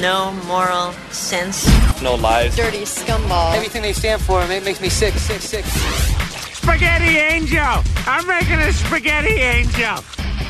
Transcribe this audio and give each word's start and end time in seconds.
no 0.00 0.32
moral 0.46 0.92
sense. 1.12 1.66
No 2.02 2.14
lies. 2.14 2.56
Dirty 2.56 2.82
scumball. 2.82 3.54
Everything 3.54 3.82
they 3.82 3.92
stand 3.92 4.22
for 4.22 4.42
it 4.42 4.64
makes 4.64 4.80
me 4.80 4.88
sick, 4.88 5.14
sick, 5.14 5.40
sick. 5.40 5.64
Spaghetti 6.54 7.18
Angel! 7.18 7.82
I'm 8.06 8.26
making 8.26 8.58
a 8.60 8.72
spaghetti 8.72 9.34
angel! 9.40 9.96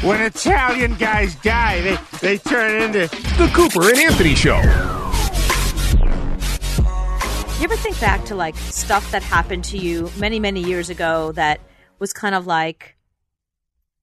When 0.03 0.21
Italian 0.21 0.95
guys 0.95 1.35
die, 1.37 1.81
they, 1.81 1.99
they 2.21 2.39
turn 2.39 2.83
into. 2.83 3.09
The 3.37 3.51
Cooper 3.55 3.89
and 3.91 3.99
Anthony 3.99 4.35
Show. 4.35 4.61
You 7.59 7.65
ever 7.65 7.77
think 7.77 8.01
back 8.01 8.25
to 8.27 8.35
like 8.35 8.57
stuff 8.57 9.11
that 9.11 9.23
happened 9.23 9.65
to 9.65 9.79
you 9.79 10.11
many, 10.19 10.41
many 10.41 10.63
years 10.63 10.91
ago 10.91 11.33
that 11.33 11.61
was 11.99 12.13
kind 12.13 12.35
of 12.35 12.47
like, 12.47 12.97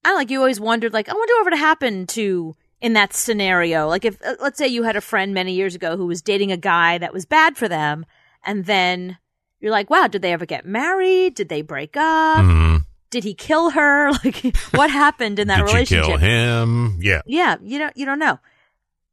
I 0.04 0.10
don't 0.10 0.16
know, 0.16 0.20
like 0.20 0.30
you 0.30 0.40
always 0.40 0.60
wondered, 0.60 0.94
like, 0.94 1.10
I 1.10 1.14
wonder 1.14 1.34
what 1.36 1.46
would 1.46 1.60
happen 1.60 2.06
to 2.08 2.56
in 2.82 2.94
that 2.94 3.14
scenario. 3.14 3.88
Like 3.88 4.06
if, 4.06 4.22
uh, 4.24 4.36
let's 4.40 4.58
say 4.58 4.68
you 4.68 4.84
had 4.84 4.96
a 4.96 5.02
friend 5.02 5.34
many 5.34 5.54
years 5.54 5.76
ago 5.76 5.98
who 5.98 6.06
was 6.06 6.22
dating 6.22 6.52
a 6.52 6.58
guy 6.58 6.98
that 6.98 7.14
was 7.14 7.26
bad 7.26 7.58
for 7.58 7.68
them, 7.68 8.06
and 8.46 8.66
then 8.66 9.18
you're 9.60 9.72
like, 9.72 9.90
wow, 9.90 10.08
did 10.08 10.22
they 10.22 10.34
ever 10.34 10.46
get 10.46 10.66
married? 10.66 11.36
Did 11.36 11.50
they 11.50 11.62
break 11.62 11.98
up? 11.98 12.46
Mhm. 12.46 12.84
Did 13.10 13.24
he 13.24 13.34
kill 13.34 13.72
her? 13.72 14.12
Like, 14.24 14.56
what 14.72 14.90
happened 14.92 15.40
in 15.40 15.48
that 15.48 15.58
Did 15.58 15.74
relationship? 15.74 16.06
Did 16.06 16.12
you 16.12 16.18
kill 16.20 16.28
him? 16.64 16.98
Yeah. 17.02 17.22
Yeah, 17.26 17.56
you 17.62 17.80
don't 17.80 17.96
you 17.98 18.06
don't 18.06 18.20
know. 18.20 18.40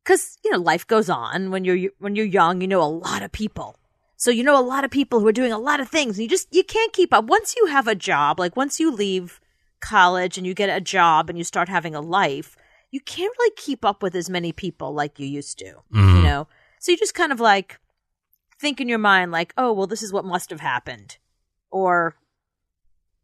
Cuz 0.05 0.37
you 0.45 0.51
know, 0.51 0.59
life 0.59 0.87
goes 0.87 1.09
on 1.09 1.51
when 1.51 1.65
you're 1.65 1.91
when 1.99 2.15
you're 2.17 2.27
young, 2.27 2.61
you 2.61 2.69
know 2.69 2.83
a 2.83 2.85
lot 3.09 3.23
of 3.23 3.33
people. 3.33 3.79
So 4.17 4.31
you 4.31 4.43
know 4.43 4.59
a 4.59 4.63
lot 4.63 4.85
of 4.85 4.91
people 4.91 5.21
who 5.21 5.27
are 5.27 5.33
doing 5.33 5.53
a 5.53 5.59
lot 5.59 5.81
of 5.81 5.89
things 5.89 6.17
and 6.17 6.23
you 6.23 6.29
just 6.29 6.49
you 6.55 6.65
can't 6.65 6.93
keep 6.93 7.13
up. 7.15 7.25
Once 7.25 7.55
you 7.57 7.67
have 7.67 7.89
a 7.89 7.95
job, 7.95 8.39
like 8.39 8.57
once 8.57 8.79
you 8.79 8.91
leave 8.91 9.41
college 9.81 10.37
and 10.39 10.47
you 10.47 10.55
get 10.55 10.69
a 10.75 10.81
job 10.81 11.29
and 11.29 11.39
you 11.39 11.45
start 11.45 11.69
having 11.69 11.95
a 11.95 12.01
life, 12.01 12.57
you 12.95 13.01
can't 13.01 13.35
really 13.39 13.55
keep 13.57 13.85
up 13.85 14.03
with 14.05 14.15
as 14.15 14.31
many 14.31 14.53
people 14.53 14.95
like 14.95 15.19
you 15.19 15.27
used 15.27 15.59
to, 15.59 15.65
you 16.17 16.23
know. 16.23 16.47
So 16.79 16.93
you 16.93 16.97
just 16.99 17.15
kind 17.15 17.33
of 17.33 17.41
like 17.41 17.81
think 18.61 18.81
in 18.81 18.89
your 18.89 18.99
mind 19.01 19.33
like, 19.33 19.53
"Oh, 19.59 19.73
well 19.73 19.89
this 19.89 20.03
is 20.03 20.13
what 20.13 20.25
must 20.25 20.51
have 20.51 20.61
happened." 20.61 21.19
Or 21.73 22.15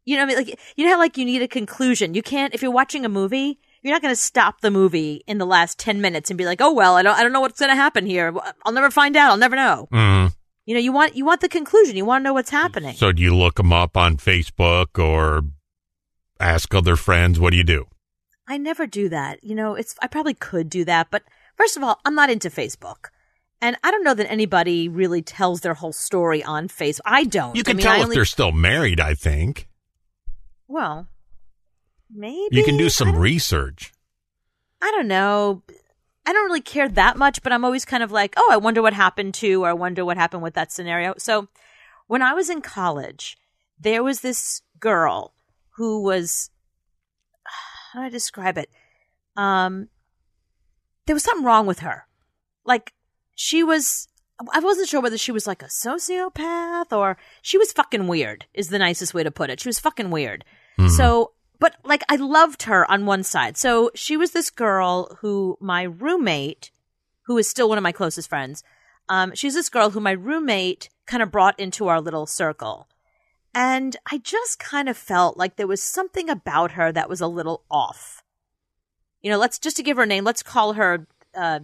you 0.04 0.16
know, 0.16 0.24
I 0.24 0.26
mean, 0.26 0.36
like 0.38 0.58
you 0.76 0.84
know 0.84 0.92
how 0.92 0.98
like 0.98 1.16
you 1.16 1.24
need 1.24 1.42
a 1.42 1.46
conclusion. 1.48 2.14
You 2.14 2.22
can't 2.22 2.52
if 2.52 2.62
you're 2.62 2.72
watching 2.72 3.04
a 3.04 3.08
movie, 3.08 3.60
you're 3.82 3.94
not 3.94 4.02
going 4.02 4.10
to 4.14 4.20
stop 4.20 4.60
the 4.60 4.72
movie 4.72 5.22
in 5.28 5.38
the 5.38 5.46
last 5.46 5.78
ten 5.78 6.00
minutes 6.00 6.30
and 6.30 6.36
be 6.38 6.46
like, 6.46 6.60
"Oh 6.60 6.72
well, 6.72 6.96
I 6.96 7.02
don't, 7.02 7.16
I 7.16 7.22
don't 7.22 7.32
know 7.32 7.40
what's 7.40 7.60
going 7.60 7.70
to 7.70 7.76
happen 7.76 8.06
here. 8.06 8.34
I'll 8.66 8.72
never 8.72 8.90
find 8.90 9.14
out. 9.16 9.30
I'll 9.30 9.36
never 9.46 9.54
know." 9.56 9.88
Mhm. 9.92 10.34
You 10.66 10.74
know, 10.74 10.80
you 10.80 10.92
want 10.92 11.14
you 11.14 11.24
want 11.24 11.42
the 11.42 11.48
conclusion. 11.48 11.96
You 11.96 12.04
want 12.04 12.22
to 12.22 12.24
know 12.24 12.32
what's 12.34 12.50
happening. 12.50 12.96
So 12.96 13.12
do 13.12 13.22
you 13.22 13.36
look 13.36 13.54
them 13.54 13.72
up 13.72 13.96
on 13.96 14.16
Facebook 14.16 14.98
or 14.98 15.42
ask 16.40 16.74
other 16.74 16.96
friends? 16.96 17.38
What 17.38 17.50
do 17.52 17.56
you 17.56 17.64
do? 17.64 17.86
I 18.50 18.58
never 18.58 18.86
do 18.86 19.08
that. 19.08 19.42
You 19.44 19.54
know, 19.54 19.74
it's 19.76 19.94
I 20.02 20.08
probably 20.08 20.34
could 20.34 20.68
do 20.68 20.84
that, 20.84 21.06
but 21.10 21.22
first 21.56 21.76
of 21.76 21.82
all, 21.82 22.00
I'm 22.04 22.14
not 22.14 22.28
into 22.30 22.50
Facebook. 22.50 23.10
And 23.62 23.76
I 23.84 23.90
don't 23.90 24.02
know 24.04 24.14
that 24.14 24.30
anybody 24.30 24.88
really 24.88 25.22
tells 25.22 25.60
their 25.60 25.74
whole 25.74 25.92
story 25.92 26.42
on 26.42 26.66
Facebook. 26.68 27.00
I 27.04 27.24
don't. 27.24 27.54
You 27.54 27.60
I 27.60 27.64
can 27.64 27.76
mean, 27.76 27.84
tell 27.84 27.92
I 27.92 27.98
if 27.98 28.02
only- 28.04 28.16
they're 28.16 28.24
still 28.24 28.52
married, 28.52 29.00
I 29.00 29.14
think. 29.14 29.68
well, 30.66 31.08
maybe 32.10 32.56
You 32.56 32.64
can 32.64 32.76
do 32.76 32.88
some 32.88 33.12
don't- 33.12 33.20
research. 33.20 33.92
I 34.82 34.90
don't 34.92 35.08
know. 35.08 35.62
I 36.26 36.32
don't 36.32 36.46
really 36.46 36.60
care 36.60 36.88
that 36.88 37.16
much, 37.16 37.42
but 37.42 37.52
I'm 37.52 37.64
always 37.64 37.84
kind 37.84 38.02
of 38.02 38.10
like, 38.12 38.34
oh, 38.36 38.48
I 38.50 38.56
wonder 38.56 38.82
what 38.82 38.92
happened 38.94 39.34
to, 39.34 39.64
or 39.64 39.68
I 39.68 39.72
wonder 39.74 40.04
what 40.04 40.16
happened 40.16 40.42
with 40.42 40.54
that 40.54 40.72
scenario. 40.72 41.14
So 41.18 41.48
when 42.06 42.22
I 42.22 42.32
was 42.34 42.48
in 42.50 42.60
college, 42.62 43.36
there 43.78 44.02
was 44.02 44.20
this 44.20 44.62
girl 44.78 45.34
who 45.76 46.02
was, 46.02 46.49
how 47.92 48.00
do 48.00 48.06
I 48.06 48.08
describe 48.08 48.58
it? 48.58 48.70
Um, 49.36 49.88
there 51.06 51.14
was 51.14 51.24
something 51.24 51.44
wrong 51.44 51.66
with 51.66 51.80
her. 51.80 52.06
Like, 52.64 52.92
she 53.34 53.62
was, 53.62 54.08
I 54.52 54.60
wasn't 54.60 54.88
sure 54.88 55.00
whether 55.00 55.18
she 55.18 55.32
was 55.32 55.46
like 55.46 55.62
a 55.62 55.66
sociopath 55.66 56.92
or 56.96 57.16
she 57.42 57.58
was 57.58 57.72
fucking 57.72 58.06
weird, 58.06 58.46
is 58.54 58.68
the 58.68 58.78
nicest 58.78 59.14
way 59.14 59.22
to 59.22 59.30
put 59.30 59.50
it. 59.50 59.60
She 59.60 59.68
was 59.68 59.78
fucking 59.78 60.10
weird. 60.10 60.44
So, 60.88 61.32
but 61.58 61.76
like 61.84 62.02
I 62.08 62.16
loved 62.16 62.62
her 62.64 62.90
on 62.90 63.06
one 63.06 63.22
side. 63.22 63.56
So 63.56 63.90
she 63.94 64.16
was 64.16 64.30
this 64.32 64.50
girl 64.50 65.16
who 65.20 65.58
my 65.60 65.82
roommate, 65.82 66.70
who 67.22 67.36
is 67.38 67.48
still 67.48 67.68
one 67.68 67.76
of 67.78 67.82
my 67.82 67.92
closest 67.92 68.28
friends, 68.28 68.62
um, 69.08 69.34
she's 69.34 69.54
this 69.54 69.68
girl 69.68 69.90
who 69.90 70.00
my 70.00 70.12
roommate 70.12 70.88
kind 71.06 71.22
of 71.22 71.30
brought 71.30 71.58
into 71.58 71.88
our 71.88 72.00
little 72.00 72.26
circle. 72.26 72.88
And 73.54 73.96
I 74.10 74.18
just 74.18 74.58
kind 74.58 74.88
of 74.88 74.96
felt 74.96 75.36
like 75.36 75.56
there 75.56 75.66
was 75.66 75.82
something 75.82 76.30
about 76.30 76.72
her 76.72 76.92
that 76.92 77.08
was 77.08 77.20
a 77.20 77.26
little 77.26 77.64
off. 77.70 78.22
You 79.22 79.30
know, 79.30 79.38
let's 79.38 79.58
just 79.58 79.76
to 79.76 79.82
give 79.82 79.96
her 79.96 80.04
a 80.04 80.06
name, 80.06 80.24
let's 80.24 80.42
call 80.42 80.74
her 80.74 81.06
uh 81.34 81.60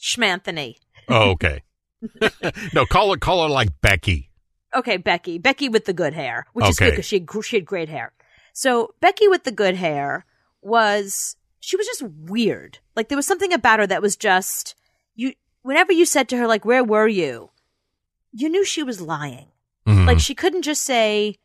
Schmanthony. 0.00 0.76
Oh, 1.08 1.30
okay. 1.30 1.62
no, 2.74 2.84
call 2.86 3.12
her 3.12 3.18
call 3.18 3.44
her 3.44 3.48
like 3.48 3.80
Becky. 3.80 4.30
Okay, 4.74 4.96
Becky. 4.96 5.38
Becky 5.38 5.68
with 5.68 5.84
the 5.84 5.92
good 5.92 6.14
hair, 6.14 6.46
which 6.52 6.66
is 6.66 6.78
good 6.78 6.90
because 6.90 7.06
she 7.06 7.18
had, 7.20 7.44
she 7.44 7.56
had 7.56 7.66
great 7.66 7.88
hair. 7.88 8.12
So 8.52 8.94
Becky 9.00 9.28
with 9.28 9.44
the 9.44 9.52
good 9.52 9.76
hair 9.76 10.24
was 10.60 11.36
she 11.60 11.76
was 11.76 11.86
just 11.86 12.02
weird. 12.02 12.78
Like 12.96 13.08
there 13.08 13.16
was 13.16 13.26
something 13.26 13.52
about 13.52 13.78
her 13.78 13.86
that 13.86 14.02
was 14.02 14.16
just 14.16 14.74
you. 15.14 15.34
Whenever 15.62 15.92
you 15.92 16.04
said 16.04 16.28
to 16.30 16.36
her 16.38 16.48
like, 16.48 16.64
"Where 16.64 16.82
were 16.82 17.06
you?" 17.06 17.50
you 18.32 18.48
knew 18.48 18.64
she 18.64 18.82
was 18.82 19.00
lying. 19.00 19.48
Mhm. 19.86 20.06
Like 20.06 20.20
she 20.20 20.34
couldn't 20.34 20.62
just 20.62 20.82
say, 20.82 21.36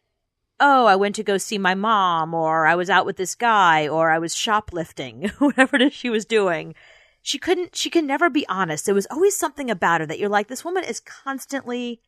"Oh, 0.59 0.85
I 0.85 0.95
went 0.95 1.15
to 1.15 1.23
go 1.23 1.37
see 1.37 1.57
my 1.57 1.73
mom," 1.75 2.33
or 2.33 2.67
"I 2.67 2.75
was 2.75 2.89
out 2.89 3.05
with 3.05 3.17
this 3.17 3.35
guy," 3.35 3.87
or 3.87 4.11
"I 4.11 4.19
was 4.19 4.35
shoplifting," 4.35 5.29
whatever 5.39 5.75
it 5.77 5.81
is 5.81 5.93
she 5.93 6.09
was 6.09 6.25
doing. 6.25 6.75
She 7.21 7.37
couldn't. 7.39 7.75
She 7.75 7.89
could 7.89 8.05
never 8.05 8.29
be 8.29 8.47
honest. 8.47 8.85
There 8.85 8.95
was 8.95 9.07
always 9.11 9.35
something 9.35 9.69
about 9.69 10.01
her 10.01 10.07
that 10.07 10.19
you're 10.19 10.29
like, 10.29 10.47
this 10.47 10.63
woman 10.63 10.83
is 10.83 10.99
constantly 11.01 11.99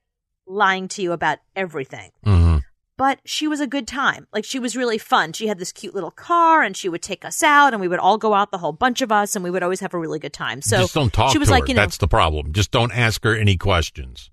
lying 0.47 0.87
to 0.89 1.01
you 1.01 1.11
about 1.11 1.39
everything. 1.55 2.11
Mhm. 2.25 2.63
But 2.97 3.19
she 3.23 3.47
was 3.47 3.59
a 3.61 3.67
good 3.67 3.87
time. 3.87 4.27
Like 4.33 4.43
she 4.45 4.59
was 4.59 4.75
really 4.75 4.97
fun. 4.97 5.31
She 5.33 5.47
had 5.47 5.57
this 5.57 5.71
cute 5.71 5.93
little 5.95 6.11
car, 6.11 6.61
and 6.63 6.75
she 6.75 6.89
would 6.89 7.01
take 7.01 7.23
us 7.25 7.41
out, 7.43 7.73
and 7.73 7.79
we 7.81 7.87
would 7.87 7.99
all 7.99 8.17
go 8.17 8.33
out, 8.33 8.51
the 8.51 8.57
whole 8.59 8.71
bunch 8.73 9.01
of 9.01 9.11
us, 9.11 9.35
and 9.35 9.43
we 9.43 9.49
would 9.51 9.63
always 9.63 9.79
have 9.79 9.93
a 9.93 9.97
really 9.99 10.19
good 10.19 10.33
time. 10.33 10.61
So 10.61 10.77
just 10.79 10.93
don't 10.93 11.11
talk 11.13 11.31
she 11.31 11.37
was 11.37 11.47
to 11.49 11.53
like, 11.53 11.63
her. 11.63 11.67
you 11.69 11.73
know, 11.75 11.81
That's 11.81 11.97
the 11.97 12.07
problem. 12.07 12.51
Just 12.53 12.71
don't 12.71 12.91
ask 12.91 13.23
her 13.23 13.35
any 13.35 13.57
questions. 13.57 14.29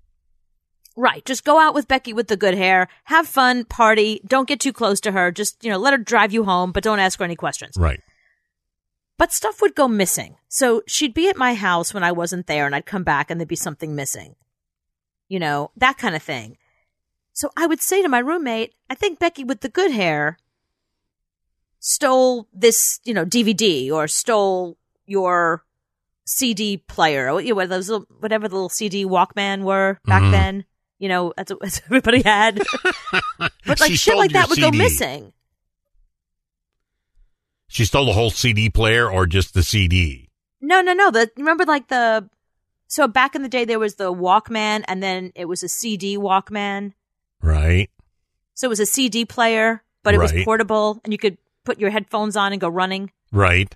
Right. 0.99 1.23
Just 1.25 1.43
go 1.45 1.59
out 1.59 1.75
with 1.75 1.87
Becky 1.87 2.11
with 2.11 2.27
the 2.27 2.35
good 2.35 2.55
hair, 2.55 2.87
have 3.03 3.27
fun, 3.27 3.63
party. 3.65 4.19
Don't 4.25 4.47
get 4.47 4.59
too 4.59 4.73
close 4.73 4.99
to 5.01 5.11
her. 5.11 5.31
Just, 5.31 5.63
you 5.63 5.69
know, 5.69 5.77
let 5.77 5.93
her 5.93 5.97
drive 5.99 6.33
you 6.33 6.43
home, 6.43 6.71
but 6.71 6.83
don't 6.83 6.97
ask 6.99 7.19
her 7.19 7.25
any 7.25 7.35
questions. 7.35 7.75
Right. 7.77 8.01
But 9.19 9.31
stuff 9.31 9.61
would 9.61 9.75
go 9.75 9.87
missing. 9.87 10.37
So 10.47 10.81
she'd 10.87 11.13
be 11.13 11.29
at 11.29 11.37
my 11.37 11.53
house 11.53 11.93
when 11.93 12.03
I 12.03 12.11
wasn't 12.11 12.47
there 12.47 12.65
and 12.65 12.75
I'd 12.75 12.87
come 12.87 13.03
back 13.03 13.29
and 13.29 13.39
there'd 13.39 13.47
be 13.47 13.55
something 13.55 13.95
missing. 13.95 14.35
You 15.27 15.39
know, 15.39 15.69
that 15.77 15.97
kind 15.99 16.15
of 16.15 16.23
thing. 16.23 16.57
So 17.33 17.51
I 17.55 17.67
would 17.67 17.81
say 17.81 18.01
to 18.01 18.09
my 18.09 18.19
roommate, 18.19 18.73
I 18.89 18.95
think 18.95 19.19
Becky 19.19 19.43
with 19.43 19.61
the 19.61 19.69
good 19.69 19.91
hair 19.91 20.39
stole 21.79 22.47
this, 22.53 22.99
you 23.03 23.13
know, 23.13 23.25
DVD 23.25 23.91
or 23.91 24.07
stole 24.07 24.77
your 25.05 25.63
CD 26.25 26.77
player 26.77 27.31
or 27.31 27.39
you 27.39 27.49
know, 27.49 27.55
whatever 27.55 27.75
those 27.75 27.89
little, 27.89 28.07
whatever 28.19 28.47
the 28.47 28.55
little 28.55 28.69
CD 28.69 29.05
Walkman 29.05 29.61
were 29.63 29.99
back 30.05 30.23
Mhm. 30.23 30.31
then. 30.31 30.65
You 30.99 31.09
know, 31.09 31.33
that's 31.37 31.51
that's 31.61 31.79
what 31.81 31.85
everybody 31.85 32.21
had. 32.23 32.61
but 33.39 33.79
like 33.79 33.89
She 33.91 33.95
shit 33.97 33.99
stole 34.13 34.17
like 34.19 34.31
your 34.31 34.41
that 34.41 34.49
would 34.49 34.59
go 34.59 34.65
CD. 34.67 34.77
missing. 34.77 35.33
She 37.67 37.85
stole 37.85 38.05
the 38.05 38.13
whole 38.13 38.29
CD 38.29 38.69
player 38.69 39.09
or 39.11 39.25
just 39.25 39.53
the 39.53 39.63
CD? 39.63 40.29
No, 40.61 40.81
no, 40.81 40.93
no. 40.93 41.11
The 41.11 41.29
remember 41.37 41.65
like 41.65 41.87
the 41.89 42.29
so 42.87 43.07
back 43.07 43.35
in 43.35 43.43
the 43.43 43.49
day 43.49 43.65
there 43.65 43.79
was 43.79 43.95
the 43.95 44.13
Walkman 44.13 44.83
and 44.87 45.03
then 45.03 45.31
it 45.35 45.45
was 45.45 45.63
a 45.63 45.69
CD 45.69 46.17
Walkman. 46.17 46.93
Right. 47.41 47.89
So 48.53 48.67
it 48.67 48.69
was 48.69 48.79
a 48.79 48.85
CD 48.85 49.25
player, 49.25 49.83
but 50.03 50.13
it 50.15 50.17
was 50.19 50.33
portable 50.43 50.99
and 51.03 51.13
you 51.13 51.19
could 51.19 51.37
put 51.63 51.79
your 51.79 51.89
headphones 51.91 52.35
on 52.35 52.53
and 52.53 52.61
go 52.61 52.69
running. 52.69 53.11
Right. 53.31 53.75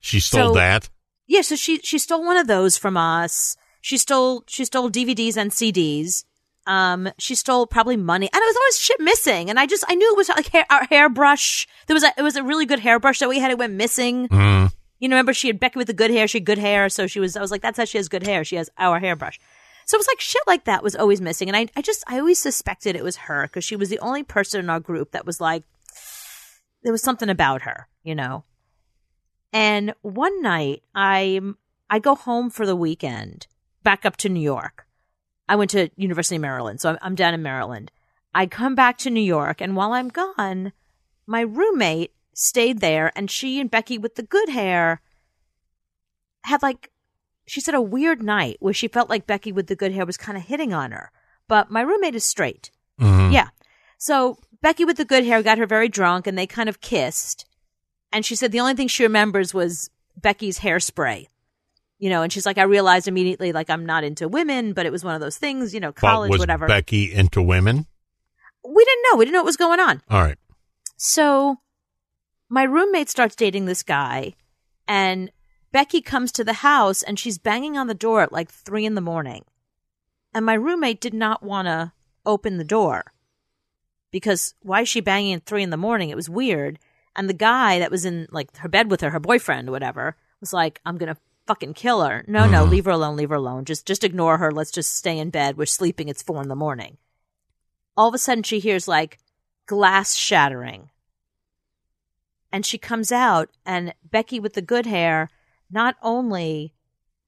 She 0.00 0.18
stole 0.20 0.48
So- 0.50 0.54
that. 0.54 0.88
Yeah, 1.30 1.42
so 1.42 1.56
she 1.56 1.78
she 1.80 1.98
stole 1.98 2.24
one 2.24 2.38
of 2.38 2.46
those 2.46 2.78
from 2.78 2.96
us. 2.96 3.54
She 3.82 3.98
stole 3.98 4.44
she 4.48 4.64
stole 4.64 4.90
DVDs 4.90 5.36
and 5.36 5.50
CDs. 5.50 6.24
Um, 6.68 7.08
she 7.18 7.34
stole 7.34 7.66
probably 7.66 7.96
money, 7.96 8.28
and 8.30 8.40
there 8.40 8.46
was 8.46 8.56
always 8.56 8.78
shit 8.78 9.00
missing. 9.00 9.48
And 9.48 9.58
I 9.58 9.66
just 9.66 9.84
I 9.88 9.94
knew 9.94 10.12
it 10.12 10.16
was 10.16 10.28
like 10.28 10.48
hair, 10.48 10.66
our 10.70 10.84
hairbrush. 10.84 11.66
There 11.86 11.94
was 11.94 12.04
a 12.04 12.12
it 12.16 12.22
was 12.22 12.36
a 12.36 12.42
really 12.42 12.66
good 12.66 12.78
hairbrush 12.78 13.18
that 13.20 13.28
we 13.28 13.38
had. 13.38 13.50
It 13.50 13.58
went 13.58 13.72
missing. 13.72 14.28
Mm. 14.28 14.72
You 15.00 15.08
know, 15.08 15.16
remember 15.16 15.32
she 15.32 15.46
had 15.46 15.58
Becky 15.58 15.78
with 15.78 15.86
the 15.86 15.94
good 15.94 16.10
hair. 16.10 16.28
She 16.28 16.38
had 16.38 16.44
good 16.44 16.58
hair, 16.58 16.90
so 16.90 17.06
she 17.06 17.20
was. 17.20 17.36
I 17.36 17.40
was 17.40 17.50
like, 17.50 17.62
that's 17.62 17.78
how 17.78 17.86
she 17.86 17.96
has 17.96 18.08
good 18.08 18.26
hair. 18.26 18.44
She 18.44 18.56
has 18.56 18.68
our 18.76 19.00
hairbrush. 19.00 19.40
So 19.86 19.96
it 19.96 20.00
was 20.00 20.08
like 20.08 20.20
shit 20.20 20.42
like 20.46 20.64
that 20.64 20.82
was 20.82 20.94
always 20.94 21.22
missing, 21.22 21.48
and 21.48 21.56
I 21.56 21.68
I 21.74 21.80
just 21.80 22.04
I 22.06 22.18
always 22.18 22.38
suspected 22.38 22.94
it 22.94 23.02
was 23.02 23.16
her 23.16 23.44
because 23.44 23.64
she 23.64 23.76
was 23.76 23.88
the 23.88 23.98
only 24.00 24.22
person 24.22 24.60
in 24.60 24.68
our 24.68 24.80
group 24.80 25.12
that 25.12 25.24
was 25.24 25.40
like 25.40 25.64
there 26.82 26.92
was 26.92 27.02
something 27.02 27.30
about 27.30 27.62
her, 27.62 27.88
you 28.02 28.14
know. 28.14 28.44
And 29.54 29.94
one 30.02 30.42
night 30.42 30.82
I 30.94 31.40
I 31.88 31.98
go 31.98 32.14
home 32.14 32.50
for 32.50 32.66
the 32.66 32.76
weekend, 32.76 33.46
back 33.82 34.04
up 34.04 34.18
to 34.18 34.28
New 34.28 34.42
York. 34.42 34.84
I 35.48 35.56
went 35.56 35.70
to 35.70 35.90
University 35.96 36.36
of 36.36 36.42
Maryland, 36.42 36.80
so 36.80 36.90
I'm, 36.90 36.98
I'm 37.02 37.14
down 37.14 37.34
in 37.34 37.42
Maryland. 37.42 37.90
I 38.34 38.46
come 38.46 38.74
back 38.74 38.98
to 38.98 39.10
New 39.10 39.20
York, 39.22 39.60
and 39.60 39.74
while 39.74 39.92
I'm 39.92 40.08
gone, 40.08 40.72
my 41.26 41.40
roommate 41.40 42.12
stayed 42.34 42.80
there, 42.80 43.10
and 43.16 43.30
she 43.30 43.60
and 43.60 43.70
Becky 43.70 43.98
with 43.98 44.14
the 44.16 44.22
good 44.22 44.48
hair 44.48 45.00
had 46.44 46.62
like 46.62 46.90
she 47.46 47.60
said 47.60 47.74
a 47.74 47.80
weird 47.80 48.22
night 48.22 48.56
where 48.60 48.74
she 48.74 48.88
felt 48.88 49.08
like 49.08 49.26
Becky 49.26 49.52
with 49.52 49.66
the 49.68 49.76
good 49.76 49.92
hair 49.92 50.04
was 50.04 50.16
kind 50.16 50.36
of 50.36 50.44
hitting 50.44 50.72
on 50.72 50.92
her. 50.92 51.10
But 51.48 51.70
my 51.70 51.80
roommate 51.80 52.14
is 52.14 52.24
straight. 52.24 52.70
Mhm. 53.00 53.32
Yeah. 53.32 53.48
So 53.96 54.38
Becky 54.60 54.84
with 54.84 54.98
the 54.98 55.04
good 55.04 55.24
hair 55.24 55.42
got 55.42 55.58
her 55.58 55.66
very 55.66 55.88
drunk 55.88 56.26
and 56.26 56.36
they 56.36 56.46
kind 56.46 56.68
of 56.68 56.80
kissed. 56.82 57.46
And 58.12 58.24
she 58.24 58.36
said 58.36 58.52
the 58.52 58.60
only 58.60 58.74
thing 58.74 58.88
she 58.88 59.02
remembers 59.02 59.54
was 59.54 59.90
Becky's 60.16 60.58
hairspray. 60.60 61.28
You 61.98 62.10
know, 62.10 62.22
and 62.22 62.32
she's 62.32 62.46
like, 62.46 62.58
I 62.58 62.62
realized 62.62 63.08
immediately, 63.08 63.52
like, 63.52 63.70
I'm 63.70 63.84
not 63.84 64.04
into 64.04 64.28
women, 64.28 64.72
but 64.72 64.86
it 64.86 64.92
was 64.92 65.02
one 65.02 65.14
of 65.14 65.20
those 65.20 65.36
things, 65.36 65.74
you 65.74 65.80
know, 65.80 65.92
college, 65.92 66.30
was 66.30 66.38
whatever. 66.38 66.68
Becky 66.68 67.12
into 67.12 67.42
women? 67.42 67.86
we 68.64 68.84
didn't 68.84 69.04
know. 69.10 69.18
We 69.18 69.24
didn't 69.24 69.34
know 69.34 69.40
what 69.40 69.46
was 69.46 69.56
going 69.56 69.80
on. 69.80 70.02
All 70.10 70.22
right. 70.22 70.38
So 70.96 71.56
my 72.48 72.64
roommate 72.64 73.08
starts 73.08 73.34
dating 73.34 73.64
this 73.64 73.82
guy, 73.82 74.34
and 74.86 75.30
Becky 75.72 76.00
comes 76.00 76.32
to 76.32 76.44
the 76.44 76.54
house 76.54 77.02
and 77.02 77.18
she's 77.18 77.38
banging 77.38 77.76
on 77.76 77.86
the 77.86 77.94
door 77.94 78.22
at 78.22 78.32
like 78.32 78.50
three 78.50 78.86
in 78.86 78.94
the 78.94 79.00
morning. 79.00 79.44
And 80.34 80.44
my 80.46 80.54
roommate 80.54 81.00
did 81.00 81.14
not 81.14 81.42
want 81.42 81.66
to 81.66 81.92
open 82.24 82.58
the 82.58 82.64
door 82.64 83.12
because 84.10 84.54
why 84.60 84.82
is 84.82 84.88
she 84.88 85.00
banging 85.00 85.34
at 85.34 85.44
three 85.44 85.62
in 85.62 85.70
the 85.70 85.76
morning? 85.76 86.10
It 86.10 86.16
was 86.16 86.30
weird. 86.30 86.78
And 87.16 87.28
the 87.28 87.34
guy 87.34 87.78
that 87.78 87.90
was 87.90 88.04
in 88.04 88.28
like 88.30 88.56
her 88.58 88.68
bed 88.68 88.90
with 88.90 89.00
her, 89.00 89.10
her 89.10 89.20
boyfriend 89.20 89.68
or 89.68 89.72
whatever, 89.72 90.16
was 90.40 90.52
like, 90.52 90.80
I'm 90.86 90.96
going 90.96 91.12
to 91.14 91.20
fucking 91.48 91.72
kill 91.72 92.04
her. 92.04 92.24
No, 92.28 92.46
no, 92.46 92.62
mm-hmm. 92.62 92.70
leave 92.70 92.84
her 92.84 92.90
alone, 92.90 93.16
leave 93.16 93.30
her 93.30 93.36
alone. 93.36 93.64
Just, 93.64 93.86
just 93.86 94.04
ignore 94.04 94.36
her. 94.36 94.52
Let's 94.52 94.70
just 94.70 94.94
stay 94.94 95.18
in 95.18 95.30
bed. 95.30 95.56
We're 95.56 95.64
sleeping. 95.64 96.08
It's 96.08 96.22
four 96.22 96.42
in 96.42 96.48
the 96.48 96.54
morning. 96.54 96.98
All 97.96 98.06
of 98.06 98.14
a 98.14 98.18
sudden 98.18 98.42
she 98.42 98.58
hears 98.58 98.86
like 98.86 99.18
glass 99.66 100.14
shattering. 100.14 100.90
And 102.52 102.66
she 102.66 102.76
comes 102.76 103.10
out 103.10 103.48
and 103.64 103.94
Becky 104.04 104.38
with 104.38 104.52
the 104.52 104.62
good 104.62 104.84
hair 104.84 105.30
not 105.70 105.96
only 106.02 106.74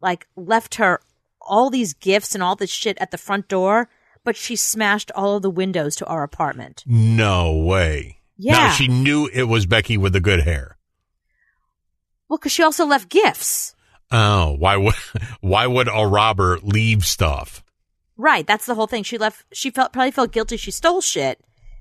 like 0.02 0.26
left 0.36 0.76
her 0.76 1.00
all 1.40 1.70
these 1.70 1.94
gifts 1.94 2.34
and 2.34 2.42
all 2.42 2.56
this 2.56 2.70
shit 2.70 2.98
at 2.98 3.10
the 3.10 3.18
front 3.18 3.48
door, 3.48 3.88
but 4.22 4.36
she 4.36 4.54
smashed 4.54 5.10
all 5.14 5.36
of 5.36 5.42
the 5.42 5.50
windows 5.50 5.96
to 5.96 6.06
our 6.06 6.22
apartment. 6.22 6.84
No 6.86 7.56
way. 7.56 8.18
Yeah. 8.36 8.52
Now 8.52 8.72
she 8.72 8.86
knew 8.86 9.30
it 9.32 9.44
was 9.44 9.64
Becky 9.64 9.96
with 9.96 10.12
the 10.12 10.20
good 10.20 10.40
hair. 10.40 10.76
Well, 12.28 12.38
because 12.38 12.52
she 12.52 12.62
also 12.62 12.84
left 12.84 13.08
gifts. 13.08 13.74
Oh, 14.10 14.56
why 14.58 14.76
would 14.76 14.94
why 15.40 15.66
would 15.66 15.88
a 15.88 16.06
robber 16.06 16.58
leave 16.62 17.04
stuff? 17.04 17.62
Right. 18.20 18.46
That's 18.46 18.66
the 18.66 18.74
whole 18.74 18.86
thing. 18.86 19.02
She 19.02 19.16
left, 19.16 19.46
she 19.50 19.70
felt, 19.70 19.94
probably 19.94 20.10
felt 20.10 20.30
guilty. 20.30 20.58
She 20.58 20.70
stole 20.70 21.00
shit. 21.00 21.40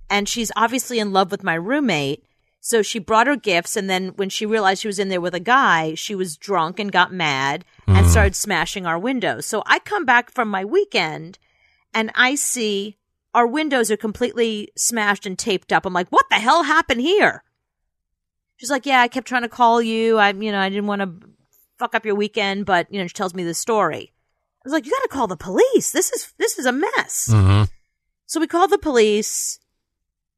And 0.10 0.28
she's 0.28 0.54
obviously 0.56 0.98
in 0.98 1.12
love 1.12 1.32
with 1.32 1.44
my 1.44 1.54
roommate. 1.54 2.24
So 2.62 2.82
she 2.82 2.98
brought 2.98 3.28
her 3.28 3.36
gifts. 3.36 3.76
And 3.76 3.90
then 3.90 4.14
when 4.16 4.30
she 4.30 4.46
realized 4.46 4.82
she 4.82 4.88
was 4.88 5.00
in 5.00 5.10
there 5.10 5.20
with 5.20 5.36
a 5.36 5.42
guy, 5.42 5.96
she 5.96 6.16
was 6.16 6.38
drunk 6.38 6.80
and 6.80 6.94
got 6.94 7.12
mad 7.12 7.66
and 7.88 8.06
mm. 8.06 8.10
started 8.10 8.38
smashing 8.38 8.86
our 8.86 8.98
windows. 8.98 9.46
So 9.46 9.64
I 9.66 9.80
come 9.80 10.06
back 10.06 10.32
from 10.32 10.48
my 10.48 10.64
weekend 10.64 11.38
and 11.94 12.10
I 12.16 12.36
see 12.36 12.96
our 13.34 13.46
windows 13.46 13.92
are 13.92 13.98
completely 13.98 14.70
smashed 14.78 15.26
and 15.26 15.38
taped 15.38 15.74
up. 15.74 15.86
I'm 15.86 15.94
like, 15.94 16.08
what 16.08 16.26
the 16.30 16.38
hell 16.38 16.64
happened 16.64 17.02
here? 17.02 17.44
She's 18.56 18.70
like, 18.70 18.86
yeah, 18.86 19.02
I 19.02 19.10
kept 19.10 19.28
trying 19.28 19.42
to 19.42 19.50
call 19.50 19.82
you. 19.82 20.18
I, 20.18 20.32
you 20.32 20.54
know, 20.54 20.60
I 20.60 20.70
didn't 20.70 20.88
want 20.88 21.02
to 21.02 21.30
fuck 21.80 21.96
up 21.96 22.06
your 22.06 22.16
weekend, 22.16 22.66
but 22.66 22.92
you 22.92 23.00
know, 23.00 23.08
she 23.08 23.14
tells 23.14 23.34
me 23.34 23.44
the 23.44 23.54
story. 23.54 24.12
I 24.58 24.62
was 24.66 24.74
like, 24.74 24.86
you 24.86 24.92
got 24.92 25.02
to 25.04 25.08
call 25.08 25.28
the 25.28 25.38
police. 25.38 25.92
This 25.92 26.12
is 26.12 26.34
this 26.38 26.60
is 26.60 26.66
a 26.66 26.72
mess. 26.72 27.30
hmm 27.32 27.64
So 28.26 28.40
we 28.40 28.48
called 28.48 28.72
the 28.72 28.78
police. 28.78 29.60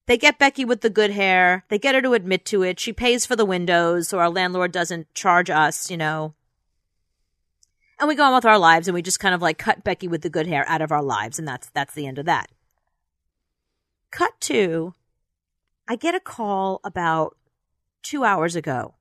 They 0.08 0.18
get 0.18 0.40
Becky 0.40 0.66
with 0.66 0.82
the 0.82 0.90
good 0.90 1.12
hair. 1.12 1.66
They 1.70 1.80
get 1.80 1.96
her 1.96 2.02
to 2.02 2.14
admit 2.14 2.46
to 2.46 2.64
it. 2.64 2.80
She 2.80 2.94
pays 2.94 3.26
for 3.26 3.36
the 3.36 3.46
windows, 3.46 4.08
so 4.08 4.20
our 4.20 4.30
landlord 4.30 4.72
doesn't 4.72 5.14
charge 5.14 5.50
us, 5.50 5.90
you 5.90 5.98
know. 5.98 6.34
And 8.00 8.08
we 8.08 8.16
go 8.16 8.24
on 8.24 8.34
with 8.34 8.46
our 8.46 8.58
lives, 8.58 8.88
and 8.88 8.96
we 8.96 9.02
just 9.02 9.20
kind 9.20 9.36
of 9.36 9.42
like 9.42 9.58
cut 9.58 9.84
Becky 9.84 10.08
with 10.08 10.22
the 10.22 10.30
good 10.30 10.48
hair 10.48 10.66
out 10.68 10.82
of 10.82 10.92
our 10.92 11.04
lives, 11.04 11.40
and 11.40 11.48
that's 11.48 11.70
that's 11.74 11.94
the 11.94 12.08
end 12.08 12.20
of 12.20 12.26
that. 12.26 12.50
Cut 14.12 14.34
to, 14.42 14.94
I 15.88 15.96
get 15.96 16.16
a 16.16 16.20
call 16.20 16.82
about 16.84 17.38
two 18.04 18.24
hours 18.24 18.56
ago. 18.56 18.96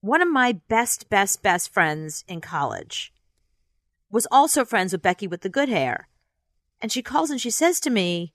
One 0.00 0.22
of 0.22 0.28
my 0.28 0.52
best, 0.68 1.10
best, 1.10 1.42
best 1.42 1.72
friends 1.72 2.24
in 2.28 2.40
college 2.40 3.12
was 4.10 4.26
also 4.30 4.64
friends 4.64 4.92
with 4.92 5.02
Becky 5.02 5.26
with 5.26 5.42
the 5.42 5.48
good 5.48 5.68
hair. 5.68 6.08
And 6.80 6.92
she 6.92 7.02
calls 7.02 7.30
and 7.30 7.40
she 7.40 7.50
says 7.50 7.80
to 7.80 7.90
me, 7.90 8.32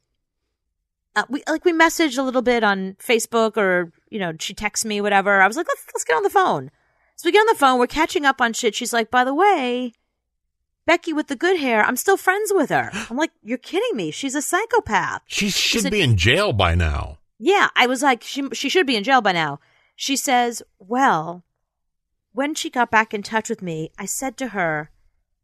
uh, 1.16 1.24
we 1.30 1.44
like 1.48 1.64
we 1.64 1.72
messaged 1.72 2.18
a 2.18 2.24
little 2.24 2.42
bit 2.42 2.64
on 2.64 2.96
Facebook 2.96 3.56
or 3.56 3.92
you 4.10 4.18
know 4.20 4.34
she 4.40 4.54
texts 4.54 4.84
me 4.84 5.00
whatever. 5.00 5.42
I 5.42 5.48
was 5.48 5.56
like 5.56 5.68
let's 5.68 5.86
let's 5.94 6.04
get 6.04 6.18
on 6.18 6.24
the 6.24 6.30
phone. 6.30 6.72
So 7.16 7.28
we 7.28 7.32
get 7.32 7.42
on 7.42 7.48
the 7.48 7.60
phone. 7.60 7.80
We're 7.80 7.88
catching 7.88 8.26
up 8.26 8.42
on 8.42 8.54
shit. 8.54 8.74
She's 8.76 8.92
like, 8.92 9.12
by 9.12 9.24
the 9.24 9.34
way, 9.34 9.94
Becky 10.88 11.14
with 11.14 11.28
the 11.28 11.36
good 11.36 11.60
hair. 11.60 11.84
I'm 11.84 11.96
still 11.96 12.18
friends 12.18 12.52
with 12.54 12.72
her. 12.72 12.90
I'm 13.10 13.18
like, 13.18 13.32
you're 13.44 13.60
kidding 13.60 13.96
me. 13.96 14.10
She's 14.12 14.34
a 14.36 14.42
psychopath. 14.42 15.22
She 15.28 15.50
should 15.50 15.84
said- 15.84 15.92
be 15.92 16.02
in 16.02 16.18
jail 16.18 16.52
by 16.52 16.74
now. 16.76 17.20
Yeah, 17.40 17.70
I 17.76 17.88
was 17.88 18.02
like, 18.02 18.24
she 18.24 18.50
she 18.54 18.68
should 18.70 18.88
be 18.88 18.96
in 18.96 19.04
jail 19.04 19.22
by 19.22 19.32
now. 19.34 19.60
She 19.96 20.16
says, 20.16 20.64
well, 20.80 21.44
when 22.34 22.54
she 22.56 22.70
got 22.70 22.92
back 22.92 23.14
in 23.14 23.24
touch 23.24 23.50
with 23.50 23.62
me, 23.62 23.92
I 23.98 24.06
said 24.06 24.38
to 24.38 24.50
her, 24.50 24.90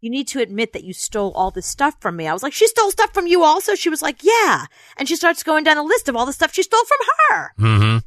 you 0.02 0.10
need 0.10 0.28
to 0.30 0.42
admit 0.42 0.74
that 0.74 0.84
you 0.84 0.94
stole 0.94 1.32
all 1.34 1.52
this 1.52 1.66
stuff 1.66 1.96
from 2.00 2.16
me. 2.16 2.28
I 2.28 2.34
was 2.34 2.44
like, 2.44 2.54
she 2.54 2.68
stole 2.68 2.92
stuff 2.92 3.14
from 3.14 3.28
you 3.28 3.44
also? 3.44 3.76
She 3.76 3.90
was 3.90 4.02
like, 4.02 4.24
yeah. 4.24 4.66
And 4.98 5.08
she 5.08 5.16
starts 5.16 5.44
going 5.44 5.64
down 5.64 5.78
a 5.78 5.84
list 5.84 6.08
of 6.08 6.16
all 6.16 6.26
the 6.26 6.34
stuff 6.34 6.54
she 6.54 6.64
stole 6.64 6.86
from 6.86 6.98
her. 7.30 7.54
hmm 7.58 7.98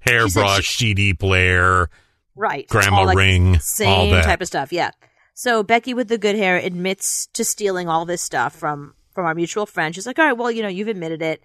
Hairbrush, 0.00 0.64
She 0.64 0.86
CD 0.86 1.14
player, 1.14 1.90
Right. 2.34 2.66
grandma 2.68 3.00
All, 3.00 3.06
like, 3.06 3.16
ring, 3.16 3.54
all 3.54 3.60
Same 3.60 4.22
type 4.22 4.40
of 4.40 4.46
stuff, 4.46 4.72
yeah. 4.72 4.92
So 5.34 5.62
Becky 5.62 5.94
with 5.94 6.08
the 6.08 6.18
good 6.18 6.36
hair 6.36 6.56
admits 6.56 7.26
to 7.34 7.44
stealing 7.44 7.88
all 7.88 8.04
this 8.04 8.22
stuff 8.22 8.54
from 8.54 8.94
from 9.14 9.26
our 9.26 9.34
mutual 9.34 9.66
friend. 9.66 9.94
She's 9.94 10.06
like, 10.06 10.18
all 10.18 10.24
right, 10.24 10.36
well, 10.36 10.50
you 10.50 10.62
know, 10.62 10.68
you've 10.68 10.88
admitted 10.88 11.20
it. 11.20 11.42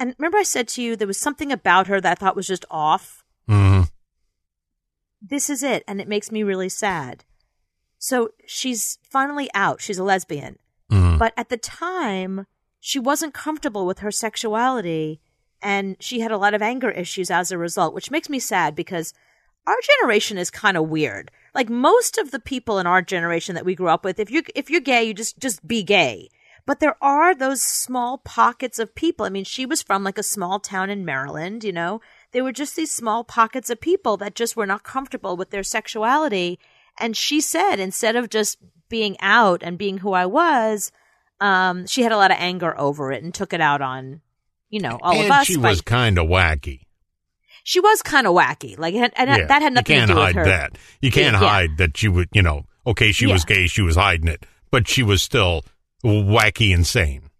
And 0.00 0.14
remember 0.18 0.38
I 0.38 0.42
said 0.42 0.68
to 0.68 0.82
you 0.82 0.96
there 0.96 1.06
was 1.06 1.18
something 1.18 1.52
about 1.52 1.86
her 1.86 2.00
that 2.00 2.12
I 2.12 2.14
thought 2.14 2.36
was 2.36 2.46
just 2.46 2.64
off? 2.70 3.24
hmm 3.48 3.82
this 5.20 5.50
is 5.50 5.62
it 5.62 5.84
and 5.86 6.00
it 6.00 6.08
makes 6.08 6.30
me 6.30 6.42
really 6.42 6.68
sad. 6.68 7.24
So 7.98 8.30
she's 8.46 8.98
finally 9.02 9.50
out. 9.54 9.80
She's 9.80 9.98
a 9.98 10.04
lesbian. 10.04 10.58
Hmm 10.90 11.08
but 11.18 11.34
at 11.36 11.48
the 11.48 11.56
time 11.56 12.46
she 12.80 12.98
wasn't 12.98 13.34
comfortable 13.34 13.84
with 13.84 13.98
her 13.98 14.10
sexuality 14.10 15.20
and 15.60 15.96
she 15.98 16.20
had 16.20 16.30
a 16.30 16.38
lot 16.38 16.54
of 16.54 16.62
anger 16.62 16.90
issues 16.90 17.30
as 17.30 17.50
a 17.50 17.58
result 17.58 17.92
which 17.92 18.10
makes 18.10 18.28
me 18.28 18.38
sad 18.38 18.74
because 18.74 19.12
our 19.66 19.76
generation 20.00 20.38
is 20.38 20.50
kind 20.50 20.78
of 20.78 20.88
weird. 20.88 21.30
Like 21.54 21.68
most 21.68 22.16
of 22.16 22.30
the 22.30 22.38
people 22.38 22.78
in 22.78 22.86
our 22.86 23.02
generation 23.02 23.54
that 23.54 23.66
we 23.66 23.74
grew 23.74 23.88
up 23.88 24.04
with 24.04 24.18
if 24.18 24.30
you 24.30 24.42
if 24.54 24.70
you're 24.70 24.80
gay 24.80 25.04
you 25.04 25.14
just 25.14 25.38
just 25.38 25.66
be 25.66 25.82
gay. 25.82 26.30
But 26.64 26.80
there 26.80 26.96
are 27.02 27.34
those 27.34 27.62
small 27.62 28.18
pockets 28.18 28.78
of 28.78 28.94
people. 28.94 29.26
I 29.26 29.30
mean 29.30 29.44
she 29.44 29.66
was 29.66 29.82
from 29.82 30.04
like 30.04 30.18
a 30.18 30.22
small 30.22 30.60
town 30.60 30.88
in 30.88 31.04
maryland 31.04 31.64
you 31.64 31.72
know 31.72 32.00
there 32.32 32.44
were 32.44 32.52
just 32.52 32.76
these 32.76 32.90
small 32.90 33.24
pockets 33.24 33.70
of 33.70 33.80
people 33.80 34.16
that 34.18 34.34
just 34.34 34.56
were 34.56 34.66
not 34.66 34.82
comfortable 34.82 35.36
with 35.36 35.50
their 35.50 35.62
sexuality 35.62 36.58
and 37.00 37.16
she 37.16 37.40
said 37.40 37.76
instead 37.80 38.16
of 38.16 38.28
just 38.28 38.58
being 38.88 39.16
out 39.20 39.62
and 39.62 39.78
being 39.78 39.98
who 39.98 40.12
i 40.12 40.26
was 40.26 40.90
um, 41.40 41.86
she 41.86 42.02
had 42.02 42.10
a 42.12 42.16
lot 42.16 42.32
of 42.32 42.36
anger 42.40 42.76
over 42.78 43.12
it 43.12 43.22
and 43.22 43.32
took 43.32 43.52
it 43.52 43.60
out 43.60 43.80
on, 43.80 44.22
you 44.70 44.80
know, 44.80 44.98
all 45.00 45.14
and 45.14 45.26
of 45.26 45.30
us. 45.30 45.46
she 45.46 45.56
was 45.56 45.80
kind 45.80 46.18
of 46.18 46.26
wacky. 46.26 46.80
she 47.62 47.78
was 47.78 48.02
kind 48.02 48.26
of 48.26 48.34
wacky. 48.34 48.76
Like, 48.76 48.92
and 48.94 49.12
and 49.14 49.30
Yeah, 49.30 49.46
that 49.46 49.62
had 49.62 49.72
nothing 49.72 50.00
to 50.00 50.06
do 50.08 50.16
with 50.18 50.34
her. 50.34 50.44
that. 50.46 50.76
You 51.00 51.12
can't 51.12 51.34
Yeah. 51.34 51.48
hide 51.48 51.76
that 51.78 51.96
she 51.96 52.08
would, 52.08 52.28
you 52.34 52.42
know, 52.42 52.64
okay, 52.84 53.12
she 53.12 53.28
was 53.28 53.44
gay, 53.44 53.68
she 53.68 53.82
was 53.82 53.94
hiding 53.94 54.26
it, 54.26 54.46
but 54.72 54.88
she 54.88 55.04
was 55.04 55.22
still 55.22 55.64
wacky 56.04 56.74
insane. 56.74 57.30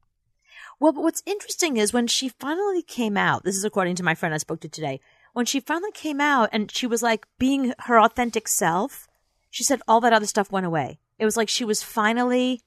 Well, 0.80 0.92
but 0.92 1.02
what's 1.02 1.22
interesting 1.26 1.76
is 1.76 1.92
when 1.92 2.06
she 2.06 2.28
finally 2.28 2.82
came 2.82 3.16
out, 3.16 3.44
this 3.44 3.56
is 3.56 3.64
according 3.64 3.96
to 3.96 4.02
my 4.04 4.14
friend 4.14 4.34
I 4.34 4.38
spoke 4.38 4.60
to 4.60 4.68
today, 4.68 5.00
when 5.32 5.44
she 5.46 5.60
finally 5.60 5.90
came 5.92 6.20
out 6.20 6.50
and 6.52 6.70
she 6.70 6.86
was 6.86 7.02
like 7.02 7.26
being 7.38 7.72
her 7.80 8.00
authentic 8.00 8.46
self, 8.48 9.08
she 9.50 9.64
said 9.64 9.80
all 9.88 10.00
that 10.00 10.12
other 10.12 10.26
stuff 10.26 10.52
went 10.52 10.66
away. 10.66 11.00
It 11.18 11.24
was 11.24 11.36
like 11.36 11.48
she 11.48 11.64
was 11.64 11.82
finally 11.82 12.62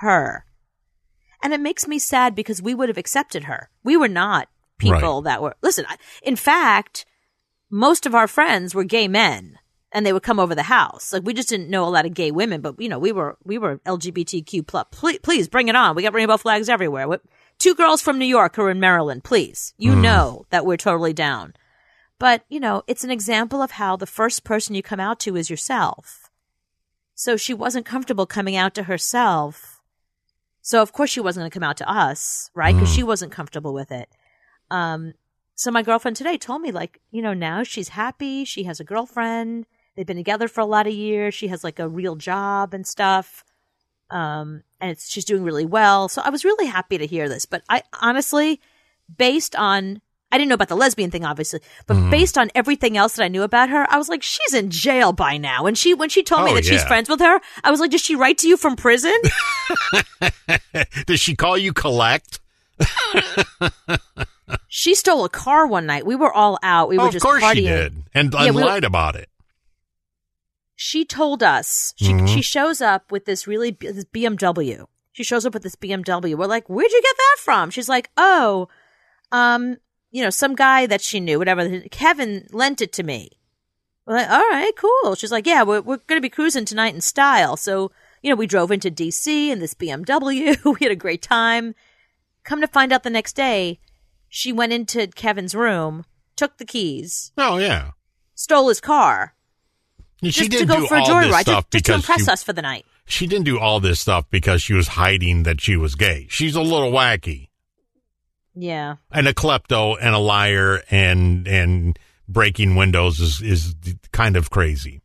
her. 0.00 0.44
And 1.42 1.52
it 1.52 1.60
makes 1.60 1.86
me 1.86 1.98
sad 1.98 2.34
because 2.34 2.62
we 2.62 2.74
would 2.74 2.88
have 2.88 2.98
accepted 2.98 3.44
her. 3.44 3.68
We 3.84 3.96
were 3.96 4.08
not 4.08 4.48
people 4.78 5.22
that 5.22 5.40
were, 5.42 5.54
listen, 5.62 5.84
I- 5.88 5.96
in 6.22 6.36
fact, 6.36 7.04
most 7.70 8.06
of 8.06 8.14
our 8.14 8.26
friends 8.26 8.74
were 8.74 8.84
gay 8.84 9.06
men 9.08 9.58
and 9.92 10.04
they 10.04 10.12
would 10.12 10.22
come 10.24 10.40
over 10.40 10.54
the 10.54 10.64
house. 10.64 11.12
Like 11.12 11.22
we 11.24 11.34
just 11.34 11.48
didn't 11.48 11.70
know 11.70 11.84
a 11.84 11.90
lot 11.90 12.06
of 12.06 12.14
gay 12.14 12.30
women, 12.32 12.60
but 12.60 12.80
you 12.80 12.88
know, 12.88 12.98
we 12.98 13.12
were, 13.12 13.36
we 13.44 13.58
were 13.58 13.78
LGBTQ 13.86 14.66
plus. 14.66 14.86
Please, 14.90 15.18
please 15.20 15.48
bring 15.48 15.68
it 15.68 15.76
on. 15.76 15.94
We 15.94 16.02
got 16.02 16.14
rainbow 16.14 16.36
flags 16.36 16.68
everywhere. 16.68 17.06
What- 17.06 17.22
Two 17.58 17.74
girls 17.74 18.02
from 18.02 18.18
New 18.18 18.26
York 18.26 18.56
who 18.56 18.62
are 18.62 18.70
in 18.70 18.80
Maryland, 18.80 19.24
please. 19.24 19.74
You 19.78 19.94
know 19.96 20.46
that 20.50 20.66
we're 20.66 20.76
totally 20.76 21.12
down. 21.12 21.54
But, 22.18 22.44
you 22.48 22.60
know, 22.60 22.82
it's 22.86 23.04
an 23.04 23.10
example 23.10 23.62
of 23.62 23.72
how 23.72 23.96
the 23.96 24.06
first 24.06 24.44
person 24.44 24.74
you 24.74 24.82
come 24.82 25.00
out 25.00 25.18
to 25.20 25.36
is 25.36 25.50
yourself. 25.50 26.30
So 27.14 27.36
she 27.36 27.54
wasn't 27.54 27.86
comfortable 27.86 28.26
coming 28.26 28.56
out 28.56 28.74
to 28.74 28.84
herself. 28.84 29.80
So 30.60 30.80
of 30.80 30.92
course 30.92 31.10
she 31.10 31.20
wasn't 31.20 31.42
going 31.42 31.50
to 31.50 31.54
come 31.54 31.68
out 31.68 31.76
to 31.78 31.90
us, 31.90 32.50
right? 32.54 32.74
Because 32.74 32.92
she 32.92 33.02
wasn't 33.02 33.32
comfortable 33.32 33.74
with 33.74 33.92
it. 33.92 34.08
Um, 34.70 35.14
so 35.54 35.70
my 35.70 35.82
girlfriend 35.82 36.16
today 36.16 36.38
told 36.38 36.62
me, 36.62 36.72
like, 36.72 37.00
you 37.10 37.22
know, 37.22 37.34
now 37.34 37.62
she's 37.62 37.90
happy. 37.90 38.44
She 38.44 38.64
has 38.64 38.80
a 38.80 38.84
girlfriend. 38.84 39.66
they've 39.94 40.06
been 40.06 40.16
together 40.16 40.48
for 40.48 40.60
a 40.60 40.66
lot 40.66 40.86
of 40.86 40.94
years. 40.94 41.34
She 41.34 41.48
has 41.48 41.62
like 41.62 41.78
a 41.78 41.88
real 41.88 42.16
job 42.16 42.74
and 42.74 42.86
stuff. 42.86 43.44
Um, 44.10 44.62
and 44.80 44.90
it's, 44.90 45.10
she's 45.10 45.24
doing 45.24 45.42
really 45.44 45.66
well. 45.66 46.08
So 46.08 46.22
I 46.24 46.30
was 46.30 46.44
really 46.44 46.66
happy 46.66 46.98
to 46.98 47.06
hear 47.06 47.28
this. 47.28 47.46
But 47.46 47.62
I 47.68 47.82
honestly, 48.00 48.60
based 49.16 49.56
on, 49.56 50.00
I 50.30 50.38
didn't 50.38 50.48
know 50.48 50.54
about 50.56 50.68
the 50.68 50.76
lesbian 50.76 51.10
thing, 51.10 51.24
obviously, 51.24 51.60
but 51.86 51.96
Mm-hmm. 51.96 52.10
based 52.10 52.36
on 52.36 52.50
everything 52.54 52.96
else 52.96 53.14
that 53.16 53.24
I 53.24 53.28
knew 53.28 53.42
about 53.42 53.70
her, 53.70 53.86
I 53.88 53.96
was 53.98 54.08
like, 54.08 54.22
she's 54.22 54.52
in 54.52 54.70
jail 54.70 55.12
by 55.12 55.36
now. 55.38 55.66
And 55.66 55.76
she, 55.78 55.94
when 55.94 56.08
she 56.08 56.22
told 56.22 56.44
me 56.44 56.50
Oh, 56.52 56.54
that 56.56 56.64
she's 56.64 56.82
friends 56.84 57.08
with 57.08 57.20
her, 57.20 57.40
I 57.62 57.70
was 57.70 57.80
like, 57.80 57.90
does 57.92 58.00
she 58.02 58.14
write 58.16 58.38
to 58.38 58.48
you 58.48 58.56
from 58.56 58.76
prison? 58.76 59.14
Does 61.06 61.20
she 61.20 61.34
call 61.36 61.56
you 61.56 61.72
collect? 61.72 62.40
she 64.68 64.94
stole 64.94 65.24
a 65.24 65.28
car 65.28 65.66
one 65.66 65.86
night. 65.86 66.04
We 66.04 66.16
were 66.16 66.32
all 66.32 66.58
out. 66.62 66.88
We 66.88 66.98
Oh, 66.98 67.02
were 67.02 67.06
of 67.08 67.12
just 67.12 67.24
course 67.24 67.42
partying. 67.42 67.54
she 67.54 67.62
did, 67.62 68.02
and, 68.14 68.32
Yeah, 68.32 68.42
and 68.44 68.54
we 68.56 68.62
were- 68.62 68.68
lied 68.68 68.84
about 68.84 69.16
it. 69.16 69.28
She 70.76 71.04
told 71.04 71.42
us 71.42 71.94
she 71.96 72.12
Mm-hmm. 72.12 72.26
she 72.26 72.42
shows 72.42 72.80
up 72.80 73.10
with 73.12 73.24
this 73.24 73.46
really 73.46 73.70
this 73.80 74.04
BMW. 74.04 74.86
She 75.12 75.22
shows 75.22 75.46
up 75.46 75.54
with 75.54 75.62
this 75.62 75.76
BMW. 75.76 76.34
We're 76.34 76.46
like, 76.46 76.68
"Where'd 76.68 76.90
you 76.90 77.02
get 77.02 77.16
that 77.16 77.36
from?" 77.40 77.70
She's 77.70 77.88
like, 77.88 78.10
"Oh, 78.16 78.68
um, 79.30 79.76
you 80.10 80.22
know, 80.22 80.30
some 80.30 80.54
guy 80.56 80.86
that 80.86 81.00
she 81.00 81.20
knew, 81.20 81.38
whatever. 81.38 81.80
Kevin 81.90 82.46
lent 82.52 82.80
it 82.80 82.92
to 82.94 83.02
me." 83.02 83.30
We're 84.06 84.16
like, 84.16 84.30
"All 84.30 84.40
right, 84.50 84.72
cool." 84.76 85.14
She's 85.14 85.30
like, 85.32 85.46
"Yeah, 85.46 85.62
we're 85.62 85.80
we're 85.80 85.98
going 85.98 86.18
to 86.18 86.28
be 86.28 86.28
cruising 86.28 86.64
tonight 86.64 86.94
in 86.94 87.00
style." 87.00 87.56
So, 87.56 87.92
you 88.22 88.30
know, 88.30 88.36
we 88.36 88.46
drove 88.48 88.72
into 88.72 88.90
DC 88.90 89.48
in 89.48 89.60
this 89.60 89.74
BMW. 89.74 90.62
we 90.64 90.78
had 90.84 90.92
a 90.92 90.96
great 90.96 91.22
time. 91.22 91.74
Come 92.42 92.60
to 92.60 92.66
find 92.66 92.92
out 92.92 93.04
the 93.04 93.10
next 93.10 93.34
day, 93.34 93.78
she 94.28 94.52
went 94.52 94.72
into 94.72 95.06
Kevin's 95.06 95.54
room, 95.54 96.04
took 96.36 96.58
the 96.58 96.64
keys, 96.66 97.32
Oh 97.38 97.58
yeah, 97.58 97.92
stole 98.34 98.68
his 98.68 98.80
car 98.80 99.34
she 100.32 100.48
just 100.48 100.52
to 100.52 100.58
didn't 100.58 100.68
go 100.68 100.80
do 100.80 100.86
for 100.86 100.96
a 100.96 101.00
all 101.02 101.06
joyride, 101.08 101.22
this 101.22 101.30
just, 101.30 101.42
stuff 101.46 101.70
just 101.70 101.84
to 101.86 101.94
impress 101.94 102.24
she, 102.24 102.30
us 102.30 102.42
for 102.42 102.52
the 102.52 102.62
night. 102.62 102.86
she 103.06 103.26
didn't 103.26 103.44
do 103.44 103.58
all 103.58 103.80
this 103.80 104.00
stuff 104.00 104.24
because 104.30 104.62
she 104.62 104.72
was 104.74 104.88
hiding 104.88 105.42
that 105.44 105.60
she 105.60 105.76
was 105.76 105.94
gay. 105.94 106.26
She's 106.30 106.54
a 106.56 106.62
little 106.62 106.90
wacky 106.92 107.48
Yeah. 108.54 108.96
and 109.10 109.26
a 109.28 109.34
klepto 109.34 109.96
and 110.00 110.14
a 110.14 110.18
liar 110.18 110.82
and 110.90 111.46
and 111.48 111.98
breaking 112.28 112.76
windows 112.76 113.20
is 113.20 113.40
is 113.42 113.74
kind 114.12 114.36
of 114.36 114.50
crazy. 114.50 115.00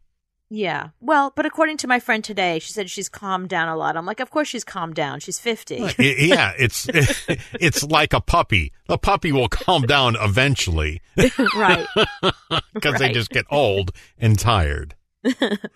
Yeah. 0.52 0.90
Well, 1.00 1.32
but 1.36 1.46
according 1.46 1.78
to 1.78 1.88
my 1.88 2.00
friend 2.00 2.24
today, 2.24 2.58
she 2.58 2.74
said 2.74 2.90
she's 2.90 3.08
calmed 3.08 3.50
down 3.50 3.68
a 3.68 3.76
lot. 3.78 3.96
I'm 3.96 4.08
like, 4.08 4.20
of 4.20 4.32
course 4.32 4.48
she's 4.48 4.64
calmed 4.64 4.96
down. 4.96 5.20
She's 5.20 5.38
50. 5.38 5.76
Yeah, 6.00 6.54
it's 6.58 6.88
it's 7.54 7.84
like 7.84 8.14
a 8.14 8.20
puppy. 8.22 8.72
The 8.88 8.98
puppy 8.98 9.32
will 9.32 9.48
calm 9.50 9.84
down 9.84 10.16
eventually 10.20 11.02
right. 11.56 11.86
because 12.74 12.98
they 12.98 13.12
just 13.12 13.30
get 13.30 13.46
old 13.52 13.92
and 14.18 14.40
tired. 14.40 14.96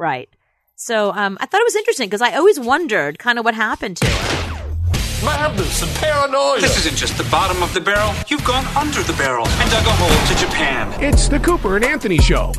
Right. 0.00 0.30
So 0.76 1.12
um, 1.12 1.36
I 1.42 1.46
thought 1.46 1.60
it 1.60 1.64
was 1.64 1.76
interesting 1.76 2.08
because 2.08 2.22
I 2.22 2.34
always 2.36 2.58
wondered 2.58 3.18
kind 3.18 3.38
of 3.38 3.44
what 3.44 3.54
happened 3.54 3.98
to 3.98 4.06
her. 4.06 5.26
Madness 5.26 5.82
and 5.82 5.94
paranoia. 5.96 6.58
This 6.58 6.78
isn't 6.78 6.96
just 6.96 7.18
the 7.18 7.24
bottom 7.24 7.62
of 7.62 7.74
the 7.74 7.82
barrel. 7.82 8.14
You've 8.28 8.44
gone 8.44 8.64
under 8.74 9.02
the 9.02 9.12
barrel 9.12 9.46
and 9.46 9.70
dug 9.70 9.84
a 9.84 9.90
hole 9.92 10.26
to 10.28 10.40
Japan. 10.40 11.04
It's 11.04 11.28
the 11.28 11.38
Cooper 11.38 11.76
and 11.76 11.84
Anthony 11.84 12.16
Show. 12.16 12.54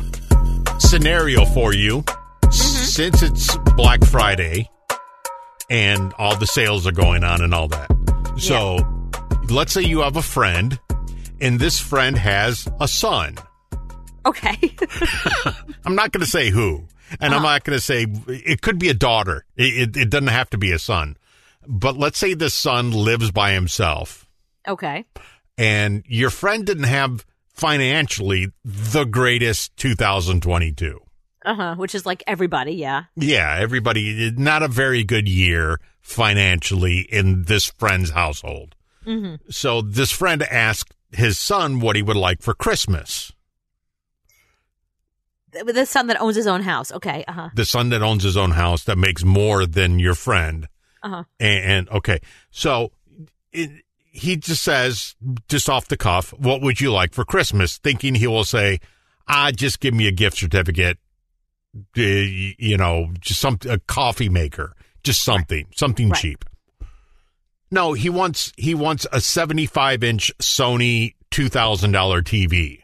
Scenario 0.78 1.44
for 1.46 1.74
you: 1.74 2.04
since 2.52 3.22
it's 3.24 3.56
Black 3.74 4.04
Friday 4.04 4.70
and 5.68 6.12
all 6.18 6.36
the 6.36 6.46
sales 6.46 6.86
are 6.86 6.92
going 6.92 7.24
on 7.24 7.42
and 7.42 7.52
all 7.52 7.66
that. 7.66 7.90
So, 8.38 8.78
let's 9.50 9.72
say 9.72 9.82
you 9.82 10.02
have 10.02 10.16
a 10.16 10.22
friend, 10.22 10.78
and 11.40 11.58
this 11.58 11.80
friend 11.80 12.16
has 12.16 12.68
a 12.80 12.86
son. 12.86 13.36
Okay. 14.24 14.74
I'm 15.84 15.94
not 15.94 16.12
going 16.12 16.24
to 16.24 16.30
say 16.30 16.50
who, 16.50 16.86
and 17.20 17.34
I'm 17.34 17.42
not 17.42 17.64
going 17.64 17.76
to 17.76 17.84
say 17.84 18.06
it 18.28 18.62
could 18.62 18.78
be 18.78 18.88
a 18.88 18.94
daughter. 18.94 19.44
It, 19.56 19.96
it, 19.96 19.96
it 19.96 20.10
doesn't 20.10 20.28
have 20.28 20.50
to 20.50 20.58
be 20.58 20.72
a 20.72 20.78
son. 20.78 21.16
But 21.66 21.96
let's 21.96 22.18
say 22.18 22.34
this 22.34 22.54
son 22.54 22.90
lives 22.90 23.30
by 23.30 23.52
himself, 23.52 24.28
okay. 24.66 25.04
and 25.56 26.02
your 26.08 26.30
friend 26.30 26.66
didn't 26.66 26.84
have 26.84 27.24
financially 27.52 28.48
the 28.64 29.04
greatest 29.04 29.76
2022. 29.76 30.98
Uh 31.44 31.54
huh. 31.54 31.74
Which 31.76 31.94
is 31.94 32.04
like 32.06 32.24
everybody. 32.26 32.72
Yeah. 32.72 33.04
Yeah, 33.16 33.56
everybody, 33.60 34.32
not 34.36 34.62
a 34.62 34.68
very 34.68 35.04
good 35.04 35.28
year 35.28 35.78
financially 36.00 37.00
in 37.00 37.44
this 37.44 37.66
friend's 37.66 38.10
household. 38.10 38.74
So 39.50 39.82
this 39.82 40.12
friend 40.12 40.42
asked 40.44 40.94
his 41.10 41.38
son 41.38 41.80
what 41.80 41.96
he 41.96 42.02
would 42.02 42.16
like 42.16 42.40
for 42.40 42.54
Christmas. 42.54 43.32
The 45.52 45.84
son 45.86 46.06
that 46.06 46.20
owns 46.20 46.36
his 46.36 46.46
own 46.46 46.62
house. 46.62 46.90
Okay. 46.92 47.24
Uh 47.28 47.32
huh. 47.32 47.48
the 47.54 47.64
son 47.64 47.90
that 47.90 48.02
owns 48.02 48.22
his 48.22 48.36
own 48.36 48.52
house 48.52 48.84
that 48.84 48.96
makes 48.98 49.22
more 49.24 49.66
than 49.66 49.98
your 49.98 50.14
friend. 50.14 50.66
Uh-huh. 51.02 51.24
And, 51.40 51.64
and 51.64 51.88
okay, 51.90 52.20
so 52.50 52.92
it, 53.52 53.70
he 54.12 54.36
just 54.36 54.62
says, 54.62 55.14
just 55.48 55.68
off 55.68 55.88
the 55.88 55.96
cuff, 55.96 56.32
what 56.38 56.62
would 56.62 56.80
you 56.80 56.92
like 56.92 57.12
for 57.12 57.24
Christmas? 57.24 57.78
Thinking 57.78 58.14
he 58.14 58.26
will 58.26 58.44
say, 58.44 58.78
ah, 59.28 59.50
just 59.50 59.80
give 59.80 59.94
me 59.94 60.06
a 60.06 60.12
gift 60.12 60.36
certificate, 60.38 60.98
uh, 61.76 62.00
you 62.00 62.76
know, 62.76 63.10
just 63.20 63.40
some 63.40 63.58
a 63.68 63.78
coffee 63.80 64.28
maker, 64.28 64.74
just 65.02 65.22
something, 65.24 65.66
something 65.74 66.10
Right. 66.10 66.20
cheap. 66.20 66.44
No, 67.70 67.94
he 67.94 68.10
wants 68.10 68.52
he 68.56 68.74
wants 68.74 69.06
a 69.12 69.20
seventy 69.20 69.66
five 69.66 70.04
inch 70.04 70.30
Sony 70.38 71.14
two 71.30 71.48
thousand 71.48 71.92
dollar 71.92 72.22
TV 72.22 72.80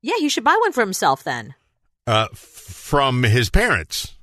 Yeah, 0.00 0.14
he 0.18 0.28
should 0.30 0.42
buy 0.44 0.56
one 0.60 0.72
for 0.72 0.80
himself 0.80 1.22
then. 1.22 1.54
Uh, 2.10 2.28
from 2.34 3.22
his 3.22 3.50
parents. 3.50 4.16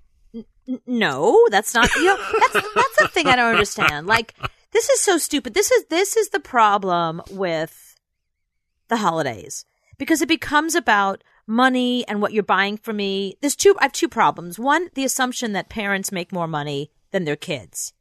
No, 0.85 1.47
that's 1.49 1.73
not. 1.73 1.89
You 1.95 2.05
know, 2.05 2.17
that's 2.39 2.53
that's 2.75 2.97
the 2.99 3.07
thing 3.07 3.27
I 3.27 3.37
don't 3.37 3.53
understand. 3.53 4.07
Like, 4.07 4.35
this 4.71 4.89
is 4.89 4.99
so 4.99 5.17
stupid. 5.17 5.53
This 5.53 5.71
is 5.71 5.85
this 5.85 6.17
is 6.17 6.29
the 6.29 6.41
problem 6.41 7.21
with 7.31 7.95
the 8.89 8.97
holidays 8.97 9.65
because 9.97 10.21
it 10.21 10.27
becomes 10.27 10.75
about 10.75 11.23
money 11.47 12.05
and 12.09 12.21
what 12.21 12.33
you're 12.33 12.43
buying 12.43 12.75
for 12.75 12.91
me. 12.91 13.37
There's 13.39 13.55
two. 13.55 13.77
I 13.79 13.85
have 13.85 13.93
two 13.93 14.09
problems. 14.09 14.59
One, 14.59 14.89
the 14.93 15.05
assumption 15.05 15.53
that 15.53 15.69
parents 15.69 16.11
make 16.11 16.33
more 16.33 16.47
money 16.47 16.91
than 17.11 17.23
their 17.23 17.37
kids. 17.37 17.93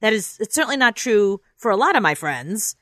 That 0.00 0.14
is, 0.14 0.38
it's 0.40 0.54
certainly 0.54 0.78
not 0.78 0.96
true 0.96 1.40
for 1.56 1.70
a 1.70 1.76
lot 1.76 1.96
of 1.96 2.02
my 2.02 2.14
friends, 2.14 2.76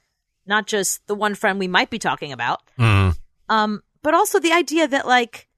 not 0.47 0.67
just 0.67 1.07
the 1.09 1.15
one 1.15 1.35
friend 1.35 1.59
we 1.59 1.69
might 1.69 1.91
be 1.91 1.99
talking 1.99 2.33
about. 2.33 2.61
Mm. 2.79 3.17
Um, 3.49 3.83
but 4.03 4.15
also 4.15 4.39
the 4.39 4.53
idea 4.53 4.87
that 4.87 5.07
like 5.07 5.49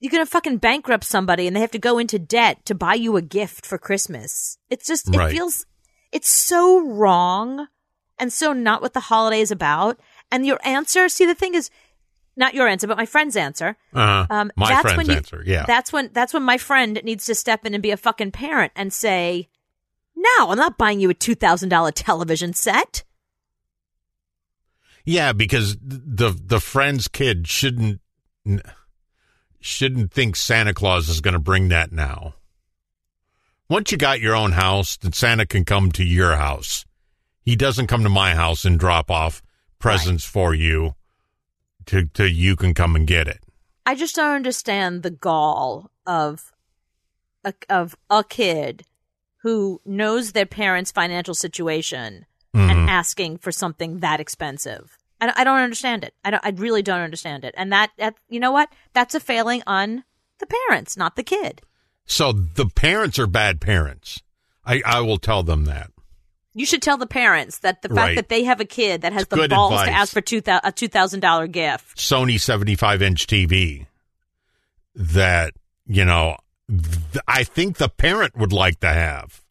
you're 0.00 0.10
gonna 0.10 0.26
fucking 0.26 0.56
bankrupt 0.58 1.04
somebody 1.04 1.46
and 1.46 1.54
they 1.54 1.60
have 1.60 1.70
to 1.72 1.78
go 1.78 1.98
into 1.98 2.18
debt 2.18 2.64
to 2.64 2.74
buy 2.74 2.94
you 2.94 3.16
a 3.16 3.22
gift 3.22 3.66
for 3.66 3.78
Christmas. 3.78 4.58
It's 4.70 4.86
just 4.86 5.08
Right. 5.08 5.30
it 5.30 5.36
feels 5.36 5.66
it's 6.10 6.28
so 6.28 6.80
wrong 6.80 7.68
and 8.18 8.32
so 8.32 8.52
not 8.52 8.82
what 8.82 8.94
the 8.94 9.00
holiday 9.00 9.40
is 9.40 9.50
about. 9.50 10.00
And 10.32 10.46
your 10.46 10.58
answer, 10.64 11.08
see 11.08 11.26
the 11.26 11.34
thing 11.34 11.54
is 11.54 11.70
not 12.36 12.54
your 12.54 12.66
answer, 12.68 12.86
but 12.86 12.96
my 12.96 13.06
friend's 13.06 13.36
answer. 13.36 13.76
Uh, 13.94 14.26
Um, 14.30 14.52
my 14.56 14.68
that's 14.68 14.82
friend's 14.82 14.96
when 14.96 15.06
you, 15.10 15.14
answer, 15.16 15.42
yeah. 15.46 15.64
That's 15.66 15.92
when 15.92 16.10
that's 16.12 16.32
when 16.32 16.42
my 16.42 16.56
friend 16.58 17.00
needs 17.04 17.26
to 17.26 17.34
step 17.34 17.66
in 17.66 17.74
and 17.74 17.82
be 17.82 17.90
a 17.90 17.96
fucking 17.96 18.30
parent 18.32 18.72
and 18.74 18.92
say, 18.92 19.48
"No, 20.16 20.50
I'm 20.50 20.56
not 20.56 20.78
buying 20.78 21.00
you 21.00 21.10
a 21.10 21.14
two 21.14 21.34
thousand 21.34 21.68
dollar 21.68 21.92
television 21.92 22.54
set." 22.54 23.04
Yeah, 25.04 25.32
because 25.32 25.76
the 25.82 26.30
the 26.30 26.60
friend's 26.60 27.08
kid 27.08 27.46
shouldn't 27.48 28.00
shouldn't 29.60 30.12
think 30.12 30.36
Santa 30.36 30.72
Claus 30.74 31.08
is 31.08 31.20
going 31.20 31.34
to 31.34 31.40
bring 31.40 31.68
that 31.68 31.92
now. 31.92 32.34
Once 33.68 33.92
you 33.92 33.98
got 33.98 34.20
your 34.20 34.34
own 34.34 34.52
house, 34.52 34.96
then 34.96 35.12
Santa 35.12 35.46
can 35.46 35.64
come 35.64 35.92
to 35.92 36.04
your 36.04 36.36
house. 36.36 36.84
He 37.42 37.56
doesn't 37.56 37.86
come 37.86 38.02
to 38.02 38.08
my 38.08 38.34
house 38.34 38.64
and 38.64 38.78
drop 38.78 39.10
off 39.10 39.42
presents 39.78 40.24
for 40.24 40.54
you 40.54 40.94
to 41.86 42.06
to 42.06 42.28
you 42.28 42.56
can 42.56 42.74
come 42.74 42.94
and 42.96 43.06
get 43.06 43.28
it. 43.28 43.38
I 43.86 43.94
just 43.94 44.16
don't 44.16 44.34
understand 44.36 45.02
the 45.02 45.10
gall 45.10 45.90
of 46.06 46.52
a, 47.44 47.54
of 47.68 47.96
a 48.10 48.22
kid 48.24 48.84
who 49.38 49.80
knows 49.86 50.32
their 50.32 50.46
parents' 50.46 50.92
financial 50.92 51.34
situation 51.34 52.26
Mhm. 52.54 52.70
and 52.70 52.90
asking 52.90 53.38
for 53.38 53.52
something 53.52 54.00
that 54.00 54.20
expensive. 54.20 54.98
I, 55.20 55.26
don't- 55.26 55.38
I 55.38 55.44
don't 55.44 55.58
understand 55.60 56.04
it. 56.04 56.14
I, 56.24 56.30
don't, 56.30 56.44
I 56.44 56.50
really 56.50 56.82
don't 56.82 57.00
understand 57.00 57.44
it. 57.44 57.54
And 57.56 57.72
that, 57.72 57.90
that, 57.98 58.14
you 58.28 58.40
know 58.40 58.52
what? 58.52 58.72
That's 58.94 59.14
a 59.14 59.20
failing 59.20 59.62
on 59.66 60.04
the 60.38 60.46
parents, 60.68 60.96
not 60.96 61.16
the 61.16 61.22
kid. 61.22 61.60
So 62.06 62.32
the 62.32 62.66
parents 62.66 63.18
are 63.18 63.26
bad 63.26 63.60
parents. 63.60 64.22
I 64.64 64.82
I 64.84 65.00
will 65.00 65.18
tell 65.18 65.42
them 65.42 65.64
that. 65.66 65.90
You 66.54 66.66
should 66.66 66.82
tell 66.82 66.96
the 66.96 67.06
parents 67.06 67.58
that 67.60 67.82
the 67.82 67.88
fact 67.88 67.98
Right. 67.98 68.16
that 68.16 68.28
they 68.28 68.42
have 68.44 68.60
a 68.60 68.64
kid 68.64 69.02
that 69.02 69.12
has 69.12 69.28
the 69.28 69.36
Good 69.36 69.50
balls 69.50 69.80
to 69.84 69.90
ask 69.90 70.12
for 70.12 70.20
two 70.20 70.42
a 70.46 70.72
two 70.72 70.88
thousand 70.88 71.20
dollar 71.20 71.46
gift. 71.46 71.96
Sony 71.96 72.40
75 72.40 73.00
inch 73.02 73.26
TV 73.28 73.86
that, 74.94 75.52
you 75.86 76.04
know, 76.04 76.36
th- 76.68 77.22
I 77.28 77.44
think 77.44 77.76
the 77.76 77.88
parent 77.88 78.36
would 78.36 78.52
like 78.52 78.80
to 78.80 78.88
have. 78.88 79.42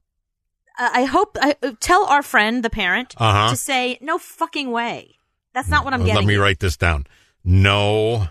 Uh, 0.77 0.89
I 0.93 1.03
hope 1.05 1.37
I 1.41 1.55
tell 1.79 2.05
our 2.05 2.21
friend 2.21 2.63
the 2.63 2.69
parent 2.69 3.13
Uh-huh. 3.17 3.49
to 3.51 3.55
say 3.55 3.97
no 4.01 4.17
fucking 4.17 4.69
way. 4.71 5.15
That's 5.59 5.69
not 5.69 5.83
what 5.83 5.93
I'm 5.93 6.01
Let 6.01 6.13
getting. 6.13 6.27
me 6.27 6.35
at. 6.35 6.39
write 6.41 6.59
this 6.59 6.77
down. 6.77 7.05
No 7.43 8.27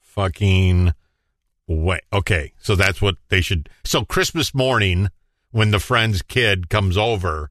fucking 0.00 0.92
way. 1.66 2.00
okay. 2.12 2.52
So 2.58 2.74
that's 2.74 3.02
what 3.02 3.16
they 3.28 3.42
should. 3.42 3.68
So 3.84 4.04
Christmas 4.06 4.54
morning, 4.54 5.08
when 5.50 5.72
the 5.72 5.78
friend's 5.78 6.22
kid 6.22 6.70
comes 6.70 6.96
over 6.96 7.50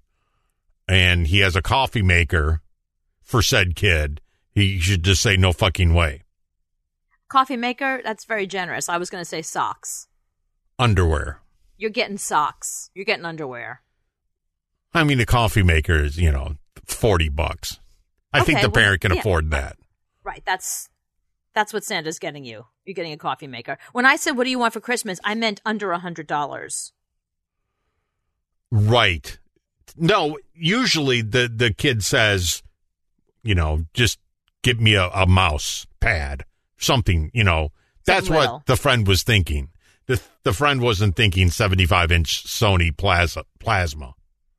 and 0.88 1.28
he 1.28 1.40
has 1.40 1.56
a 1.56 1.62
coffee 1.62 2.02
maker 2.02 2.62
for 3.22 3.42
said 3.44 3.76
kid, 3.76 4.20
he 4.52 4.80
should 4.80 5.04
just 5.04 5.22
say, 5.22 5.38
no 5.38 5.54
fucking 5.54 5.94
way. 5.94 6.24
Coffee 7.28 7.58
maker, 7.58 8.02
that's 8.04 8.26
very 8.26 8.48
generous. 8.48 8.90
I 8.90 8.98
was 8.98 9.12
going 9.12 9.22
to 9.22 9.30
say 9.30 9.44
socks. 9.44 10.08
Underwear. 10.80 11.40
You're 11.78 11.92
getting 11.92 12.18
socks. 12.18 12.90
You're 12.96 13.06
getting 13.06 13.26
underwear. 13.26 13.84
I 14.94 15.04
mean, 15.04 15.20
the 15.20 15.26
coffee 15.28 15.62
maker 15.62 16.04
is, 16.04 16.18
you 16.18 16.32
know, 16.32 16.56
40 16.86 17.30
bucks. 17.30 17.80
I 18.34 18.44
think 18.44 18.62
the 18.62 18.68
well, 18.68 18.74
parent 18.74 19.02
can 19.02 19.14
yeah. 19.14 19.20
afford 19.20 19.52
that. 19.52 19.78
Right. 20.24 20.44
That's 20.46 20.90
that's 21.54 21.74
what 21.74 21.84
Santa's 21.84 22.20
getting 22.20 22.46
you. 22.46 22.66
You're 22.86 22.94
getting 22.94 23.14
a 23.14 23.18
coffee 23.18 23.48
maker. 23.48 23.78
When 23.92 24.06
I 24.06 24.16
said, 24.16 24.38
"What 24.38 24.44
do 24.44 24.50
you 24.50 24.60
want 24.60 24.74
for 24.74 24.80
Christmas?" 24.80 25.20
I 25.24 25.36
meant 25.36 25.62
under 25.66 25.92
a 25.92 26.00
hundred 26.00 26.28
dollars. 26.28 26.94
Right. 28.72 29.38
No, 29.98 30.38
usually 30.54 31.22
the, 31.22 31.52
the 31.54 31.74
kid 31.74 32.04
says, 32.04 32.62
you 33.44 33.56
know, 33.56 33.86
just 33.94 34.20
give 34.62 34.80
me 34.80 34.96
a, 34.96 35.10
a 35.10 35.26
mouse 35.26 35.88
pad, 36.00 36.46
something, 36.78 37.32
you 37.34 37.44
know. 37.44 37.70
That's 38.06 38.30
what 38.30 38.66
the 38.66 38.78
friend 38.78 39.08
was 39.08 39.24
thinking. 39.24 39.70
The, 40.08 40.20
the 40.44 40.54
friend 40.54 40.82
wasn't 40.82 41.16
thinking 41.16 41.52
75 41.52 42.12
inch 42.12 42.44
Sony 42.46 42.96
plasma, 42.96 43.44
plasma. 43.60 44.16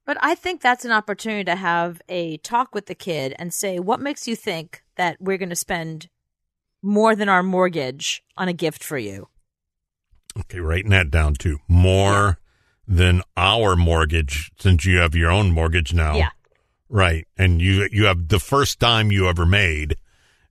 But 0.07 0.17
I 0.21 0.35
think 0.35 0.61
that's 0.61 0.85
an 0.85 0.93
opportunity 0.93 1.45
to 1.45 1.57
have 1.57 2.01
a 2.09 2.39
talk 2.39 2.75
with 2.75 2.87
the 2.87 2.95
kid 2.95 3.35
and 3.39 3.53
say, 3.53 3.79
"What 3.79 4.01
makes 4.01 4.27
you 4.27 4.35
think 4.35 4.83
that 4.97 5.21
we're 5.21 5.39
going 5.39 5.51
to 5.51 5.57
spend 5.57 6.09
more 6.83 7.15
than 7.15 7.29
our 7.29 7.43
mortgage 7.43 8.23
on 8.37 8.49
a 8.49 8.53
gift 8.53 8.83
for 8.83 8.99
you?" 8.99 9.29
Okay, 10.39 10.61
writing 10.61 10.91
that 10.91 11.11
down 11.11 11.35
too. 11.35 11.59
More 11.69 12.39
than 12.91 13.23
our 13.37 13.77
mortgage 13.77 14.51
since 14.59 14.85
you 14.85 14.99
have 14.99 15.15
your 15.15 15.31
own 15.31 15.53
mortgage 15.53 15.95
now. 15.95 16.17
Yeah. 16.17 16.31
Right. 16.89 17.27
And 17.39 17.63
you 17.63 17.89
you 17.93 18.07
have 18.07 18.29
the 18.29 18.41
first 18.41 18.81
dime 18.81 19.13
you 19.13 19.29
ever 19.29 19.47
made 19.47 19.97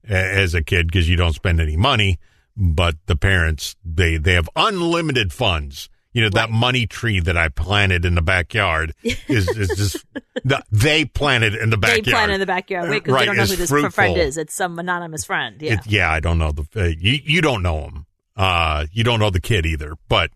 as 0.02 0.54
a 0.54 0.62
kid 0.62 0.86
because 0.86 1.08
you 1.08 1.16
don't 1.16 1.34
spend 1.34 1.60
any 1.60 1.76
money, 1.76 2.18
but 2.56 2.96
the 3.06 3.16
parents 3.16 3.76
they 3.84 4.16
they 4.16 4.32
have 4.32 4.48
unlimited 4.56 5.34
funds. 5.34 5.89
You 6.12 6.22
know 6.22 6.30
that 6.30 6.50
money 6.50 6.86
tree 6.86 7.20
that 7.20 7.36
I 7.36 7.48
planted 7.50 8.04
in 8.04 8.14
the 8.16 8.22
backyard 8.22 8.94
is 9.02 9.48
is 9.48 9.68
just 9.76 10.04
the, 10.44 10.62
they 10.72 11.04
planted 11.04 11.54
in 11.54 11.70
the 11.70 11.76
backyard. 11.76 12.04
They 12.04 12.10
backyard. 12.10 12.24
plan 12.26 12.30
in 12.34 12.40
the 12.40 12.46
backyard. 12.46 12.90
Wait, 12.90 13.04
because 13.04 13.14
Right, 13.14 13.24
don't 13.26 13.36
know 13.36 13.44
who 13.44 13.56
this 13.56 13.70
fruitful. 13.70 13.90
friend 13.90 14.16
is. 14.16 14.36
It's 14.36 14.52
some 14.54 14.78
anonymous 14.78 15.24
friend. 15.24 15.60
Yeah. 15.62 15.74
It- 15.74 15.86
yeah, 15.86 16.10
I 16.10 16.18
don't 16.20 16.38
know 16.38 16.50
the 16.52 16.66
uh, 16.76 16.84
you. 16.98 17.18
You 17.24 17.40
don't 17.40 17.62
know 17.62 17.82
him. 17.82 18.06
Uh, 18.36 18.86
you 18.92 19.04
don't 19.04 19.20
know 19.20 19.30
the 19.30 19.40
kid 19.40 19.66
either. 19.66 19.94
But 20.08 20.30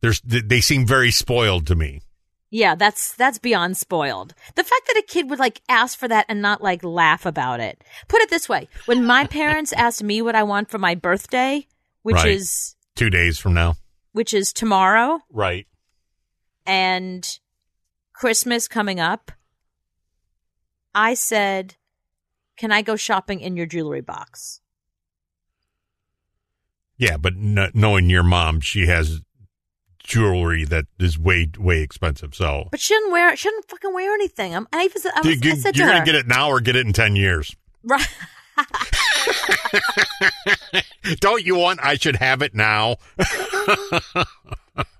there's 0.00 0.20
they 0.24 0.60
seem 0.60 0.86
very 0.86 1.10
spoiled 1.10 1.66
to 1.68 1.74
me. 1.74 2.02
Yeah, 2.50 2.76
that's 2.76 3.12
that's 3.14 3.38
beyond 3.38 3.76
spoiled. 3.76 4.32
The 4.54 4.62
fact 4.62 4.86
that 4.86 4.96
a 4.96 5.02
kid 5.02 5.28
would 5.30 5.40
like 5.40 5.60
ask 5.68 5.98
for 5.98 6.06
that 6.06 6.26
and 6.28 6.40
not 6.40 6.62
like 6.62 6.84
laugh 6.84 7.26
about 7.26 7.58
it. 7.58 7.82
Put 8.06 8.20
it 8.22 8.30
this 8.30 8.48
way: 8.48 8.68
when 8.84 9.04
my 9.04 9.26
parents 9.40 9.72
asked 9.72 10.04
me 10.04 10.22
what 10.22 10.36
I 10.36 10.44
want 10.44 10.70
for 10.70 10.78
my 10.78 10.94
birthday, 10.94 11.66
which 12.02 12.14
Right. 12.14 12.28
is 12.28 12.76
Two 12.94 13.10
days 13.10 13.38
from 13.40 13.54
now. 13.54 13.74
Which 14.16 14.32
is 14.32 14.50
tomorrow, 14.50 15.20
Right. 15.30 15.66
and 16.64 17.38
Christmas 18.14 18.66
coming 18.66 18.98
up, 18.98 19.30
I 20.94 21.12
said, 21.12 21.74
"Can 22.56 22.72
I 22.72 22.80
go 22.80 22.96
shopping 22.96 23.40
in 23.40 23.58
your 23.58 23.66
jewelry 23.66 24.00
box?" 24.00 24.62
Yeah, 26.96 27.18
but 27.18 27.34
kn- 27.34 27.70
knowing 27.74 28.08
your 28.08 28.22
mom, 28.22 28.60
she 28.62 28.86
has 28.86 29.20
jewelry 30.02 30.64
that 30.64 30.86
is 30.98 31.18
way 31.18 31.50
way 31.58 31.82
expensive. 31.82 32.34
So 32.34 32.68
But 32.70 32.80
she 32.80 32.94
didn't 32.94 33.12
wear. 33.12 33.36
She 33.36 33.50
didn't 33.50 33.68
fucking 33.68 33.92
wear 33.92 34.14
anything. 34.14 34.54
I'm, 34.56 34.66
I 34.72 34.84
even 34.84 35.02
said, 35.02 35.12
I, 35.14 35.20
was, 35.20 35.44
you, 35.44 35.52
I 35.52 35.54
said 35.56 35.74
to 35.74 35.82
are 35.82 35.86
her, 35.88 35.92
gonna 35.92 36.06
get 36.06 36.14
it 36.14 36.26
now 36.26 36.48
or 36.48 36.60
get 36.60 36.74
it 36.74 36.86
in 36.86 36.94
ten 36.94 37.16
years. 37.16 37.54
right. 37.84 38.06
Don't 41.20 41.44
you 41.44 41.56
want? 41.56 41.80
I 41.82 41.94
should 41.94 42.16
have 42.16 42.42
it 42.42 42.54
now. 42.54 42.96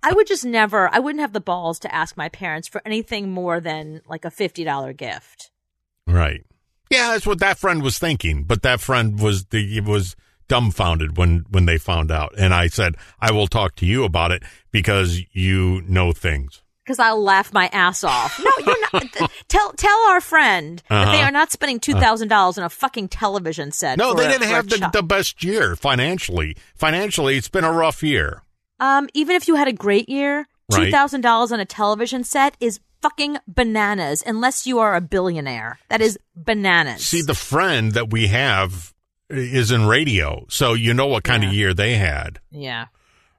I 0.03 0.13
would 0.13 0.27
just 0.27 0.45
never. 0.45 0.89
I 0.93 0.99
wouldn't 0.99 1.21
have 1.21 1.33
the 1.33 1.41
balls 1.41 1.79
to 1.81 1.95
ask 1.95 2.17
my 2.17 2.29
parents 2.29 2.69
for 2.69 2.81
anything 2.85 3.31
more 3.31 3.61
than 3.61 4.03
like 4.09 4.25
a 4.25 4.31
fifty 4.31 4.65
dollar 4.65 4.93
gift. 4.93 5.51
Right. 6.07 6.45
Yeah, 6.91 7.11
that's 7.11 7.27
what 7.27 7.41
that 7.41 7.59
friend 7.59 7.83
was 7.83 7.99
thinking. 7.99 8.45
But 8.45 8.63
that 8.63 8.81
friend 8.81 9.21
was 9.21 9.47
the 9.47 9.81
was 9.81 10.17
dumbfounded 10.49 11.17
when 11.17 11.45
when 11.51 11.67
they 11.67 11.79
found 11.79 12.11
out. 12.11 12.35
And 12.39 12.55
I 12.55 12.69
said, 12.69 12.97
I 13.21 13.33
will 13.33 13.49
talk 13.49 13.75
to 13.77 13.87
you 13.87 14.05
about 14.05 14.31
it 14.31 14.43
because 14.71 15.21
you 15.33 15.83
know 15.87 16.13
things. 16.13 16.63
Because 16.87 17.01
I'll 17.01 17.21
laugh 17.21 17.53
my 17.53 17.67
ass 17.73 18.05
off. 18.05 18.39
No, 18.39 18.51
you're 18.65 18.81
not. 18.93 19.03
th- 19.13 19.31
tell 19.49 19.73
tell 19.73 19.99
our 20.11 20.21
friend 20.21 20.81
that 20.89 21.07
they 21.07 21.19
Uh-huh. 21.19 21.29
are 21.29 21.33
not 21.33 21.51
spending 21.51 21.81
two 21.81 21.95
thousand 21.95 22.29
dollars 22.29 22.57
on 22.59 22.65
a 22.65 22.69
fucking 22.71 23.09
television 23.09 23.73
set. 23.73 23.99
No, 23.99 24.15
they 24.15 24.27
a- 24.27 24.29
didn't 24.29 24.49
have 24.49 24.69
the, 24.69 24.89
the 24.93 25.03
best 25.03 25.43
year 25.43 25.75
financially. 25.75 26.57
Financially, 26.77 27.37
it's 27.37 27.49
been 27.49 27.65
a 27.65 27.73
rough 27.73 28.03
year. 28.05 28.43
Um, 28.79 29.09
even 29.15 29.35
if 29.35 29.49
you 29.49 29.57
had 29.57 29.67
a 29.69 29.73
great 29.73 30.09
year, 30.09 30.47
two 30.71 30.91
thousand 30.93 31.23
dollars 31.23 31.51
on 31.51 31.59
a 31.59 31.65
television 31.65 32.23
set 32.23 32.57
is 32.61 32.79
fucking 33.03 33.39
bananas. 33.49 34.23
Unless 34.25 34.67
you 34.67 34.79
are 34.79 34.95
a 34.95 35.01
billionaire, 35.01 35.79
that 35.89 36.01
is 36.01 36.19
bananas. 36.37 37.05
See, 37.05 37.23
the 37.23 37.35
friend 37.35 37.93
that 37.93 38.11
we 38.11 38.29
have 38.29 38.95
is 39.29 39.73
in 39.73 39.87
radio, 39.87 40.47
so 40.49 40.75
you 40.75 40.95
know 40.95 41.07
what 41.07 41.25
kind 41.25 41.43
of 41.43 41.53
year 41.53 41.75
they 41.75 41.97
had. 41.97 42.39
yeah, 42.53 42.87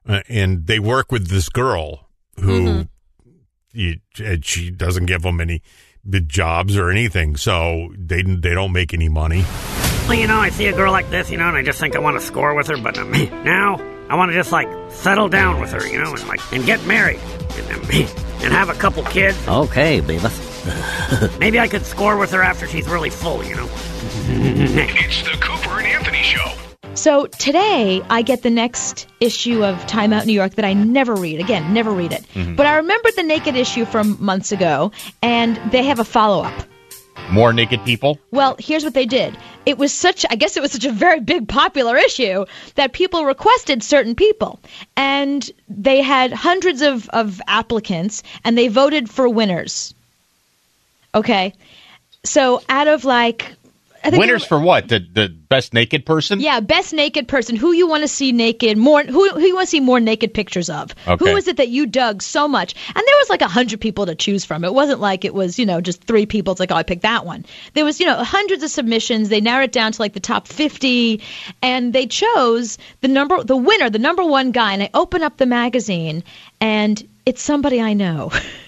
uh, 0.06 0.20
and 0.28 0.66
they 0.66 0.78
work 0.78 1.10
with 1.10 1.28
this 1.28 1.48
girl 1.48 2.08
who 2.38 2.60
Mm-hmm. 2.60 2.82
You, 3.78 4.00
and 4.18 4.44
she 4.44 4.70
doesn't 4.70 5.06
give 5.06 5.22
them 5.22 5.40
any 5.40 5.62
jobs 6.26 6.76
or 6.76 6.90
anything, 6.90 7.36
so 7.36 7.88
they 7.96 8.22
they 8.22 8.54
don't 8.54 8.72
make 8.72 8.92
any 8.92 9.08
money. 9.08 9.44
Well, 10.08 10.18
you 10.18 10.26
know, 10.26 10.38
I 10.38 10.50
see 10.50 10.66
a 10.66 10.72
girl 10.72 10.90
like 10.90 11.10
this, 11.10 11.30
you 11.30 11.36
know, 11.36 11.48
and 11.48 11.56
I 11.56 11.62
just 11.62 11.78
think 11.78 11.94
I 11.94 11.98
want 11.98 12.18
to 12.18 12.24
score 12.24 12.54
with 12.54 12.68
her, 12.68 12.78
but 12.78 12.96
um, 12.98 13.10
now 13.44 13.76
I 14.08 14.16
want 14.16 14.30
to 14.30 14.34
just 14.34 14.52
like 14.52 14.68
settle 14.90 15.28
down 15.28 15.60
with 15.60 15.70
her, 15.72 15.86
you 15.86 15.98
know, 16.02 16.12
and 16.12 16.26
like 16.28 16.40
and 16.52 16.64
get 16.64 16.84
married 16.86 17.20
and, 17.56 17.70
um, 17.72 17.82
and 18.42 18.52
have 18.52 18.68
a 18.68 18.74
couple 18.74 19.02
kids. 19.04 19.36
Okay, 19.46 20.00
Beavis. 20.00 21.38
Maybe 21.38 21.58
I 21.60 21.68
could 21.68 21.84
score 21.84 22.16
with 22.16 22.32
her 22.32 22.42
after 22.42 22.66
she's 22.66 22.88
really 22.88 23.10
full, 23.10 23.44
you 23.44 23.56
know. 23.56 23.68
It's 24.30 25.22
the 25.22 25.36
Cooper 25.40 25.78
and 25.78 25.86
Anthony 25.86 26.22
Show. 26.22 26.67
So 26.98 27.26
today 27.26 28.02
I 28.10 28.22
get 28.22 28.42
the 28.42 28.50
next 28.50 29.06
issue 29.20 29.64
of 29.64 29.86
Time 29.86 30.12
Out 30.12 30.26
New 30.26 30.32
York 30.32 30.56
that 30.56 30.64
I 30.64 30.72
never 30.72 31.14
read. 31.14 31.38
Again, 31.38 31.72
never 31.72 31.92
read 31.92 32.12
it. 32.12 32.24
Mm-hmm. 32.34 32.56
But 32.56 32.66
I 32.66 32.76
remembered 32.76 33.14
the 33.14 33.22
naked 33.22 33.54
issue 33.54 33.84
from 33.84 34.16
months 34.18 34.50
ago, 34.50 34.90
and 35.22 35.60
they 35.70 35.84
have 35.84 36.00
a 36.00 36.04
follow 36.04 36.42
up. 36.42 36.66
More 37.30 37.52
naked 37.52 37.84
people? 37.84 38.18
Well, 38.32 38.56
here's 38.58 38.82
what 38.82 38.94
they 38.94 39.06
did. 39.06 39.38
It 39.64 39.78
was 39.78 39.92
such, 39.92 40.26
I 40.28 40.34
guess 40.34 40.56
it 40.56 40.60
was 40.60 40.72
such 40.72 40.86
a 40.86 40.90
very 40.90 41.20
big 41.20 41.46
popular 41.46 41.96
issue 41.96 42.46
that 42.74 42.92
people 42.92 43.24
requested 43.24 43.84
certain 43.84 44.16
people. 44.16 44.58
And 44.96 45.48
they 45.68 46.02
had 46.02 46.32
hundreds 46.32 46.82
of, 46.82 47.08
of 47.10 47.40
applicants 47.46 48.24
and 48.42 48.58
they 48.58 48.66
voted 48.66 49.08
for 49.08 49.28
winners. 49.28 49.94
Okay. 51.14 51.54
So 52.24 52.60
out 52.68 52.88
of 52.88 53.04
like, 53.04 53.54
Winners 54.04 54.44
for 54.44 54.58
what? 54.60 54.88
The 54.88 55.00
the 55.00 55.28
best 55.28 55.74
naked 55.74 56.06
person? 56.06 56.40
yeah, 56.40 56.60
best 56.60 56.92
naked 56.92 57.26
person. 57.28 57.56
Who 57.56 57.72
you 57.72 57.88
want 57.88 58.02
to 58.02 58.08
see 58.08 58.32
naked? 58.32 58.78
More 58.78 59.02
who 59.02 59.28
who 59.30 59.40
you 59.40 59.54
want 59.54 59.66
to 59.66 59.70
see 59.70 59.80
more 59.80 60.00
naked 60.00 60.32
pictures 60.34 60.70
of? 60.70 60.94
Okay. 61.06 61.24
Who 61.24 61.36
is 61.36 61.48
it 61.48 61.56
that 61.56 61.68
you 61.68 61.86
dug 61.86 62.22
so 62.22 62.48
much? 62.48 62.74
And 62.86 62.96
there 62.96 63.16
was 63.18 63.30
like 63.30 63.42
a 63.42 63.48
hundred 63.48 63.80
people 63.80 64.06
to 64.06 64.14
choose 64.14 64.44
from. 64.44 64.64
It 64.64 64.74
wasn't 64.74 65.00
like 65.00 65.24
it 65.24 65.34
was 65.34 65.58
you 65.58 65.66
know 65.66 65.80
just 65.80 66.04
three 66.04 66.26
people. 66.26 66.52
It's 66.52 66.60
like 66.60 66.72
oh 66.72 66.76
I 66.76 66.82
picked 66.82 67.02
that 67.02 67.26
one. 67.26 67.44
There 67.74 67.84
was 67.84 68.00
you 68.00 68.06
know 68.06 68.22
hundreds 68.22 68.62
of 68.62 68.70
submissions. 68.70 69.28
They 69.28 69.40
narrowed 69.40 69.70
it 69.70 69.72
down 69.72 69.92
to 69.92 70.02
like 70.02 70.12
the 70.12 70.20
top 70.20 70.46
fifty, 70.46 71.22
and 71.62 71.92
they 71.92 72.06
chose 72.06 72.78
the 73.00 73.08
number 73.08 73.42
the 73.42 73.56
winner, 73.56 73.90
the 73.90 73.98
number 73.98 74.24
one 74.24 74.52
guy. 74.52 74.72
And 74.72 74.82
I 74.82 74.90
open 74.94 75.22
up 75.22 75.36
the 75.36 75.46
magazine, 75.46 76.22
and 76.60 77.06
it's 77.26 77.42
somebody 77.42 77.80
I 77.80 77.94
know. 77.94 78.30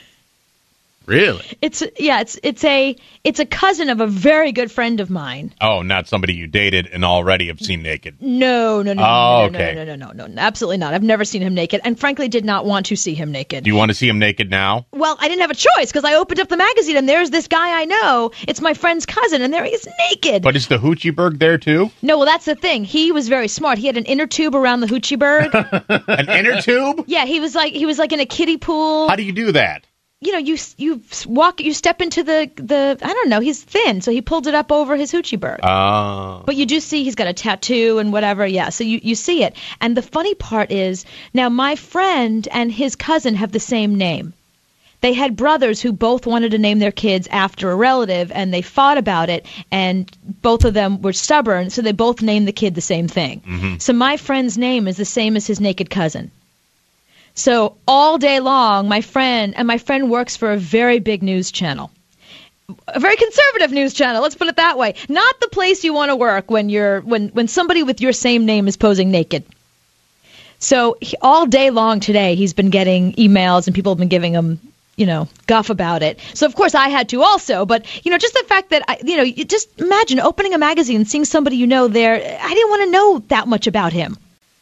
Really? 1.10 1.44
It's 1.60 1.82
yeah, 1.98 2.20
it's 2.20 2.38
it's 2.44 2.62
a 2.62 2.94
it's 3.24 3.40
a 3.40 3.44
cousin 3.44 3.90
of 3.90 4.00
a 4.00 4.06
very 4.06 4.52
good 4.52 4.70
friend 4.70 5.00
of 5.00 5.10
mine. 5.10 5.52
Oh, 5.60 5.82
not 5.82 6.06
somebody 6.06 6.34
you 6.34 6.46
dated 6.46 6.86
and 6.86 7.04
already 7.04 7.48
have 7.48 7.58
seen 7.60 7.82
naked. 7.82 8.16
No, 8.22 8.80
no, 8.80 8.92
no, 8.92 9.02
Oh, 9.02 9.48
no, 9.50 9.58
okay. 9.58 9.74
no, 9.74 9.84
no, 9.84 9.96
no, 9.96 10.12
no, 10.12 10.26
no, 10.28 10.40
absolutely 10.40 10.76
not. 10.78 10.94
I've 10.94 11.02
never 11.02 11.24
seen 11.24 11.42
him 11.42 11.52
naked, 11.52 11.80
and 11.82 11.98
frankly, 11.98 12.28
did 12.28 12.44
not 12.44 12.64
want 12.64 12.86
to 12.86 12.96
see 12.96 13.14
him 13.14 13.32
naked. 13.32 13.64
Do 13.64 13.70
you 13.70 13.74
want 13.74 13.90
to 13.90 13.94
see 13.96 14.08
him 14.08 14.20
naked 14.20 14.50
now? 14.50 14.86
well, 14.92 15.16
I 15.18 15.26
didn't 15.26 15.40
have 15.40 15.50
a 15.50 15.54
choice 15.56 15.90
because 15.90 16.04
I 16.04 16.14
opened 16.14 16.38
up 16.38 16.48
the 16.48 16.56
magazine, 16.56 16.96
and 16.96 17.08
there's 17.08 17.30
this 17.30 17.48
guy 17.48 17.80
I 17.80 17.86
know. 17.86 18.30
It's 18.46 18.60
my 18.60 18.74
friend's 18.74 19.04
cousin, 19.04 19.42
and 19.42 19.52
there 19.52 19.64
he 19.64 19.72
is 19.72 19.88
naked. 20.10 20.42
But 20.44 20.54
is 20.54 20.68
the 20.68 20.78
Hoochie 20.78 21.12
Berg 21.12 21.40
there 21.40 21.58
too? 21.58 21.90
no, 22.02 22.18
well, 22.18 22.26
that's 22.26 22.44
the 22.44 22.54
thing. 22.54 22.84
He 22.84 23.10
was 23.10 23.28
very 23.28 23.48
smart. 23.48 23.78
He 23.78 23.88
had 23.88 23.96
an 23.96 24.04
inner 24.04 24.28
tube 24.28 24.54
around 24.54 24.78
the 24.80 24.86
hoochie 24.86 25.18
bird. 25.18 25.50
An 26.08 26.28
inner 26.30 26.62
tube? 26.62 27.02
yeah, 27.08 27.24
he 27.26 27.40
was 27.40 27.56
like 27.56 27.72
he 27.72 27.84
was 27.84 27.98
like 27.98 28.12
in 28.12 28.20
a 28.20 28.26
kiddie 28.26 28.58
pool. 28.58 29.08
How 29.08 29.16
do 29.16 29.24
you 29.24 29.32
do 29.32 29.50
that? 29.52 29.84
You 30.22 30.32
know, 30.32 30.38
you 30.38 30.58
you 30.76 31.02
walk, 31.26 31.60
you 31.60 31.72
step 31.72 32.02
into 32.02 32.22
the 32.22 32.50
the 32.56 32.98
I 33.00 33.12
don't 33.12 33.30
know, 33.30 33.40
he's 33.40 33.62
thin, 33.62 34.02
so 34.02 34.10
he 34.10 34.20
pulled 34.20 34.46
it 34.46 34.54
up 34.54 34.70
over 34.70 34.94
his 34.94 35.10
hoochie 35.10 35.40
bird. 35.40 35.60
Oh. 35.62 36.42
But 36.44 36.56
you 36.56 36.66
do 36.66 36.78
see 36.78 37.04
he's 37.04 37.14
got 37.14 37.26
a 37.26 37.32
tattoo 37.32 37.98
and 37.98 38.12
whatever, 38.12 38.46
yeah. 38.46 38.68
So 38.68 38.84
you, 38.84 39.00
you 39.02 39.14
see 39.14 39.42
it. 39.44 39.56
And 39.80 39.96
the 39.96 40.02
funny 40.02 40.34
part 40.34 40.70
is 40.70 41.06
now 41.32 41.48
my 41.48 41.74
friend 41.74 42.46
and 42.52 42.70
his 42.70 42.96
cousin 42.96 43.34
have 43.36 43.50
the 43.50 43.60
same 43.60 43.94
name. 43.94 44.34
They 45.00 45.14
had 45.14 45.36
brothers 45.36 45.80
who 45.80 45.92
both 45.92 46.26
wanted 46.26 46.50
to 46.50 46.58
name 46.58 46.80
their 46.80 46.92
kids 46.92 47.26
after 47.30 47.70
a 47.70 47.74
relative 47.74 48.30
and 48.30 48.52
they 48.52 48.60
fought 48.60 48.98
about 48.98 49.30
it 49.30 49.46
and 49.72 50.10
both 50.42 50.66
of 50.66 50.74
them 50.74 51.00
were 51.00 51.14
stubborn, 51.14 51.70
so 51.70 51.80
they 51.80 51.92
both 51.92 52.20
named 52.20 52.46
the 52.46 52.52
kid 52.52 52.74
the 52.74 52.82
same 52.82 53.08
thing. 53.08 53.40
Mm-hmm. 53.40 53.78
So 53.78 53.94
my 53.94 54.18
friend's 54.18 54.58
name 54.58 54.86
is 54.86 54.98
the 54.98 55.06
same 55.06 55.36
as 55.36 55.46
his 55.46 55.60
naked 55.60 55.88
cousin. 55.88 56.30
So 57.34 57.76
all 57.86 58.18
day 58.18 58.40
long, 58.40 58.88
my 58.88 59.00
friend 59.00 59.54
and 59.56 59.66
my 59.66 59.78
friend 59.78 60.10
works 60.10 60.36
for 60.36 60.52
a 60.52 60.56
very 60.58 60.98
big 60.98 61.22
news 61.22 61.50
channel 61.50 61.90
a 62.88 63.00
very 63.00 63.16
conservative 63.16 63.72
news 63.72 63.94
channel. 63.94 64.22
Let's 64.22 64.34
put 64.34 64.48
it 64.48 64.56
that 64.56 64.78
way. 64.78 64.94
Not 65.08 65.40
the 65.40 65.48
place 65.48 65.84
you 65.84 65.92
want 65.92 66.10
to 66.10 66.16
work 66.16 66.50
when 66.50 66.68
you're 66.68 67.00
when 67.00 67.28
when 67.28 67.48
somebody 67.48 67.82
with 67.82 68.00
your 68.00 68.12
same 68.12 68.46
name 68.46 68.68
is 68.68 68.76
posing 68.76 69.10
naked. 69.10 69.44
So 70.58 70.96
he, 71.00 71.16
all 71.22 71.46
day 71.46 71.70
long 71.70 72.00
today, 72.00 72.34
he's 72.34 72.52
been 72.52 72.70
getting 72.70 73.12
emails 73.14 73.66
and 73.66 73.74
people 73.74 73.92
have 73.92 73.98
been 73.98 74.08
giving 74.08 74.34
him, 74.34 74.60
you 74.96 75.06
know, 75.06 75.26
guff 75.46 75.70
about 75.70 76.02
it. 76.02 76.20
So 76.34 76.46
of 76.46 76.54
course 76.54 76.74
I 76.74 76.88
had 76.88 77.08
to 77.10 77.22
also, 77.22 77.64
but 77.64 77.86
you 78.04 78.10
know, 78.10 78.18
just 78.18 78.34
the 78.34 78.44
fact 78.46 78.70
that 78.70 78.82
I, 78.86 78.98
you 79.02 79.16
know, 79.16 79.22
you 79.22 79.44
just 79.44 79.80
imagine 79.80 80.20
opening 80.20 80.52
a 80.52 80.58
magazine 80.58 80.96
and 80.96 81.08
seeing 81.08 81.24
somebody 81.24 81.56
you 81.56 81.66
know 81.66 81.88
there. 81.88 82.14
I 82.14 82.54
didn't 82.54 82.70
want 82.70 82.82
to 82.82 82.90
know 82.90 83.18
that 83.28 83.48
much 83.48 83.66
about 83.66 83.92
him. 83.92 84.18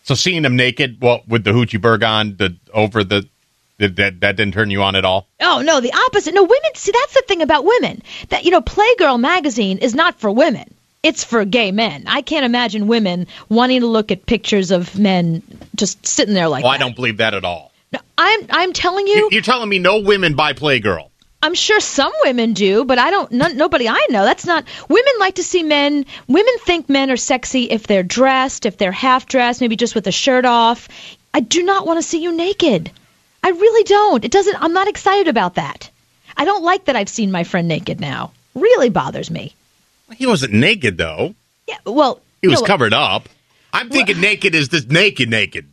So 0.09 0.15
seeing 0.15 0.43
him 0.47 0.57
naked, 0.57 1.03
well, 1.03 1.21
with 1.29 1.45
the 1.45 1.51
hoochie 1.51 1.79
berg 1.79 2.03
on, 2.03 2.37
the 2.39 2.57
over 2.73 3.05
the, 3.05 3.29
that 3.77 3.97
that 3.97 4.37
didn't 4.37 4.55
turn 4.55 4.71
you 4.71 4.83
on 4.83 4.97
at 4.97 5.05
all. 5.05 5.29
Oh 5.43 5.61
no, 5.63 5.83
the 5.83 5.93
opposite. 5.93 6.33
No, 6.33 6.45
women. 6.45 6.71
See, 6.77 6.93
that's 6.93 7.13
the 7.13 7.23
thing 7.29 7.43
about 7.43 7.67
women. 7.67 8.01
That 8.31 8.47
you 8.47 8.51
know, 8.51 8.63
Playgirl 8.63 9.21
magazine 9.21 9.77
is 9.77 9.95
not 9.95 10.19
for 10.19 10.31
women. 10.31 10.73
It's 11.03 11.25
for 11.25 11.45
gay 11.45 11.73
men. 11.73 12.05
I 12.07 12.23
can't 12.23 12.47
imagine 12.47 12.87
women 12.87 13.27
wanting 13.51 13.81
to 13.83 13.87
look 13.87 14.11
at 14.11 14.25
pictures 14.25 14.71
of 14.71 14.99
men 14.99 15.43
just 15.77 16.07
sitting 16.07 16.33
there 16.33 16.49
like 16.49 16.65
well, 16.65 16.73
Oh, 16.73 16.75
I 16.75 16.79
don't 16.79 16.97
believe 16.97 17.19
that 17.19 17.35
at 17.35 17.45
all. 17.45 17.71
No, 17.93 17.99
I'm 18.17 18.47
I'm 18.49 18.73
telling 18.73 19.07
You- 19.07 19.29
You're 19.31 19.43
telling 19.43 19.69
me 19.69 19.79
no 19.79 19.99
women 19.99 20.37
buy 20.37 20.55
Playgirl. 20.55 21.11
I'm 21.43 21.55
sure 21.55 21.81
some 21.81 22.13
women 22.25 22.53
do, 22.53 22.85
but 22.85 22.99
I 22.99 23.11
don't. 23.11 23.31
No, 23.31 23.47
nobody 23.49 23.89
I 23.89 24.07
know. 24.11 24.25
That's 24.25 24.45
not. 24.45 24.65
Women 24.89 25.13
like 25.21 25.37
to 25.37 25.45
see 25.45 25.63
men. 25.63 26.05
Women 26.27 26.55
think 26.65 26.89
men 26.89 27.11
are 27.11 27.17
sexy 27.17 27.65
if 27.65 27.87
they're 27.87 28.03
dressed, 28.03 28.67
if 28.67 28.77
they're 28.77 28.93
half 28.93 29.27
dressed, 29.27 29.61
maybe 29.61 29.77
just 29.77 29.95
with 29.95 30.07
a 30.09 30.13
shirt 30.13 30.45
off. 30.45 30.89
I 31.33 31.41
do 31.41 31.63
not 31.63 31.87
want 31.87 31.99
to 31.99 32.03
see 32.03 32.21
you 32.23 32.33
naked. 32.33 32.91
I 33.45 33.51
really 33.51 33.85
don't. 33.85 34.25
It 34.25 34.33
doesn't. 34.33 34.61
I'm 34.61 34.73
not 34.73 34.89
excited 34.89 35.29
about 35.29 35.55
that. 35.55 35.91
I 36.37 36.45
don't 36.45 36.65
like 36.65 36.87
that 36.87 36.97
I've 36.97 37.09
seen 37.09 37.31
my 37.31 37.45
friend 37.45 37.69
naked 37.69 38.01
now. 38.01 38.33
Really 38.55 38.91
bothers 38.91 39.31
me. 39.31 39.55
He 40.17 40.27
wasn't 40.27 40.55
naked 40.55 40.99
though. 40.99 41.35
Yeah. 41.69 41.79
Well, 41.85 42.21
He 42.43 42.49
was 42.49 42.61
no, 42.61 42.67
covered 42.67 42.95
up. 42.95 43.29
I'm 43.73 43.91
thinking 43.91 44.21
naked 44.21 44.55
is 44.55 44.71
this 44.71 44.87
naked, 44.87 45.29
naked. 45.29 45.69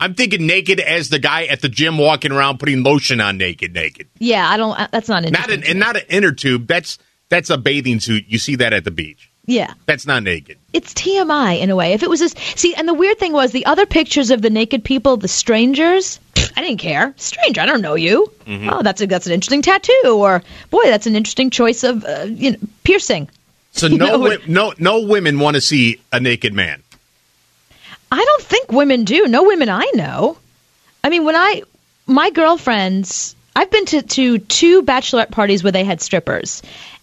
I'm 0.00 0.14
thinking 0.14 0.46
naked 0.46 0.80
as 0.80 1.08
the 1.08 1.18
guy 1.18 1.44
at 1.44 1.60
the 1.62 1.68
gym 1.68 1.98
walking 1.98 2.32
around 2.32 2.58
putting 2.58 2.82
lotion 2.82 3.20
on 3.20 3.38
naked, 3.38 3.72
naked. 3.74 4.08
Yeah, 4.18 4.48
I 4.48 4.56
don't. 4.56 4.76
That's 4.92 5.08
not 5.08 5.24
Not 5.30 5.50
an 5.50 5.64
and 5.64 5.78
not 5.78 5.96
an 5.96 6.02
inner 6.08 6.32
tube. 6.32 6.66
That's 6.66 6.98
that's 7.28 7.50
a 7.50 7.56
bathing 7.58 8.00
suit. 8.00 8.24
You 8.28 8.38
see 8.38 8.56
that 8.56 8.72
at 8.72 8.84
the 8.84 8.90
beach. 8.90 9.30
yeah. 9.46 9.72
That's 9.86 10.06
not 10.06 10.22
naked. 10.22 10.58
It's 10.72 10.92
TMI 10.94 11.60
in 11.60 11.70
a 11.70 11.76
way. 11.76 11.92
If 11.92 12.02
it 12.02 12.10
was 12.10 12.20
just 12.20 12.38
see, 12.58 12.74
and 12.74 12.86
the 12.88 12.94
weird 12.94 13.18
thing 13.18 13.32
was 13.32 13.52
the 13.52 13.64
other 13.66 13.86
pictures 13.86 14.30
of 14.30 14.42
the 14.42 14.50
naked 14.50 14.84
people, 14.84 15.16
the 15.16 15.28
strangers. 15.28 16.20
I 16.56 16.60
didn't 16.62 16.78
care. 16.80 17.14
Stranger, 17.16 17.60
I 17.62 17.66
don't 17.66 17.80
know 17.80 17.94
you. 17.94 18.30
Mm-hmm. 18.46 18.68
Oh, 18.70 18.82
that's 18.82 19.00
a 19.00 19.06
that's 19.06 19.26
an 19.26 19.32
interesting 19.32 19.62
tattoo, 19.62 20.02
or 20.06 20.42
boy, 20.70 20.82
that's 20.84 21.06
an 21.06 21.16
interesting 21.16 21.50
choice 21.50 21.82
of 21.84 22.04
uh, 22.04 22.26
you 22.28 22.52
know 22.52 22.58
piercing. 22.84 23.28
So 23.72 23.86
You 23.88 23.98
no 23.98 24.06
know, 24.06 24.12
wi- 24.18 24.38
no 24.46 24.72
no 24.78 25.00
women 25.00 25.38
want 25.38 25.54
to 25.56 25.60
see 25.60 26.00
a 26.12 26.20
naked 26.20 26.52
man. 26.54 26.82
I 28.10 28.24
don't 28.24 28.42
think 28.42 28.72
women 28.72 29.04
do. 29.04 29.26
No 29.26 29.44
women 29.44 29.68
I 29.68 29.90
know. 29.94 30.36
I 31.02 31.08
mean, 31.08 31.24
when 31.24 31.36
I 31.36 31.62
my 32.06 32.30
girlfriends, 32.30 33.34
I've 33.54 33.70
been 33.70 33.86
to 33.86 34.02
to 34.02 34.38
two 34.38 34.82
bachelorette 34.82 35.30
parties 35.30 35.62
where 35.62 35.72
they 35.72 35.84
had 35.84 36.00
strippers, 36.00 36.62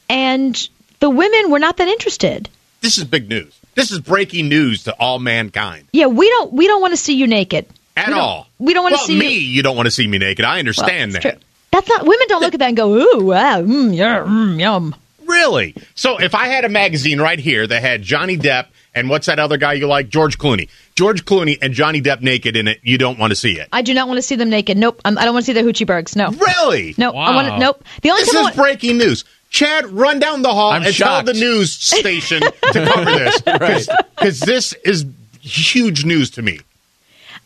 and 0.10 0.56
the 1.00 1.10
women 1.10 1.52
were 1.52 1.60
not 1.60 1.78
that 1.78 1.88
interested. 1.88 2.50
This 2.82 2.98
is 2.98 3.06
big 3.06 3.30
news. 3.30 3.58
This 3.76 3.92
is 3.92 4.00
breaking 4.00 4.50
news 4.50 4.84
to 4.84 4.94
all 5.00 5.20
mankind. 5.20 5.88
Yeah, 5.94 6.08
we 6.08 6.30
don't 6.30 6.54
we 6.54 6.68
don't 6.68 6.82
want 6.82 6.94
to 6.94 6.98
see 6.98 7.16
you 7.16 7.28
naked 7.28 7.66
At 7.98 8.10
We 8.10 8.14
all. 8.14 8.48
We 8.60 8.74
don't 8.74 8.84
want 8.84 8.94
to 8.94 9.00
well, 9.00 9.08
see 9.08 9.18
me. 9.18 9.34
You. 9.34 9.40
You 9.40 9.64
don't 9.64 9.76
want 9.76 9.88
to 9.88 9.92
see 9.92 10.08
me 10.08 10.18
naked. 10.18 10.46
I 10.46 10.60
understand 10.60 11.16
it's 11.16 11.24
that. 11.24 11.34
true. 11.34 11.42
That's 11.72 11.90
not 11.90 12.04
women 12.04 12.28
don't 12.28 12.42
look 12.42 12.54
at 12.54 12.60
that 12.60 12.68
and 12.68 12.78
go 12.78 12.94
ooh 12.94 13.26
wow 13.26 13.62
mm, 13.62 13.96
yeah, 13.96 14.20
mm, 14.20 14.60
yum. 14.60 14.96
Really? 15.26 15.76
So 15.96 16.20
if 16.20 16.36
I 16.36 16.48
had 16.48 16.66
a 16.66 16.70
magazine 16.70 17.20
right 17.20 17.40
here 17.40 17.66
that 17.66 17.82
had 17.82 18.04
Johnny 18.04 18.38
Depp 18.38 18.68
and 18.96 19.10
what's 19.10 19.26
that 19.28 19.40
other 19.40 19.58
guy 19.58 19.74
you 19.74 19.88
like, 19.88 20.10
George 20.10 20.38
Clooney, 20.38 20.70
George 20.96 21.26
Clooney 21.26 21.58
and 21.62 21.74
Johnny 21.74 22.02
Depp 22.02 22.22
naked 22.22 22.56
in 22.56 22.68
it, 22.68 22.80
you 22.84 22.98
don't 22.98 23.18
want 23.20 23.32
to 23.32 23.36
see 23.36 23.60
it. 23.60 23.68
I 23.72 23.82
do 23.82 23.94
not 23.94 24.08
want 24.08 24.18
to 24.18 24.22
see 24.22 24.36
them 24.36 24.50
naked. 24.50 24.78
Nope. 24.78 25.02
I'm, 25.06 25.18
I 25.18 25.26
don't 25.26 25.34
want 25.34 25.46
to 25.46 25.54
see 25.54 25.60
the 25.60 25.68
hoochie 25.68 25.88
bergs. 25.88 26.16
No. 26.16 26.30
Really? 26.32 26.96
No. 26.98 27.12
I 27.12 27.34
want 27.36 27.48
to, 27.48 27.58
nope. 27.60 27.84
The 28.02 28.10
only 28.12 28.22
This 28.24 28.34
is 28.34 28.42
want, 28.42 28.56
breaking 28.56 28.98
news. 28.98 29.26
Chad, 29.50 29.86
run 29.88 30.20
down 30.20 30.42
the 30.42 30.50
hall 30.54 30.72
I'm 30.72 30.84
and 30.84 30.94
shocked. 30.94 31.26
tell 31.28 31.34
the 31.36 31.40
news 31.40 31.72
station 31.74 32.42
to 32.72 32.86
cover 32.86 33.06
this 33.12 33.42
because 34.16 34.40
this 34.40 34.74
is 34.84 35.06
huge 35.42 36.06
news 36.06 36.32
to 36.32 36.42
me. 36.42 36.60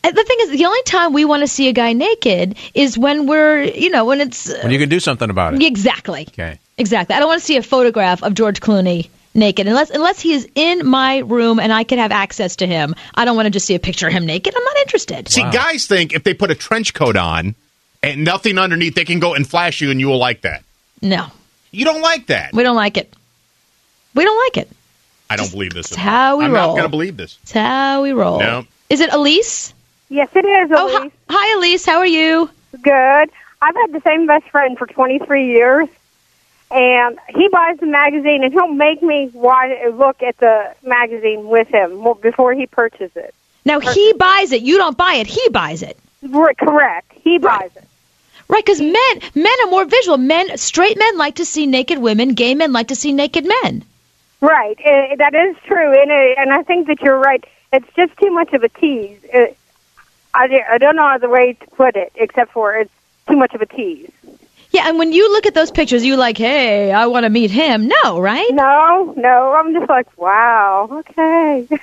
Uh, 0.03 0.11
the 0.11 0.23
thing 0.23 0.37
is, 0.41 0.51
the 0.51 0.65
only 0.65 0.81
time 0.83 1.11
we 1.11 1.25
want 1.25 1.41
to 1.41 1.47
see 1.47 1.67
a 1.67 1.73
guy 1.73 1.91
naked 1.91 2.55
is 2.75 2.97
when 2.97 3.25
we're, 3.27 3.63
you 3.63 3.89
know, 3.89 4.05
when 4.05 4.21
it's 4.21 4.49
uh, 4.49 4.59
When 4.63 4.71
you 4.71 4.79
can 4.79 4.89
do 4.89 4.99
something 4.99 5.29
about 5.29 5.55
it. 5.55 5.63
exactly, 5.63 6.25
Okay. 6.29 6.59
exactly. 6.77 7.15
I 7.15 7.19
don't 7.19 7.27
want 7.27 7.39
to 7.41 7.45
see 7.45 7.57
a 7.57 7.63
photograph 7.63 8.21
of 8.23 8.35
George 8.35 8.61
Clooney 8.61 9.09
naked 9.37 9.67
unless 9.67 9.89
unless 9.91 10.19
he 10.19 10.33
is 10.33 10.47
in 10.55 10.85
my 10.85 11.19
room 11.19 11.59
and 11.59 11.71
I 11.71 11.83
can 11.83 11.99
have 11.99 12.11
access 12.11 12.55
to 12.57 12.67
him. 12.67 12.95
I 13.15 13.23
don't 13.23 13.35
want 13.35 13.45
to 13.45 13.49
just 13.51 13.65
see 13.65 13.75
a 13.75 13.79
picture 13.79 14.07
of 14.07 14.13
him 14.13 14.25
naked. 14.25 14.53
I'm 14.55 14.63
not 14.63 14.77
interested. 14.77 15.29
See, 15.29 15.41
guys 15.43 15.85
think 15.87 16.13
if 16.13 16.23
they 16.23 16.33
put 16.33 16.51
a 16.51 16.55
trench 16.55 16.93
coat 16.93 17.15
on 17.15 17.55
and 18.03 18.23
nothing 18.23 18.57
underneath, 18.57 18.95
they 18.95 19.05
can 19.05 19.19
go 19.19 19.33
and 19.35 19.47
flash 19.47 19.79
you 19.79 19.91
and 19.91 19.99
you 19.99 20.07
will 20.07 20.17
like 20.17 20.41
that. 20.41 20.63
No, 21.01 21.27
You 21.71 21.85
don't 21.85 22.01
like 22.01 22.27
that. 22.27 22.53
we 22.53 22.63
don't 22.63 22.75
like 22.75 22.97
it. 22.97 23.13
We 24.15 24.23
don't 24.23 24.37
like 24.45 24.57
it. 24.57 24.69
I 25.29 25.35
don't 25.35 25.51
believe 25.51 25.73
this. 25.73 25.87
It's 25.87 25.95
how 25.95 26.37
we 26.37 26.45
I'm 26.45 26.51
roll. 26.51 26.67
not 26.69 26.73
going 26.73 26.83
to 26.83 26.89
believe 26.89 27.17
this. 27.17 27.37
It's 27.43 27.51
how 27.51 28.01
we 28.01 28.13
roll. 28.13 28.39
No. 28.39 28.65
Is 28.89 29.01
it 29.01 29.13
Elise? 29.13 29.73
Yes, 30.09 30.29
it 30.33 30.45
is. 30.45 30.71
Oh, 30.73 30.87
Elise. 31.01 31.11
hi, 31.29 31.35
hi, 31.37 31.57
Elise. 31.57 31.85
How 31.85 31.97
are 31.97 32.05
you? 32.07 32.49
Good. 32.81 33.29
I've 33.61 33.75
had 33.75 33.91
the 33.91 34.01
same 34.05 34.25
best 34.25 34.47
friend 34.49 34.77
for 34.77 34.87
23 34.87 35.47
years, 35.47 35.87
and 36.69 37.17
he 37.29 37.47
buys 37.49 37.77
the 37.79 37.85
magazine, 37.85 38.43
and 38.43 38.51
he'll 38.51 38.67
make 38.67 39.01
me 39.01 39.29
watch, 39.33 39.71
look 39.93 40.21
at 40.21 40.37
the 40.37 40.73
magazine 40.83 41.47
with 41.47 41.67
him 41.67 42.03
before 42.21 42.53
he 42.53 42.65
purchases 42.65 43.15
it. 43.15 43.33
Now 43.65 43.79
he 43.79 44.13
buys 44.13 44.51
it. 44.51 44.61
You 44.61 44.77
don't 44.77 44.97
buy 44.97 45.15
it. 45.15 45.27
He 45.27 45.49
buys 45.49 45.83
it. 45.83 45.97
R- 46.33 46.53
correct. 46.53 47.11
He 47.13 47.37
buys 47.37 47.71
it. 47.75 47.83
Right, 48.49 48.63
because 48.63 48.79
men 48.79 49.21
men 49.35 49.53
are 49.65 49.69
more 49.69 49.83
visual. 49.83 50.17
Men, 50.17 50.57
straight 50.57 50.97
men 50.97 51.17
like 51.17 51.35
to 51.35 51.45
see 51.45 51.65
naked 51.65 51.97
women. 51.97 52.33
Gay 52.33 52.55
men 52.55 52.71
like 52.71 52.87
to 52.87 52.95
see 52.95 53.11
naked 53.11 53.45
men. 53.45 53.83
Right. 54.39 54.77
That 55.17 55.33
is 55.33 55.57
true, 55.65 56.01
and 56.01 56.11
uh, 56.11 56.41
and 56.41 56.53
I 56.53 56.63
think 56.63 56.87
that 56.87 57.01
you're 57.01 57.19
right. 57.19 57.43
It's 57.73 57.87
just 57.95 58.15
too 58.17 58.31
much 58.31 58.53
of 58.53 58.63
a 58.63 58.69
tease. 58.69 59.19
Uh, 59.33 59.47
I 60.33 60.63
I 60.69 60.77
don't 60.77 60.95
know 60.95 61.07
other 61.07 61.27
way 61.27 61.53
to 61.53 61.67
put 61.71 61.97
it 61.97 62.13
except 62.15 62.53
for 62.53 62.75
it's 62.77 62.91
too 63.27 63.35
much 63.35 63.53
of 63.53 63.61
a 63.61 63.65
tease. 63.65 64.11
Yeah, 64.77 64.89
and 64.89 64.99
when 64.99 65.11
you 65.11 65.31
look 65.31 65.47
at 65.47 65.55
those 65.55 65.71
pictures, 65.71 66.05
you 66.05 66.17
like, 66.17 66.37
hey, 66.37 66.91
I 66.91 67.07
want 67.07 67.23
to 67.23 67.31
meet 67.31 67.49
him. 67.49 67.87
No, 67.87 68.19
right? 68.19 68.47
No, 68.51 69.11
no. 69.17 69.53
I'm 69.53 69.73
just 69.73 69.89
like, 69.89 70.05
wow. 70.19 70.87
Okay. 70.91 71.67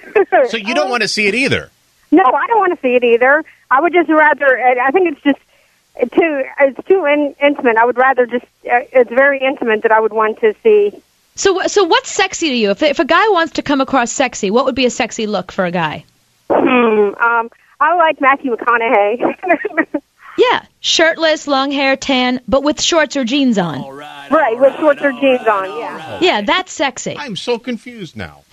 So 0.49 0.57
you 0.57 0.75
don't 0.75 0.91
want 0.91 1.03
to 1.03 1.09
see 1.09 1.27
it 1.27 1.35
either. 1.35 1.71
No, 2.13 2.23
I 2.23 2.47
don't 2.47 2.59
want 2.59 2.73
to 2.75 2.81
see 2.81 2.95
it 2.95 3.03
either. 3.03 3.45
I 3.71 3.81
would 3.81 3.93
just 3.93 4.09
rather. 4.09 4.59
I 4.61 4.91
think 4.93 5.13
it's 5.13 5.23
just 5.23 6.13
too. 6.13 6.45
It's 6.61 6.87
too 6.87 7.05
in, 7.07 7.35
intimate. 7.43 7.77
I 7.77 7.85
would 7.85 7.97
rather 7.97 8.27
just. 8.27 8.45
Uh, 8.65 8.87
it's 8.93 9.11
very 9.11 9.41
intimate 9.41 9.83
that 9.83 9.91
I 9.91 9.99
would 9.99 10.13
want 10.13 10.39
to 10.41 10.55
see. 10.63 10.93
So, 11.35 11.67
so 11.67 11.83
what's 11.85 12.11
sexy 12.11 12.51
to 12.51 12.55
you? 12.55 12.71
If 12.71 12.83
if 12.83 13.01
a 13.01 13.05
guy 13.05 13.29
wants 13.31 13.55
to 13.55 13.63
come 13.63 13.81
across 13.81 14.13
sexy, 14.13 14.53
what 14.53 14.67
would 14.67 14.77
be 14.77 14.87
a 14.87 14.91
sexy 14.91 15.27
look 15.27 15.51
for 15.51 15.65
a 15.65 15.73
guy? 15.73 16.05
Hmm. 16.49 17.15
Um. 17.21 17.51
I 17.81 17.97
like 17.97 18.21
Matthew 18.21 18.55
McConaughey. 18.55 20.03
Yeah, 20.37 20.65
shirtless, 20.81 21.47
long 21.47 21.71
hair, 21.71 21.97
tan, 21.97 22.41
but 22.49 22.63
with 22.63 22.81
shorts 22.81 23.17
or 23.17 23.25
jeans 23.25 23.57
on. 23.59 23.83
right, 23.97 24.59
with 24.59 24.75
shorts 24.77 25.01
or 25.03 25.13
jeans 25.13 25.47
on. 25.47 25.79
Yeah. 25.79 26.19
Yeah, 26.21 26.41
that's 26.43 26.73
sexy. 26.73 27.17
I'm 27.19 27.37
so 27.37 27.59
confused 27.59 28.17
now. 28.17 28.43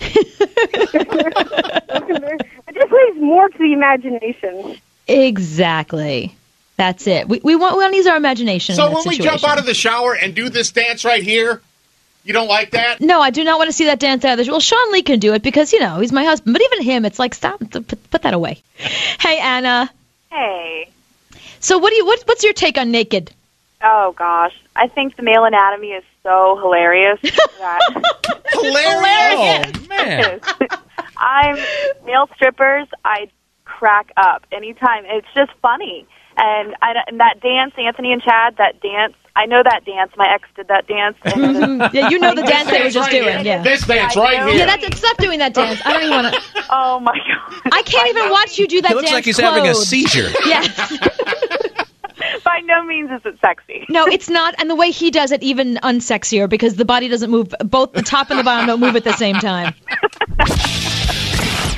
It 2.74 2.74
just 2.74 2.92
leaves 2.92 3.20
more 3.20 3.48
to 3.50 3.58
the 3.58 3.72
imagination. 3.72 4.80
Exactly. 5.06 6.34
That's 6.76 7.06
it. 7.06 7.28
We 7.28 7.40
we 7.44 7.54
want 7.54 7.76
we 7.76 7.82
want 7.82 7.92
to 7.92 7.96
use 7.98 8.06
our 8.06 8.16
imagination. 8.16 8.74
So 8.76 8.86
in 8.86 8.92
that 8.92 8.96
when 9.04 9.08
we 9.08 9.18
jump 9.18 9.44
out 9.44 9.58
of 9.58 9.66
the 9.66 9.74
shower 9.74 10.14
and 10.14 10.34
do 10.34 10.48
this 10.48 10.70
dance 10.70 11.04
right 11.04 11.22
here, 11.22 11.60
you 12.24 12.32
don't 12.32 12.48
like 12.48 12.70
that? 12.70 13.00
No, 13.00 13.20
I 13.20 13.30
do 13.30 13.44
not 13.44 13.58
want 13.58 13.68
to 13.68 13.72
see 13.72 13.84
that 13.86 14.00
dance 14.00 14.24
out 14.24 14.38
of 14.38 14.44
the. 14.44 14.50
Well, 14.50 14.60
Sean 14.60 14.90
Lee 14.92 15.02
can 15.02 15.18
do 15.18 15.34
it 15.34 15.42
because 15.42 15.72
you 15.72 15.80
know 15.80 16.00
he's 16.00 16.12
my 16.12 16.24
husband. 16.24 16.54
But 16.54 16.62
even 16.62 16.82
him, 16.82 17.04
it's 17.04 17.18
like 17.18 17.34
stop, 17.34 17.60
put, 17.70 18.10
put 18.10 18.22
that 18.22 18.32
away. 18.32 18.62
Hey 18.76 19.38
Anna. 19.38 19.90
Hey. 20.30 20.88
So 21.62 21.78
what 21.78 21.90
do 21.90 21.96
you 21.96 22.04
what, 22.04 22.20
what's 22.26 22.42
your 22.42 22.52
take 22.52 22.76
on 22.76 22.90
naked? 22.90 23.32
Oh 23.82 24.12
gosh, 24.18 24.52
I 24.76 24.88
think 24.88 25.16
the 25.16 25.22
male 25.22 25.44
anatomy 25.44 25.92
is 25.92 26.04
so 26.22 26.58
hilarious. 26.60 27.20
that 27.22 28.42
Hilarious. 28.52 29.76
Oh 29.76 29.88
man. 29.88 30.40
I'm 31.16 31.56
male 32.04 32.28
strippers. 32.34 32.88
I 33.04 33.30
crack 33.64 34.10
up 34.16 34.44
anytime. 34.50 35.04
It's 35.06 35.26
just 35.34 35.52
funny, 35.62 36.06
and 36.36 36.74
I 36.82 36.94
and 37.06 37.20
that 37.20 37.40
dance, 37.40 37.74
Anthony 37.78 38.12
and 38.12 38.22
Chad, 38.22 38.56
that 38.56 38.80
dance. 38.80 39.14
I 39.34 39.46
know 39.46 39.62
that 39.62 39.84
dance. 39.84 40.12
My 40.16 40.28
ex 40.32 40.48
did 40.54 40.68
that 40.68 40.86
dance. 40.86 41.16
And 41.24 41.80
yeah, 41.94 42.08
you 42.10 42.18
know 42.18 42.34
the 42.34 42.42
dance 42.42 42.70
they 42.70 42.82
were 42.82 42.90
just 42.90 43.10
right 43.10 43.10
doing. 43.10 43.38
here. 43.38 43.56
Yeah. 43.56 43.62
This 43.62 43.86
dance 43.86 44.16
I 44.16 44.20
right 44.20 44.48
here. 44.48 44.58
Yeah, 44.58 44.76
that's 44.76 44.98
stop 44.98 45.16
doing 45.16 45.38
that 45.38 45.54
dance. 45.54 45.80
I 45.84 45.92
don't 45.92 46.02
even 46.02 46.22
want 46.22 46.34
to. 46.34 46.40
oh 46.70 47.00
my 47.00 47.16
god! 47.16 47.72
I 47.72 47.82
can't 47.82 48.08
even 48.08 48.30
watch 48.30 48.58
you 48.58 48.66
do 48.68 48.82
that 48.82 48.88
He 48.88 48.94
looks 48.94 49.06
dance. 49.06 49.14
like 49.14 49.24
he's 49.24 49.38
having 49.38 49.66
a 49.66 49.74
seizure. 49.74 50.30
Yes. 50.44 50.68
By 52.44 52.60
no 52.64 52.84
means 52.84 53.10
is 53.10 53.20
it 53.24 53.38
sexy. 53.40 53.86
No, 53.88 54.06
it's 54.06 54.28
not. 54.28 54.54
And 54.58 54.68
the 54.70 54.74
way 54.74 54.90
he 54.90 55.10
does 55.10 55.32
it, 55.32 55.42
even 55.42 55.76
unsexier, 55.82 56.48
because 56.48 56.76
the 56.76 56.84
body 56.84 57.08
doesn't 57.08 57.30
move. 57.30 57.54
Both 57.64 57.92
the 57.92 58.02
top 58.02 58.30
and 58.30 58.38
the 58.38 58.44
bottom 58.44 58.66
don't 58.66 58.80
move 58.80 58.96
at 58.96 59.04
the 59.04 59.12
same 59.14 59.36
time. 59.36 59.74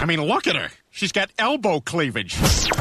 I 0.01 0.05
mean, 0.07 0.21
look 0.23 0.47
at 0.47 0.57
her. 0.57 0.69
She's 0.97 1.11
got 1.11 1.29
elbow 1.41 1.81
cleavage. 1.81 2.37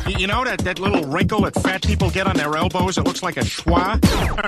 You 0.08 0.28
know 0.28 0.44
that, 0.44 0.60
that 0.60 0.78
little 0.78 1.04
wrinkle 1.06 1.42
that 1.42 1.56
fat 1.56 1.82
people 1.82 2.12
get 2.12 2.28
on 2.28 2.36
their 2.36 2.56
elbows? 2.56 3.00
It 3.00 3.06
looks 3.06 3.24
like 3.24 3.38
a 3.38 3.40
schwa. 3.40 4.00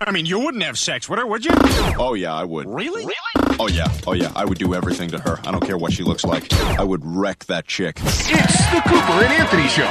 I 0.08 0.12
mean, 0.12 0.28
you 0.28 0.39
wouldn't 0.39 0.63
have 0.63 0.78
sex 0.78 1.10
with 1.10 1.17
her, 1.17 1.25
would 1.25 1.43
you? 1.43 1.49
Oh 1.97 2.13
yeah, 2.13 2.32
I 2.36 2.43
would. 2.43 2.67
Really? 2.69 3.04
Really? 3.04 3.56
Oh 3.60 3.67
yeah, 3.67 3.88
oh 4.06 4.13
yeah, 4.13 4.32
I 4.36 4.45
would 4.45 4.60
do 4.60 4.75
everything 4.75 5.10
to 5.10 5.17
her. 5.19 5.39
I 5.47 5.51
don't 5.51 5.65
care 5.65 5.80
what 5.80 5.93
she 5.93 6.04
looks 6.04 6.23
like. 6.23 6.54
I 6.78 6.84
would 6.84 7.01
wreck 7.04 7.45
that 7.45 7.65
chick. 7.65 7.97
It's 8.04 8.28
the 8.28 8.82
Cooper 8.86 9.23
and 9.23 9.34
Anthony 9.34 9.67
Show. 9.67 9.89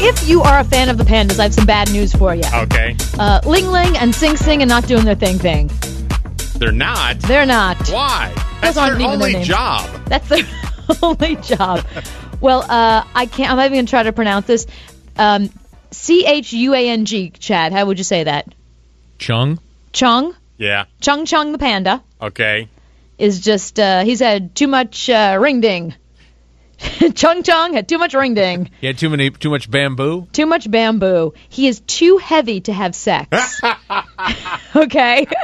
If 0.00 0.26
you 0.26 0.40
are 0.40 0.60
a 0.60 0.64
fan 0.64 0.88
of 0.88 0.96
the 0.96 1.04
pandas, 1.04 1.38
I 1.38 1.42
have 1.42 1.54
some 1.54 1.66
bad 1.66 1.92
news 1.92 2.14
for 2.14 2.34
you. 2.34 2.44
Okay. 2.54 2.96
Uh, 3.18 3.42
Ling 3.44 3.66
Ling 3.66 3.98
and 3.98 4.14
Sing 4.14 4.34
Sing 4.38 4.62
are 4.62 4.66
not 4.66 4.86
doing 4.86 5.04
their 5.04 5.14
thing 5.14 5.38
thing. 5.38 5.70
They're 6.58 6.72
not. 6.72 7.18
They're 7.20 7.44
not. 7.44 7.76
Why? 7.90 8.32
Those 8.34 8.60
That's 8.62 8.78
aren't 8.78 8.98
their 8.98 9.08
even 9.08 9.18
their 9.18 9.28
only 9.28 9.32
names. 9.34 9.46
job. 9.46 10.04
That's 10.06 10.26
their 10.30 10.46
only 11.02 11.36
job. 11.36 11.84
Well, 12.40 12.60
uh, 12.62 13.04
I 13.14 13.26
can't. 13.26 13.50
I'm 13.50 13.56
not 13.56 13.64
even 13.66 13.76
going 13.76 13.86
to 13.86 13.90
try 13.90 14.02
to 14.04 14.12
pronounce 14.12 14.46
this. 14.46 14.66
Um, 15.16 15.50
C 15.90 16.24
H 16.26 16.52
U 16.52 16.74
A 16.74 16.88
N 16.90 17.04
G. 17.04 17.30
Chad, 17.30 17.72
how 17.72 17.86
would 17.86 17.98
you 17.98 18.04
say 18.04 18.24
that? 18.24 18.54
Chung. 19.18 19.58
Chung. 19.92 20.34
Yeah. 20.56 20.84
Chung 21.00 21.24
Chung 21.26 21.52
the 21.52 21.58
panda 21.58 22.02
Okay. 22.20 22.68
is 23.18 23.40
just. 23.40 23.78
Uh, 23.80 24.04
he's 24.04 24.20
had 24.20 24.54
too 24.54 24.68
much 24.68 25.08
uh, 25.10 25.36
ring 25.40 25.60
ding. 25.60 25.94
Chung 27.14 27.42
Chung 27.42 27.72
had 27.72 27.88
too 27.88 27.98
much 27.98 28.14
ring 28.14 28.34
ding. 28.34 28.70
He 28.80 28.86
had 28.86 28.98
too 28.98 29.10
many, 29.10 29.30
too 29.30 29.50
much 29.50 29.70
bamboo. 29.70 30.26
Too 30.32 30.46
much 30.46 30.70
bamboo. 30.70 31.34
He 31.48 31.66
is 31.66 31.80
too 31.80 32.18
heavy 32.18 32.60
to 32.62 32.72
have 32.72 32.94
sex. 32.94 33.60
okay. 34.76 35.26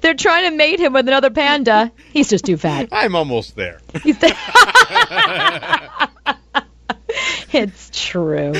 They're 0.00 0.14
trying 0.14 0.50
to 0.50 0.56
mate 0.56 0.78
him 0.80 0.92
with 0.92 1.08
another 1.08 1.30
panda. 1.30 1.90
He's 2.12 2.28
just 2.28 2.44
too 2.44 2.56
fat. 2.56 2.88
I'm 2.92 3.16
almost 3.16 3.56
there. 3.56 3.80
He's 4.02 4.16
it's 7.52 7.90
true. 7.92 8.54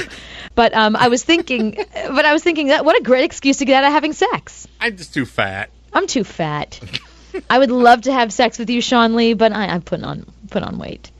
But 0.54 0.74
um, 0.74 0.96
I 0.96 1.08
was 1.08 1.22
thinking, 1.24 1.76
but 1.94 2.24
I 2.24 2.32
was 2.32 2.42
thinking 2.42 2.68
that 2.68 2.84
what 2.84 2.98
a 2.98 3.02
great 3.02 3.24
excuse 3.24 3.58
to 3.58 3.64
get 3.64 3.82
out 3.82 3.88
of 3.88 3.92
having 3.92 4.12
sex. 4.12 4.68
I'm 4.80 4.96
just 4.96 5.14
too 5.14 5.26
fat. 5.26 5.70
I'm 5.92 6.06
too 6.06 6.24
fat. 6.24 6.80
I 7.50 7.58
would 7.58 7.70
love 7.70 8.02
to 8.02 8.12
have 8.12 8.32
sex 8.32 8.58
with 8.58 8.70
you, 8.70 8.80
Sean 8.80 9.16
Lee, 9.16 9.34
but 9.34 9.52
I, 9.52 9.74
I 9.74 9.78
put 9.80 10.02
on 10.02 10.26
put 10.54 10.62
on 10.62 10.78
weight. 10.78 11.10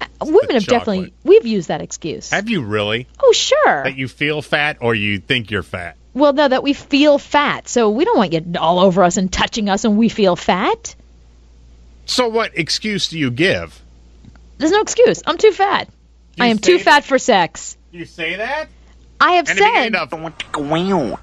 Uh, 0.00 0.06
Women 0.20 0.54
have 0.54 0.66
definitely 0.66 1.12
we've 1.24 1.46
used 1.46 1.68
that 1.68 1.80
excuse. 1.80 2.30
Have 2.30 2.48
you 2.48 2.62
really? 2.62 3.08
Oh 3.20 3.32
sure. 3.32 3.82
That 3.84 3.96
you 3.96 4.06
feel 4.08 4.42
fat 4.42 4.76
or 4.80 4.94
you 4.94 5.18
think 5.18 5.50
you're 5.50 5.62
fat? 5.64 5.96
Well, 6.14 6.32
no, 6.32 6.46
that 6.48 6.62
we 6.62 6.72
feel 6.72 7.18
fat, 7.18 7.68
so 7.68 7.90
we 7.90 8.04
don't 8.04 8.16
want 8.16 8.32
you 8.32 8.44
all 8.58 8.78
over 8.80 9.02
us 9.04 9.16
and 9.16 9.32
touching 9.32 9.68
us, 9.68 9.84
and 9.84 9.96
we 9.96 10.08
feel 10.08 10.34
fat. 10.36 10.94
So 12.06 12.28
what 12.28 12.56
excuse 12.58 13.08
do 13.08 13.18
you 13.18 13.30
give? 13.30 13.80
There's 14.58 14.72
no 14.72 14.80
excuse. 14.80 15.22
I'm 15.26 15.38
too 15.38 15.52
fat. 15.52 15.88
I 16.40 16.46
am 16.48 16.58
too 16.58 16.78
say 16.78 16.84
fat 16.84 17.04
for 17.04 17.18
sex. 17.18 17.76
You 17.92 18.04
say 18.04 18.36
that? 18.36 18.68
I 19.20 19.32
have 19.32 19.48
And 19.48 19.58
said. 19.58 19.94
at 19.94 19.94
of 19.96 20.10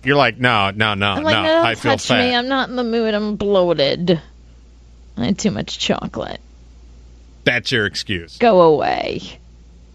you're 0.04 0.16
like, 0.18 0.38
no, 0.38 0.72
no, 0.72 0.94
no, 0.96 1.08
I'm 1.12 1.24
like, 1.24 1.36
no. 1.36 1.44
no, 1.44 1.48
don't 1.48 1.66
I 1.66 1.76
feel 1.76 1.92
touch 1.94 2.08
fat. 2.08 2.20
me. 2.30 2.36
I'm 2.36 2.48
not 2.48 2.70
in 2.70 2.76
the 2.76 2.84
mood. 2.84 3.14
I'm 3.14 3.36
bloated. 3.38 4.22
I 5.18 5.26
had 5.26 5.40
too 5.40 5.52
much 5.52 5.80
chocolate. 5.80 6.42
That's 7.46 7.72
your 7.72 7.86
excuse. 7.86 8.38
Go 8.38 8.62
away. 8.62 9.22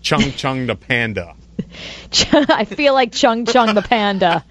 Chung 0.01 0.33
Chung 0.33 0.67
the 0.67 0.77
panda. 0.77 1.35
I 2.33 2.65
feel 2.65 2.95
like 2.95 3.13
Chung 3.13 3.45
Chung 3.45 3.75
the 3.75 3.83
panda. 3.83 4.45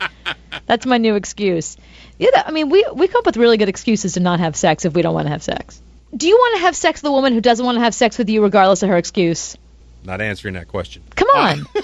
That's 0.67 0.85
my 0.85 0.97
new 0.97 1.15
excuse. 1.15 1.77
Yeah, 2.19 2.43
I 2.45 2.51
mean, 2.51 2.69
we 2.69 2.85
we 2.93 3.07
come 3.07 3.19
up 3.19 3.25
with 3.25 3.37
really 3.37 3.57
good 3.57 3.69
excuses 3.69 4.13
to 4.13 4.19
not 4.19 4.39
have 4.39 4.55
sex 4.55 4.85
if 4.85 4.93
we 4.93 5.01
don't 5.01 5.13
want 5.13 5.25
to 5.25 5.31
have 5.31 5.41
sex. 5.41 5.81
Do 6.15 6.27
you 6.27 6.35
want 6.35 6.57
to 6.57 6.61
have 6.61 6.75
sex 6.75 7.01
with 7.01 7.09
a 7.09 7.13
woman 7.13 7.33
who 7.33 7.41
doesn't 7.41 7.65
want 7.65 7.77
to 7.77 7.81
have 7.81 7.95
sex 7.95 8.17
with 8.17 8.29
you, 8.29 8.43
regardless 8.43 8.83
of 8.83 8.89
her 8.89 8.97
excuse? 8.97 9.55
Not 10.03 10.21
answering 10.21 10.55
that 10.55 10.67
question. 10.67 11.03
Come 11.15 11.29
on. 11.29 11.65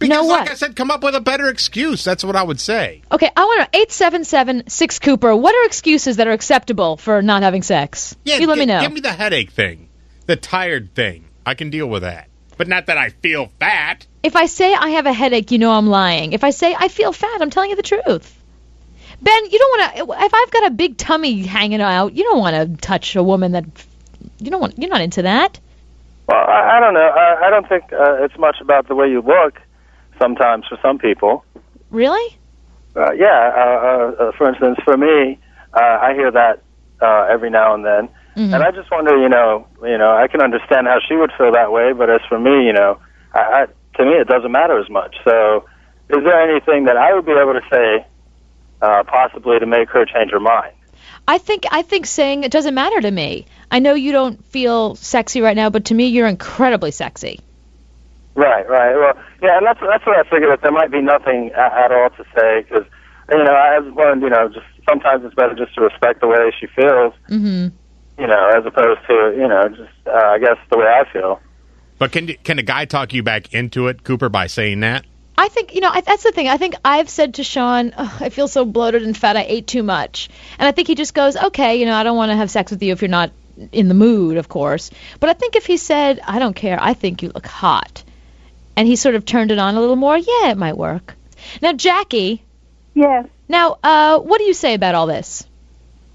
Because, 0.00 0.16
know 0.16 0.28
like? 0.28 0.50
I 0.50 0.54
said, 0.54 0.76
come 0.76 0.90
up 0.90 1.02
with 1.02 1.14
a 1.14 1.20
better 1.20 1.50
excuse. 1.50 2.02
That's 2.02 2.24
what 2.24 2.34
I 2.34 2.42
would 2.42 2.58
say. 2.58 3.02
Okay, 3.12 3.30
I 3.36 3.44
want 3.44 3.70
to 3.70 3.78
eight 3.78 3.92
seven 3.92 4.24
seven 4.24 4.66
six 4.66 4.98
Cooper. 4.98 5.36
What 5.36 5.54
are 5.54 5.66
excuses 5.66 6.16
that 6.16 6.26
are 6.26 6.32
acceptable 6.32 6.96
for 6.96 7.20
not 7.20 7.42
having 7.42 7.62
sex? 7.62 8.16
Yeah, 8.24 8.38
you 8.38 8.46
let 8.46 8.56
me 8.56 8.64
know. 8.64 8.80
Give 8.80 8.94
me 8.94 9.00
the 9.00 9.12
headache 9.12 9.50
thing, 9.50 9.89
the 10.30 10.36
tired 10.36 10.94
thing. 10.94 11.24
I 11.44 11.54
can 11.54 11.70
deal 11.70 11.88
with 11.88 12.02
that, 12.02 12.28
but 12.56 12.68
not 12.68 12.86
that 12.86 12.96
I 12.96 13.08
feel 13.08 13.50
fat. 13.58 14.06
If 14.22 14.36
I 14.36 14.46
say 14.46 14.72
I 14.72 14.90
have 14.90 15.06
a 15.06 15.12
headache, 15.12 15.50
you 15.50 15.58
know 15.58 15.72
I'm 15.72 15.88
lying. 15.88 16.32
If 16.34 16.44
I 16.44 16.50
say 16.50 16.72
I 16.78 16.86
feel 16.86 17.12
fat, 17.12 17.42
I'm 17.42 17.50
telling 17.50 17.70
you 17.70 17.76
the 17.76 17.82
truth. 17.82 18.36
Ben, 19.20 19.44
you 19.50 19.58
don't 19.58 19.80
want 19.80 19.96
to. 19.96 20.24
If 20.24 20.32
I've 20.34 20.50
got 20.52 20.66
a 20.68 20.70
big 20.70 20.96
tummy 20.96 21.42
hanging 21.42 21.80
out, 21.80 22.12
you 22.14 22.22
don't 22.22 22.38
want 22.38 22.54
to 22.54 22.76
touch 22.80 23.16
a 23.16 23.22
woman 23.24 23.52
that. 23.52 23.64
You 24.38 24.50
don't 24.52 24.60
want. 24.60 24.78
You're 24.78 24.88
not 24.88 25.00
into 25.00 25.22
that. 25.22 25.58
Well, 26.28 26.38
I, 26.38 26.76
I 26.76 26.80
don't 26.80 26.94
know. 26.94 27.00
I, 27.08 27.46
I 27.46 27.50
don't 27.50 27.68
think 27.68 27.92
uh, 27.92 28.22
it's 28.24 28.38
much 28.38 28.56
about 28.60 28.86
the 28.86 28.94
way 28.94 29.10
you 29.10 29.20
look. 29.22 29.60
Sometimes 30.18 30.64
for 30.68 30.78
some 30.80 30.98
people, 30.98 31.44
Really? 31.90 32.36
uh, 32.94 33.12
yeah. 33.12 33.26
Uh, 33.56 33.60
uh, 33.60 34.24
uh, 34.28 34.32
for 34.36 34.48
instance, 34.48 34.78
for 34.84 34.96
me, 34.96 35.38
uh, 35.74 35.80
I 35.80 36.12
hear 36.14 36.30
that 36.30 36.62
uh, 37.00 37.26
every 37.30 37.50
now 37.50 37.74
and 37.74 37.84
then, 37.84 38.08
Mm-hmm. 38.36 38.54
and 38.54 38.62
I 38.62 38.70
just 38.70 38.90
wonder, 38.90 39.16
you 39.20 39.28
know, 39.28 39.66
you 39.82 39.98
know, 39.98 40.14
I 40.16 40.28
can 40.28 40.40
understand 40.40 40.86
how 40.86 40.98
she 41.06 41.16
would 41.16 41.32
feel 41.36 41.52
that 41.52 41.72
way, 41.72 41.92
but 41.92 42.08
as 42.10 42.20
for 42.28 42.38
me, 42.38 42.64
you 42.66 42.72
know, 42.72 42.98
I, 43.34 43.40
I, 43.40 43.66
to 43.96 44.04
me, 44.04 44.12
it 44.12 44.28
doesn't 44.28 44.52
matter 44.52 44.78
as 44.78 44.88
much. 44.88 45.16
So, 45.24 45.64
is 46.08 46.22
there 46.24 46.40
anything 46.50 46.84
that 46.84 46.96
I 46.96 47.12
would 47.14 47.26
be 47.26 47.32
able 47.32 47.54
to 47.54 47.62
say, 47.70 48.06
uh, 48.82 49.02
possibly 49.04 49.58
to 49.58 49.66
make 49.66 49.88
her 49.90 50.04
change 50.06 50.30
her 50.30 50.40
mind? 50.40 50.72
I 51.28 51.38
think 51.38 51.64
I 51.70 51.82
think 51.82 52.06
saying 52.06 52.44
it 52.44 52.50
doesn't 52.52 52.74
matter 52.74 53.00
to 53.00 53.10
me. 53.10 53.46
I 53.70 53.78
know 53.78 53.94
you 53.94 54.10
don't 54.12 54.44
feel 54.46 54.94
sexy 54.96 55.40
right 55.40 55.56
now, 55.56 55.70
but 55.70 55.86
to 55.86 55.94
me 55.94 56.06
you're 56.06 56.26
incredibly 56.26 56.90
sexy. 56.92 57.40
Right, 58.34 58.68
right. 58.68 58.94
Well, 58.96 59.14
yeah, 59.42 59.56
and 59.58 59.66
that's 59.66 59.80
that's 59.80 60.06
what 60.06 60.16
I 60.16 60.22
figured 60.30 60.50
that 60.50 60.62
there 60.62 60.72
might 60.72 60.90
be 60.90 61.00
nothing 61.02 61.50
a- 61.54 61.58
at 61.84 61.92
all 61.92 62.10
to 62.10 62.24
say 62.34 62.62
because 62.62 62.84
you 63.30 63.38
know 63.44 63.54
I've 63.54 63.86
learned 63.96 64.22
you 64.22 64.30
know 64.30 64.48
just 64.48 64.66
sometimes 64.88 65.24
it's 65.24 65.34
better 65.34 65.54
just 65.54 65.74
to 65.74 65.82
respect 65.82 66.20
the 66.20 66.26
way 66.28 66.52
she 66.58 66.66
feels, 66.66 67.12
Mhm. 67.28 67.72
You 68.20 68.26
know, 68.26 68.50
as 68.54 68.64
opposed 68.66 69.00
to 69.06 69.34
you 69.36 69.48
know 69.48 69.68
just 69.68 70.06
uh, 70.06 70.12
I 70.12 70.38
guess 70.38 70.58
the 70.70 70.78
way 70.78 70.86
I 70.86 71.10
feel. 71.12 71.40
But 71.98 72.12
can 72.12 72.28
can 72.44 72.58
a 72.58 72.62
guy 72.62 72.84
talk 72.84 73.12
you 73.12 73.22
back 73.22 73.52
into 73.54 73.88
it, 73.88 74.04
Cooper, 74.04 74.28
by 74.28 74.46
saying 74.46 74.80
that? 74.80 75.04
I 75.36 75.48
think 75.48 75.74
you 75.74 75.80
know 75.80 75.90
I, 75.90 76.02
that's 76.02 76.22
the 76.22 76.32
thing. 76.32 76.48
I 76.48 76.58
think 76.58 76.74
I've 76.84 77.08
said 77.08 77.34
to 77.34 77.44
Sean, 77.44 77.92
"Ugh, 77.96 78.22
I 78.22 78.28
feel 78.28 78.46
so 78.46 78.64
bloated 78.64 79.02
and 79.02 79.16
fat. 79.16 79.36
I 79.36 79.44
ate 79.48 79.66
too 79.66 79.82
much, 79.82 80.28
and 80.58 80.68
I 80.68 80.72
think 80.72 80.88
he 80.88 80.94
just 80.94 81.14
goes, 81.14 81.36
okay, 81.36 81.76
you 81.76 81.86
know, 81.86 81.94
I 81.94 82.02
don't 82.02 82.16
want 82.16 82.30
to 82.30 82.36
have 82.36 82.50
sex 82.50 82.70
with 82.70 82.82
you 82.82 82.92
if 82.92 83.00
you're 83.00 83.08
not 83.08 83.32
in 83.72 83.88
the 83.88 83.94
mood, 83.94 84.36
of 84.36 84.48
course. 84.48 84.90
But 85.18 85.30
I 85.30 85.32
think 85.32 85.56
if 85.56 85.66
he 85.66 85.78
said, 85.78 86.20
I 86.26 86.38
don't 86.38 86.54
care, 86.54 86.78
I 86.80 86.94
think 86.94 87.22
you 87.22 87.30
look 87.34 87.46
hot, 87.46 88.04
and 88.76 88.86
he 88.86 88.96
sort 88.96 89.14
of 89.14 89.24
turned 89.24 89.50
it 89.50 89.58
on 89.58 89.76
a 89.76 89.80
little 89.80 89.96
more, 89.96 90.16
yeah, 90.16 90.50
it 90.50 90.58
might 90.58 90.76
work. 90.76 91.14
Now, 91.62 91.72
Jackie. 91.72 92.44
Yes. 92.94 93.26
Now, 93.48 93.78
uh, 93.82 94.18
what 94.18 94.38
do 94.38 94.44
you 94.44 94.54
say 94.54 94.74
about 94.74 94.94
all 94.94 95.06
this? 95.06 95.46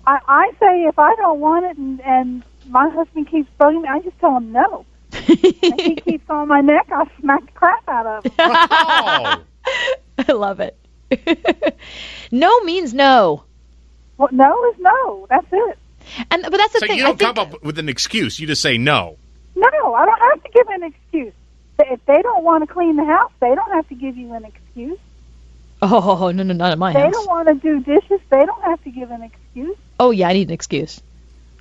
I, 0.07 0.19
I 0.27 0.51
say 0.59 0.83
if 0.85 0.99
I 0.99 1.15
don't 1.15 1.39
want 1.39 1.65
it 1.65 1.77
and, 1.77 2.01
and 2.01 2.43
my 2.67 2.89
husband 2.89 3.29
keeps 3.29 3.49
bugging 3.59 3.81
me, 3.81 3.89
I 3.89 3.99
just 3.99 4.17
tell 4.19 4.37
him 4.37 4.51
no. 4.51 4.85
and 5.11 5.81
he 5.81 5.95
keeps 5.95 6.29
on 6.29 6.47
my 6.47 6.61
neck, 6.61 6.87
I 6.91 7.09
smack 7.19 7.45
the 7.45 7.51
crap 7.53 7.87
out 7.87 8.05
of 8.05 8.23
him. 8.25 8.33
I 10.27 10.31
love 10.31 10.59
it. 10.59 10.77
no 12.31 12.59
means 12.61 12.93
no. 12.93 13.43
Well, 14.17 14.29
no 14.31 14.71
is 14.71 14.79
no. 14.79 15.27
That's 15.29 15.47
it. 15.51 15.77
And 16.31 16.43
but 16.43 16.57
that's 16.57 16.73
the 16.73 16.79
thing. 16.79 16.89
so 16.89 16.93
you 16.95 17.03
don't 17.03 17.17
think, 17.17 17.35
come 17.35 17.51
up 17.51 17.63
with 17.63 17.79
an 17.79 17.89
excuse. 17.89 18.39
You 18.39 18.47
just 18.47 18.61
say 18.61 18.77
no. 18.77 19.17
No, 19.55 19.93
I 19.93 20.05
don't 20.05 20.19
have 20.19 20.43
to 20.43 20.49
give 20.49 20.67
an 20.67 20.83
excuse. 20.83 21.33
If 21.79 22.05
they 22.05 22.21
don't 22.21 22.43
want 22.43 22.67
to 22.67 22.73
clean 22.73 22.95
the 22.95 23.05
house, 23.05 23.31
they 23.39 23.53
don't 23.53 23.71
have 23.71 23.87
to 23.89 23.95
give 23.95 24.15
you 24.15 24.33
an 24.33 24.45
excuse. 24.45 24.99
oh 25.81 26.31
no, 26.33 26.43
no, 26.43 26.53
not 26.53 26.71
at 26.71 26.77
my 26.77 26.93
they 26.93 26.99
house. 26.99 27.07
They 27.07 27.11
don't 27.11 27.27
want 27.27 27.47
to 27.47 27.55
do 27.55 27.79
dishes, 27.81 28.21
they 28.29 28.45
don't 28.45 28.61
have 28.63 28.81
to 28.83 28.91
give 28.91 29.11
an 29.11 29.23
excuse. 29.23 29.77
Oh 29.99 30.11
yeah, 30.11 30.27
I 30.29 30.33
need 30.33 30.47
an 30.49 30.53
excuse. 30.53 31.01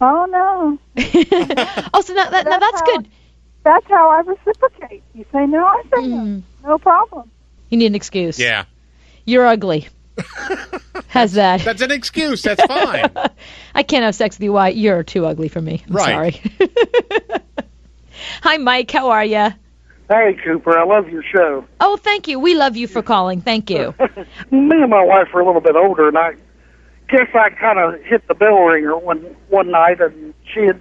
Oh 0.00 0.26
no. 0.28 0.78
oh, 1.94 2.00
so 2.02 2.14
now, 2.14 2.30
that, 2.30 2.44
now 2.46 2.58
that's 2.58 2.80
how, 2.80 2.86
good. 2.96 3.08
That's 3.62 3.86
how 3.88 4.10
I 4.10 4.20
reciprocate. 4.20 5.02
You 5.14 5.24
say 5.32 5.46
no, 5.46 5.64
I 5.64 5.82
say 5.82 6.06
no. 6.08 6.16
Mm-hmm. 6.16 6.66
No 6.68 6.78
problem. 6.78 7.30
You 7.70 7.78
need 7.78 7.86
an 7.86 7.94
excuse. 7.94 8.38
Yeah. 8.38 8.64
You're 9.24 9.46
ugly. 9.46 9.88
How's 11.08 11.32
that? 11.34 11.60
That's 11.62 11.82
an 11.82 11.90
excuse. 11.90 12.42
That's 12.42 12.62
fine. 12.64 13.10
I 13.74 13.82
can't 13.82 14.04
have 14.04 14.14
sex 14.14 14.36
with 14.36 14.42
you. 14.44 14.52
Why? 14.52 14.68
You're 14.68 15.02
too 15.02 15.26
ugly 15.26 15.48
for 15.48 15.60
me. 15.60 15.82
I'm 15.88 15.94
Right. 15.94 16.34
sorry. 16.34 16.68
Hi, 18.42 18.56
Mike. 18.58 18.90
How 18.90 19.10
are 19.10 19.24
you? 19.24 19.48
Hey, 20.08 20.36
Cooper, 20.44 20.78
I 20.78 20.84
love 20.84 21.08
your 21.08 21.22
show. 21.22 21.64
Oh, 21.80 21.96
thank 21.96 22.28
you. 22.28 22.38
We 22.38 22.54
love 22.54 22.76
you 22.76 22.86
for 22.86 23.02
calling. 23.02 23.40
Thank 23.40 23.70
you. 23.70 23.94
Me 24.50 24.82
and 24.82 24.90
my 24.90 25.02
wife 25.02 25.28
are 25.34 25.40
a 25.40 25.46
little 25.46 25.62
bit 25.62 25.76
older, 25.76 26.08
and 26.08 26.18
I 26.18 26.34
guess 27.08 27.28
I 27.34 27.50
kind 27.50 27.78
of 27.78 28.00
hit 28.02 28.26
the 28.28 28.34
bell 28.34 28.58
ringer 28.60 28.96
one 28.96 29.22
one 29.48 29.70
night, 29.70 30.00
and 30.00 30.34
she 30.52 30.60
had 30.60 30.80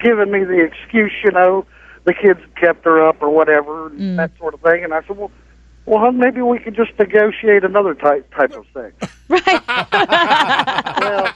given 0.00 0.30
me 0.30 0.44
the 0.44 0.60
excuse, 0.64 1.12
you 1.24 1.30
know, 1.30 1.64
the 2.04 2.14
kids 2.14 2.40
kept 2.56 2.84
her 2.84 3.06
up 3.06 3.22
or 3.22 3.30
whatever, 3.30 3.86
and 3.88 4.18
that 4.18 4.32
sort 4.38 4.54
of 4.54 4.60
thing. 4.60 4.82
And 4.84 4.92
I 4.92 5.02
said, 5.06 5.16
well, 5.16 5.30
well, 5.86 6.12
maybe 6.12 6.40
we 6.42 6.58
could 6.58 6.74
just 6.76 6.92
negotiate 6.98 7.64
another 7.64 7.94
type 7.94 8.32
type 8.34 8.52
of 8.52 8.66
thing. 8.74 8.92
Right. 9.28 9.62
well, 9.66 11.32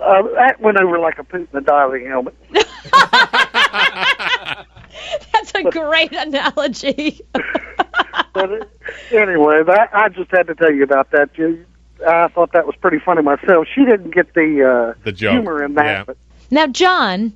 uh, 0.00 0.22
that 0.34 0.56
went 0.60 0.78
over 0.78 0.98
like 0.98 1.18
a 1.18 1.24
poop 1.24 1.50
in 1.52 1.58
a 1.58 1.60
diving 1.60 2.06
helmet. 2.06 2.34
That's 5.32 5.52
a 5.54 5.64
great 5.70 6.12
analogy. 6.12 7.20
But 8.34 8.52
uh, 8.52 8.64
anyway, 9.12 9.62
that 9.66 9.88
I 9.94 10.10
just 10.10 10.30
had 10.30 10.46
to 10.48 10.54
tell 10.54 10.70
you 10.70 10.82
about 10.84 11.10
that. 11.12 11.30
You, 11.36 11.64
I 12.06 12.28
thought 12.28 12.52
that 12.52 12.66
was 12.66 12.74
pretty 12.76 12.98
funny 12.98 13.22
myself. 13.22 13.66
She 13.74 13.84
didn't 13.84 14.10
get 14.14 14.34
the 14.34 14.94
uh, 14.96 15.00
The 15.04 15.12
joke. 15.12 15.32
humor 15.32 15.62
in 15.64 15.74
that. 15.74 15.84
Yeah. 15.84 16.04
But 16.04 16.16
Now, 16.50 16.66
John. 16.66 17.32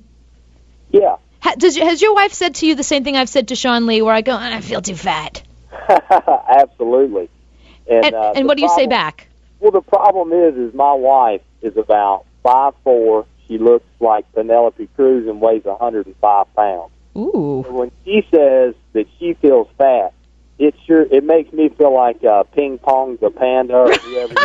Yeah. 0.89 1.15
Ha, 1.39 1.55
does 1.57 1.75
has 1.77 2.01
your 2.01 2.13
wife 2.13 2.33
said 2.33 2.55
to 2.55 2.67
you 2.67 2.75
the 2.75 2.83
same 2.83 3.03
thing 3.03 3.15
I've 3.17 3.29
said 3.29 3.47
to 3.47 3.55
Sean 3.55 3.87
Lee, 3.87 4.01
where 4.01 4.13
I 4.13 4.21
go, 4.21 4.35
I 4.35 4.61
feel 4.61 4.81
too 4.81 4.95
fat, 4.95 5.41
Absolutely. 5.89 7.29
And, 7.89 8.05
and, 8.05 8.15
uh, 8.15 8.33
and 8.35 8.47
what 8.47 8.57
do 8.57 8.63
you 8.63 8.69
say 8.69 8.87
back? 8.87 9.27
Well, 9.59 9.71
the 9.71 9.81
problem 9.81 10.31
is, 10.33 10.55
is 10.55 10.73
my 10.73 10.93
wife 10.93 11.41
is 11.61 11.75
about 11.77 12.25
five 12.43 12.73
four. 12.83 13.25
She 13.47 13.57
looks 13.57 13.85
like 13.99 14.31
Penelope 14.33 14.87
Cruz 14.95 15.27
and 15.27 15.41
weighs 15.41 15.65
a 15.65 15.69
105 15.71 16.55
pounds. 16.55 16.91
Ooh. 17.17 17.63
So 17.67 17.73
when 17.73 17.91
she 18.05 18.25
says 18.31 18.75
that 18.93 19.05
she 19.19 19.33
feels 19.33 19.67
fat, 19.77 20.13
it 20.61 20.75
sure 20.85 21.01
it 21.01 21.23
makes 21.23 21.51
me 21.51 21.69
feel 21.69 21.93
like 21.93 22.23
uh, 22.23 22.43
ping 22.43 22.77
pong 22.77 23.17
the 23.19 23.31
panda 23.31 23.73
or 23.75 23.91
whoever. 23.93 24.33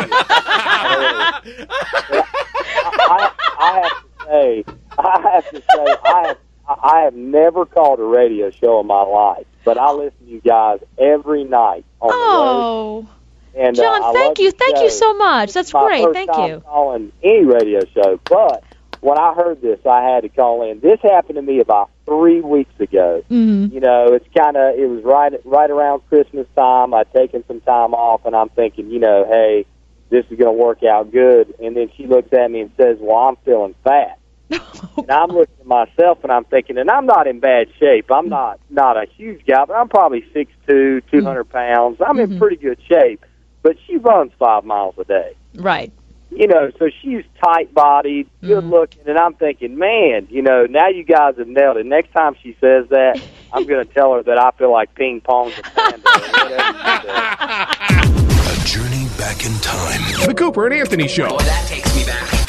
I, 3.09 3.31
I 3.59 3.81
have 3.83 3.93
to 3.93 4.25
say, 4.25 4.65
I 4.99 5.31
have 5.33 5.51
to 5.51 5.57
say, 5.61 5.97
I 6.05 6.25
have 6.29 6.39
I 6.83 7.01
have 7.03 7.15
never 7.15 7.65
called 7.67 8.01
a 8.01 8.05
radio 8.05 8.51
show 8.51 8.81
in 8.81 8.87
my 8.87 9.03
life, 9.03 9.47
but 9.65 9.79
I 9.79 9.93
listen 9.93 10.19
to 10.21 10.25
you 10.27 10.41
guys 10.41 10.81
every 10.99 11.45
night 11.45 11.85
on 12.01 12.09
the 12.09 12.15
Oh, 12.15 13.07
road. 13.55 13.67
And, 13.67 13.79
uh, 13.79 13.83
John, 13.83 14.03
I 14.03 14.13
thank 14.13 14.39
you, 14.39 14.51
thank 14.51 14.79
you 14.81 14.91
so 14.91 15.15
much. 15.15 15.53
That's 15.53 15.73
great. 15.73 16.13
Thank 16.13 16.31
you. 16.37 16.61
calling 16.61 17.13
any 17.23 17.45
radio 17.45 17.81
show, 17.95 18.19
but 18.25 18.65
when 19.07 19.19
I 19.19 19.35
heard 19.35 19.63
this, 19.63 19.79
I 19.87 20.03
had 20.03 20.23
to 20.23 20.29
call 20.29 20.69
in. 20.69 20.81
This 20.81 20.99
happened 21.01 21.37
to 21.37 21.43
me 21.43 21.61
about 21.61 21.91
three 22.07 22.41
weeks 22.41 22.75
ago. 22.81 23.23
Mhm. 23.31 23.73
You 23.73 23.79
know, 23.79 24.07
it's 24.13 24.27
kind 24.37 24.57
of 24.57 24.77
it 24.77 24.89
was 24.89 25.05
right 25.05 25.33
right 25.45 25.71
around 25.71 26.03
Christmas 26.09 26.49
time. 26.57 26.93
I'd 26.93 27.13
taken 27.13 27.45
some 27.47 27.61
time 27.61 27.95
off, 27.95 28.27
and 28.27 28.35
I'm 28.35 28.49
thinking, 28.49 28.91
you 28.91 28.99
know, 28.99 29.25
hey, 29.25 29.65
this 30.11 30.25
is 30.29 30.37
going 30.37 30.57
to 30.57 30.61
work 30.61 30.83
out 30.83 31.13
good. 31.13 31.55
And 31.63 31.77
then 31.77 31.89
she 31.97 32.09
looks 32.09 32.33
at 32.33 32.51
me 32.51 32.63
and 32.63 32.73
says, 32.77 32.99
"Well, 33.01 33.17
I'm 33.17 33.37
feeling 33.45 33.77
fat." 33.85 34.19
and 34.51 35.11
I'm 35.11 35.29
looking 35.29 35.55
at 35.61 35.67
myself 35.67 36.25
and 36.25 36.33
I'm 36.33 36.45
thinking, 36.45 36.77
and 36.77 36.91
I'm 36.91 37.07
not 37.07 37.29
in 37.29 37.39
bad 37.39 37.69
shape. 37.79 38.11
I'm 38.11 38.29
not 38.29 38.59
not 38.71 38.97
a 38.97 39.07
huge 39.17 39.47
guy, 39.47 39.65
but 39.67 39.75
I'm 39.75 39.89
probably 39.89 40.25
six 40.33 40.51
two, 40.67 41.01
two 41.13 41.23
hundred 41.23 41.45
pounds. 41.45 41.99
I'm 42.05 42.19
in 42.19 42.39
pretty 42.41 42.57
good 42.57 42.81
shape. 42.89 43.25
But 43.63 43.77
she 43.87 43.99
runs 43.99 44.33
five 44.39 44.65
miles 44.65 44.95
a 44.99 45.05
day 45.05 45.35
Right. 45.55 45.93
You 46.31 46.47
know, 46.47 46.71
so 46.79 46.89
she's 47.03 47.25
tight 47.43 47.73
bodied, 47.73 48.27
mm-hmm. 48.27 48.47
good 48.47 48.65
looking, 48.65 49.03
and 49.07 49.19
I'm 49.19 49.35
thinking, 49.35 49.79
man, 49.79 50.29
you 50.31 50.43
know, 50.43 50.67
now 50.67 50.89
you 50.89 51.05
guys 51.05 51.37
have 51.39 51.49
nailed 51.49 51.77
it. 51.79 51.87
Next 51.87 52.13
time 52.13 52.37
she 52.43 52.57
says 52.61 52.89
that, 52.91 53.21
I'm 53.53 53.65
going 53.65 53.87
to 53.87 53.93
tell 53.93 54.15
her 54.15 54.23
that 54.23 54.39
I 54.39 54.51
feel 54.53 54.73
like 54.73 54.95
ping 54.95 55.21
pong 55.21 55.53
the 55.57 55.63
panda 55.63 55.97
or 55.97 56.21
whatever 56.21 56.79
she 56.97 58.09
says. 58.09 58.63
A 58.63 58.67
journey 58.67 59.09
back 59.19 59.45
in 59.47 59.53
time. 59.61 60.27
The 60.27 60.35
Cooper 60.37 60.67
and 60.67 60.75
Anthony 60.75 61.09
Show. 61.09 61.29
Oh, 61.31 61.39
that 61.39 61.67
takes 61.69 61.95
me 61.97 62.05
back. 62.05 62.47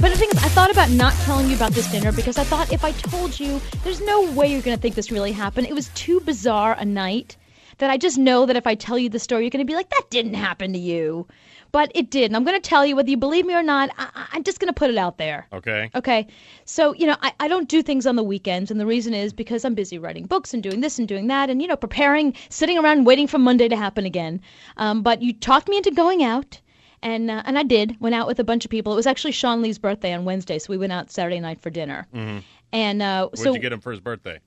But 0.00 0.08
the 0.12 0.16
thing 0.16 0.30
is, 0.30 0.42
I 0.42 0.48
thought 0.48 0.70
about 0.70 0.88
not 0.90 1.12
telling 1.24 1.50
you 1.50 1.56
about 1.56 1.72
this 1.72 1.90
dinner 1.90 2.10
because 2.10 2.38
I 2.38 2.44
thought 2.44 2.72
if 2.72 2.84
I 2.84 2.92
told 2.92 3.38
you, 3.38 3.60
there's 3.84 4.00
no 4.00 4.32
way 4.32 4.50
you're 4.50 4.62
going 4.62 4.74
to 4.74 4.80
think 4.80 4.94
this 4.94 5.10
really 5.10 5.32
happened. 5.32 5.66
It 5.66 5.74
was 5.74 5.88
too 5.90 6.20
bizarre 6.20 6.74
a 6.78 6.86
night 6.86 7.36
that 7.78 7.90
I 7.90 7.98
just 7.98 8.16
know 8.16 8.46
that 8.46 8.56
if 8.56 8.66
I 8.66 8.74
tell 8.74 8.98
you 8.98 9.10
the 9.10 9.18
story, 9.18 9.42
you're 9.42 9.50
going 9.50 9.66
to 9.66 9.70
be 9.70 9.74
like, 9.74 9.90
that 9.90 10.04
didn't 10.08 10.34
happen 10.34 10.72
to 10.72 10.78
you. 10.78 11.26
But 11.72 11.92
it 11.94 12.10
did. 12.10 12.24
And 12.26 12.36
I'm 12.36 12.44
going 12.44 12.60
to 12.60 12.68
tell 12.68 12.84
you, 12.84 12.96
whether 12.96 13.10
you 13.10 13.16
believe 13.16 13.46
me 13.46 13.54
or 13.54 13.62
not, 13.62 13.90
I- 13.98 14.26
I'm 14.32 14.42
just 14.42 14.58
going 14.60 14.68
to 14.68 14.72
put 14.72 14.90
it 14.90 14.98
out 14.98 15.18
there. 15.18 15.46
Okay. 15.52 15.90
Okay. 15.94 16.26
So, 16.64 16.94
you 16.94 17.06
know, 17.06 17.16
I, 17.22 17.32
I 17.40 17.48
don't 17.48 17.68
do 17.68 17.82
things 17.82 18.06
on 18.06 18.16
the 18.16 18.22
weekends. 18.22 18.70
And 18.70 18.80
the 18.80 18.86
reason 18.86 19.14
is 19.14 19.32
because 19.32 19.64
I'm 19.64 19.74
busy 19.74 19.98
writing 19.98 20.26
books 20.26 20.52
and 20.52 20.62
doing 20.62 20.80
this 20.80 20.98
and 20.98 21.06
doing 21.06 21.28
that 21.28 21.48
and, 21.50 21.62
you 21.62 21.68
know, 21.68 21.76
preparing, 21.76 22.34
sitting 22.48 22.78
around 22.78 23.04
waiting 23.04 23.26
for 23.26 23.38
Monday 23.38 23.68
to 23.68 23.76
happen 23.76 24.04
again. 24.04 24.40
Um, 24.78 25.02
but 25.02 25.22
you 25.22 25.32
talked 25.32 25.68
me 25.68 25.76
into 25.76 25.90
going 25.90 26.22
out. 26.22 26.60
And, 27.02 27.30
uh, 27.30 27.42
and 27.46 27.58
I 27.58 27.62
did. 27.62 27.96
Went 28.00 28.14
out 28.14 28.26
with 28.26 28.38
a 28.40 28.44
bunch 28.44 28.64
of 28.64 28.70
people. 28.70 28.92
It 28.92 28.96
was 28.96 29.06
actually 29.06 29.32
Sean 29.32 29.62
Lee's 29.62 29.78
birthday 29.78 30.12
on 30.12 30.24
Wednesday. 30.26 30.58
So 30.58 30.66
we 30.70 30.76
went 30.76 30.92
out 30.92 31.10
Saturday 31.10 31.40
night 31.40 31.60
for 31.60 31.70
dinner. 31.70 32.06
Mm-hmm. 32.14 32.38
And 32.72 33.00
uh, 33.02 33.28
What'd 33.28 33.38
so 33.44 33.54
you 33.54 33.58
get 33.58 33.72
him 33.72 33.80
for 33.80 33.90
his 33.90 34.00
birthday? 34.00 34.38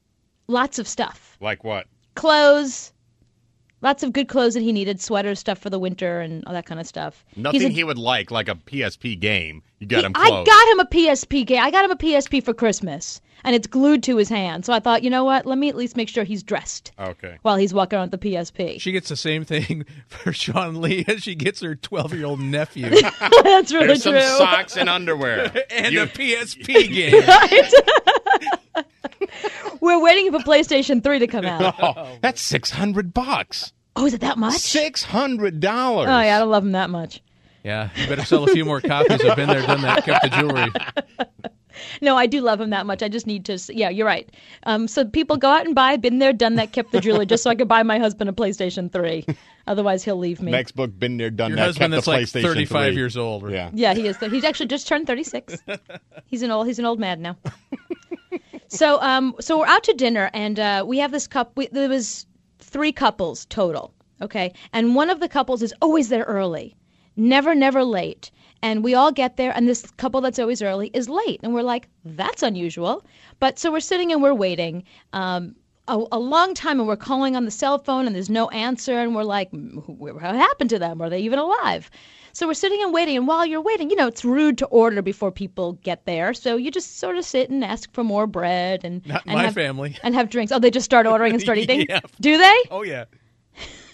lots 0.47 0.77
of 0.77 0.87
stuff 0.87 1.37
Like 1.39 1.63
what? 1.63 1.87
clothes, 2.15 2.91
lots 3.83 4.01
of 4.01 4.11
good 4.13 4.27
clothes 4.27 4.55
that 4.55 4.61
he 4.61 4.71
needed, 4.71 4.99
sweaters, 4.99 5.37
stuff 5.39 5.59
for 5.59 5.69
the 5.69 5.77
winter, 5.77 6.19
and 6.21 6.43
all 6.47 6.53
that 6.53 6.65
kind 6.65 6.79
of 6.79 6.87
stuff. 6.87 7.23
Nothing 7.35 7.63
a- 7.65 7.69
he 7.69 7.83
would 7.83 7.99
like, 7.99 8.31
like 8.31 8.47
a 8.49 8.55
PSP 8.55 9.19
game. 9.19 9.61
You 9.79 9.85
got 9.87 10.05
him 10.05 10.13
I 10.15 10.29
got 10.29 10.67
him 10.71 10.79
a 10.79 10.85
PSP 10.85 11.45
game. 11.45 11.61
I 11.61 11.69
got 11.69 11.83
him 11.85 11.91
a 11.91 11.97
PSP 11.97 12.41
for 12.41 12.53
Christmas, 12.53 13.19
and 13.43 13.53
it's 13.53 13.67
glued 13.67 14.01
to 14.03 14.15
his 14.15 14.29
hand. 14.29 14.65
So 14.65 14.71
I 14.71 14.79
thought, 14.79 15.03
you 15.03 15.09
know 15.09 15.25
what? 15.25 15.45
Let 15.45 15.57
me 15.57 15.67
at 15.67 15.75
least 15.75 15.97
make 15.97 16.07
sure 16.07 16.23
he's 16.23 16.41
dressed 16.41 16.93
Okay. 16.97 17.37
while 17.41 17.57
he's 17.57 17.73
walking 17.73 17.99
around 17.99 18.11
with 18.11 18.21
the 18.21 18.29
PSP. 18.31 18.79
She 18.79 18.93
gets 18.93 19.09
the 19.09 19.17
same 19.17 19.43
thing 19.43 19.85
for 20.07 20.31
Sean 20.31 20.81
Lee 20.81 21.03
as 21.07 21.21
she 21.21 21.35
gets 21.35 21.59
her 21.61 21.75
12 21.75 22.13
year 22.13 22.25
old 22.25 22.39
nephew. 22.39 22.89
That's 23.43 23.73
really 23.73 23.87
There's 23.87 24.03
some 24.03 24.13
true. 24.13 24.21
socks 24.21 24.77
and 24.77 24.87
underwear. 24.89 25.51
and 25.69 25.93
You- 25.93 26.03
a 26.03 26.07
PSP 26.07 26.93
game. 26.93 27.23
We're 29.83 29.99
waiting 30.01 30.31
for 30.31 30.39
PlayStation 30.39 31.03
3 31.03 31.19
to 31.19 31.27
come 31.27 31.43
out. 31.45 31.75
Oh, 31.83 32.17
that's 32.21 32.41
six 32.41 32.69
hundred 32.69 33.13
bucks. 33.13 33.73
Oh, 33.97 34.05
is 34.05 34.13
it 34.13 34.21
that 34.21 34.37
much? 34.37 34.53
Six 34.55 35.03
hundred 35.03 35.59
dollars. 35.59 36.07
Oh, 36.07 36.21
yeah, 36.21 36.37
I 36.37 36.39
don't 36.39 36.49
love 36.49 36.63
him 36.63 36.71
that 36.71 36.89
much. 36.89 37.21
Yeah, 37.63 37.89
you 37.97 38.07
better 38.07 38.23
sell 38.23 38.45
a 38.45 38.47
few 38.47 38.63
more 38.63 38.79
copies. 38.79 39.23
I've 39.23 39.35
been 39.35 39.49
there, 39.49 39.61
done 39.61 39.81
that, 39.81 40.05
kept 40.05 40.23
the 40.23 40.29
jewelry. 40.29 40.71
No, 42.01 42.15
I 42.15 42.27
do 42.27 42.39
love 42.41 42.61
him 42.61 42.69
that 42.69 42.85
much. 42.85 43.01
I 43.01 43.07
just 43.09 43.25
need 43.25 43.45
to. 43.45 43.57
Yeah, 43.69 43.89
you're 43.89 44.05
right. 44.05 44.29
Um, 44.67 44.87
so 44.87 45.05
people 45.05 45.37
go 45.37 45.49
out 45.49 45.65
and 45.65 45.73
buy. 45.73 45.97
Been 45.97 46.19
there, 46.19 46.31
done 46.31 46.55
that. 46.55 46.71
Kept 46.71 46.91
the 46.91 47.01
jewelry 47.01 47.25
just 47.25 47.41
so 47.41 47.49
I 47.49 47.55
could 47.55 47.67
buy 47.67 47.81
my 47.81 47.97
husband 47.97 48.29
a 48.29 48.33
PlayStation 48.33 48.91
3. 48.91 49.25
Otherwise, 49.65 50.03
he'll 50.03 50.17
leave 50.17 50.39
me. 50.39 50.51
Next 50.51 50.73
book, 50.73 50.91
been 50.97 51.17
there, 51.17 51.31
done 51.31 51.49
Your 51.49 51.55
that. 51.57 51.65
husband 51.65 51.93
kept 51.93 52.05
that's 52.05 52.33
the 52.33 52.41
like 52.41 52.45
PlayStation 52.45 52.53
35 52.53 52.93
3. 52.93 52.95
years 52.95 53.17
old. 53.17 53.49
Yeah. 53.49 53.71
Yeah, 53.73 53.95
he 53.95 54.07
is. 54.07 54.17
He's 54.17 54.43
actually 54.43 54.67
just 54.67 54.87
turned 54.87 55.07
36. 55.07 55.57
he's 56.27 56.43
an 56.43 56.51
old. 56.51 56.67
He's 56.67 56.77
an 56.77 56.85
old 56.85 56.99
man 56.99 57.23
now. 57.23 57.37
so, 58.73 59.01
um, 59.01 59.35
so 59.39 59.59
we're 59.59 59.67
out 59.67 59.83
to 59.83 59.93
dinner, 59.93 60.29
and 60.33 60.59
uh, 60.59 60.83
we 60.87 60.97
have 60.99 61.11
this 61.11 61.27
cup. 61.27 61.51
We, 61.55 61.67
there 61.67 61.89
was 61.89 62.25
three 62.59 62.91
couples 62.91 63.45
total. 63.45 63.93
Okay, 64.21 64.53
and 64.71 64.95
one 64.95 65.09
of 65.09 65.19
the 65.19 65.27
couples 65.27 65.61
is 65.61 65.73
always 65.81 66.09
there 66.09 66.23
early, 66.23 66.75
never, 67.15 67.53
never 67.55 67.83
late. 67.83 68.31
And 68.61 68.81
we 68.81 68.93
all 68.93 69.11
get 69.11 69.35
there, 69.35 69.51
and 69.53 69.67
this 69.67 69.81
couple 69.97 70.21
that's 70.21 70.39
always 70.39 70.61
early 70.61 70.89
is 70.93 71.09
late, 71.09 71.41
and 71.43 71.53
we're 71.53 71.63
like, 71.63 71.89
that's 72.05 72.41
unusual. 72.41 73.05
But 73.39 73.59
so 73.59 73.71
we're 73.71 73.81
sitting 73.81 74.13
and 74.13 74.23
we're 74.23 74.33
waiting. 74.33 74.85
Um, 75.11 75.55
a, 75.87 76.01
a 76.13 76.19
long 76.19 76.53
time 76.53 76.79
and 76.79 76.87
we're 76.87 76.95
calling 76.95 77.35
on 77.35 77.45
the 77.45 77.51
cell 77.51 77.77
phone 77.79 78.07
and 78.07 78.15
there's 78.15 78.29
no 78.29 78.49
answer 78.49 78.99
and 78.99 79.15
we're 79.15 79.23
like 79.23 79.51
"Mm, 79.51 79.87
what 79.97 80.21
happened 80.21 80.69
to 80.69 80.79
them 80.79 81.01
are 81.01 81.09
they 81.09 81.19
even 81.19 81.39
alive 81.39 81.89
so 82.31 82.47
we're 82.47 82.53
sitting 82.53 82.81
and 82.81 82.93
waiting 82.93 83.17
and 83.17 83.27
while 83.27 83.45
you're 83.45 83.61
waiting 83.61 83.89
you 83.89 83.95
know 83.95 84.07
it's 84.07 84.23
rude 84.25 84.57
to 84.57 84.65
order 84.67 85.01
before 85.01 85.31
people 85.31 85.73
get 85.83 86.05
there 86.05 86.33
so 86.33 86.55
you 86.55 86.71
just 86.71 86.97
sort 86.99 87.17
of 87.17 87.25
sit 87.25 87.49
and 87.49 87.63
ask 87.63 87.91
for 87.93 88.03
more 88.03 88.25
bread 88.27 88.81
and 88.83 89.05
Not 89.05 89.23
and 89.25 89.35
my 89.35 89.43
have, 89.43 89.53
family. 89.53 89.97
and 90.03 90.15
have 90.15 90.29
drinks 90.29 90.51
oh 90.51 90.59
they 90.59 90.71
just 90.71 90.85
start 90.85 91.05
ordering 91.05 91.33
and 91.33 91.41
start 91.41 91.57
eating 91.59 91.85
Yeah. 91.89 91.99
do 92.21 92.37
they 92.37 92.55
Oh, 92.71 92.83
yeah. 92.83 93.05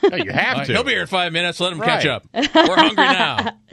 Oh, 0.01 0.16
you 0.16 0.32
have 0.32 0.53
All 0.53 0.59
right, 0.59 0.66
to. 0.68 0.72
He'll 0.72 0.84
be 0.86 0.91
here 0.91 1.01
in 1.01 1.07
five 1.07 1.34
minutes. 1.34 1.59
Let 1.59 1.74
him 1.74 1.82
catch 1.82 2.05
up. 2.05 2.26
We're 2.34 2.43
hungry 2.78 2.95
now. 3.03 3.49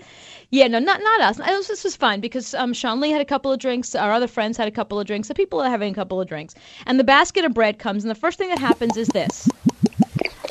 Yeah, 0.50 0.68
no, 0.68 0.78
not 0.78 1.00
not 1.02 1.20
us. 1.20 1.38
Was, 1.38 1.66
this 1.66 1.82
was 1.82 1.96
fine 1.96 2.20
because 2.20 2.54
um, 2.54 2.72
Sean 2.72 3.00
Lee 3.00 3.10
had 3.10 3.20
a 3.20 3.24
couple 3.24 3.52
of 3.52 3.58
drinks. 3.58 3.94
Our 3.94 4.12
other 4.12 4.28
friends 4.28 4.56
had 4.56 4.68
a 4.68 4.70
couple 4.70 5.00
of 5.00 5.06
drinks. 5.06 5.28
The 5.28 5.34
people 5.34 5.60
are 5.60 5.68
having 5.68 5.92
a 5.92 5.94
couple 5.94 6.20
of 6.20 6.28
drinks, 6.28 6.54
and 6.86 7.00
the 7.00 7.04
basket 7.04 7.44
of 7.44 7.52
bread 7.52 7.78
comes, 7.78 8.04
and 8.04 8.10
the 8.10 8.14
first 8.14 8.38
thing 8.38 8.48
that 8.50 8.58
happens 8.58 8.96
is 8.96 9.08
this: 9.08 9.48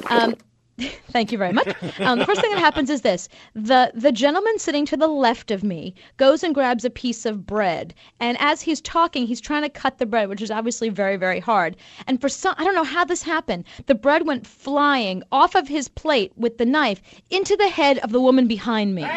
um, 0.09 0.35
Thank 1.11 1.32
you 1.32 1.38
very 1.38 1.53
much. 1.53 1.67
Um, 1.99 2.19
the 2.19 2.26
first 2.26 2.41
thing 2.41 2.51
that 2.51 2.59
happens 2.59 2.89
is 2.89 3.01
this: 3.01 3.30
the 3.53 3.91
the 3.93 4.11
gentleman 4.11 4.59
sitting 4.59 4.86
to 4.88 4.97
the 4.97 5.07
left 5.07 5.49
of 5.49 5.63
me 5.63 5.95
goes 6.17 6.43
and 6.43 6.53
grabs 6.53 6.84
a 6.84 6.89
piece 6.89 7.26
of 7.26 7.45
bread, 7.45 7.93
and 8.19 8.38
as 8.41 8.61
he's 8.61 8.82
talking, 8.82 9.26
he's 9.26 9.39
trying 9.39 9.61
to 9.61 9.69
cut 9.69 9.97
the 9.97 10.05
bread, 10.05 10.28
which 10.28 10.41
is 10.41 10.51
obviously 10.51 10.89
very 10.89 11.15
very 11.15 11.39
hard. 11.39 11.78
And 12.07 12.19
for 12.19 12.28
some, 12.28 12.55
I 12.57 12.65
don't 12.65 12.76
know 12.76 12.84
how 12.84 13.05
this 13.05 13.23
happened. 13.23 13.63
The 13.86 13.95
bread 13.95 14.28
went 14.28 14.45
flying 14.45 15.23
off 15.32 15.55
of 15.55 15.67
his 15.69 15.88
plate 15.88 16.34
with 16.36 16.57
the 16.57 16.65
knife 16.65 17.01
into 17.30 17.55
the 17.55 17.69
head 17.69 17.99
of 17.99 18.11
the 18.11 18.21
woman 18.21 18.47
behind 18.47 18.93
me. 18.93 19.07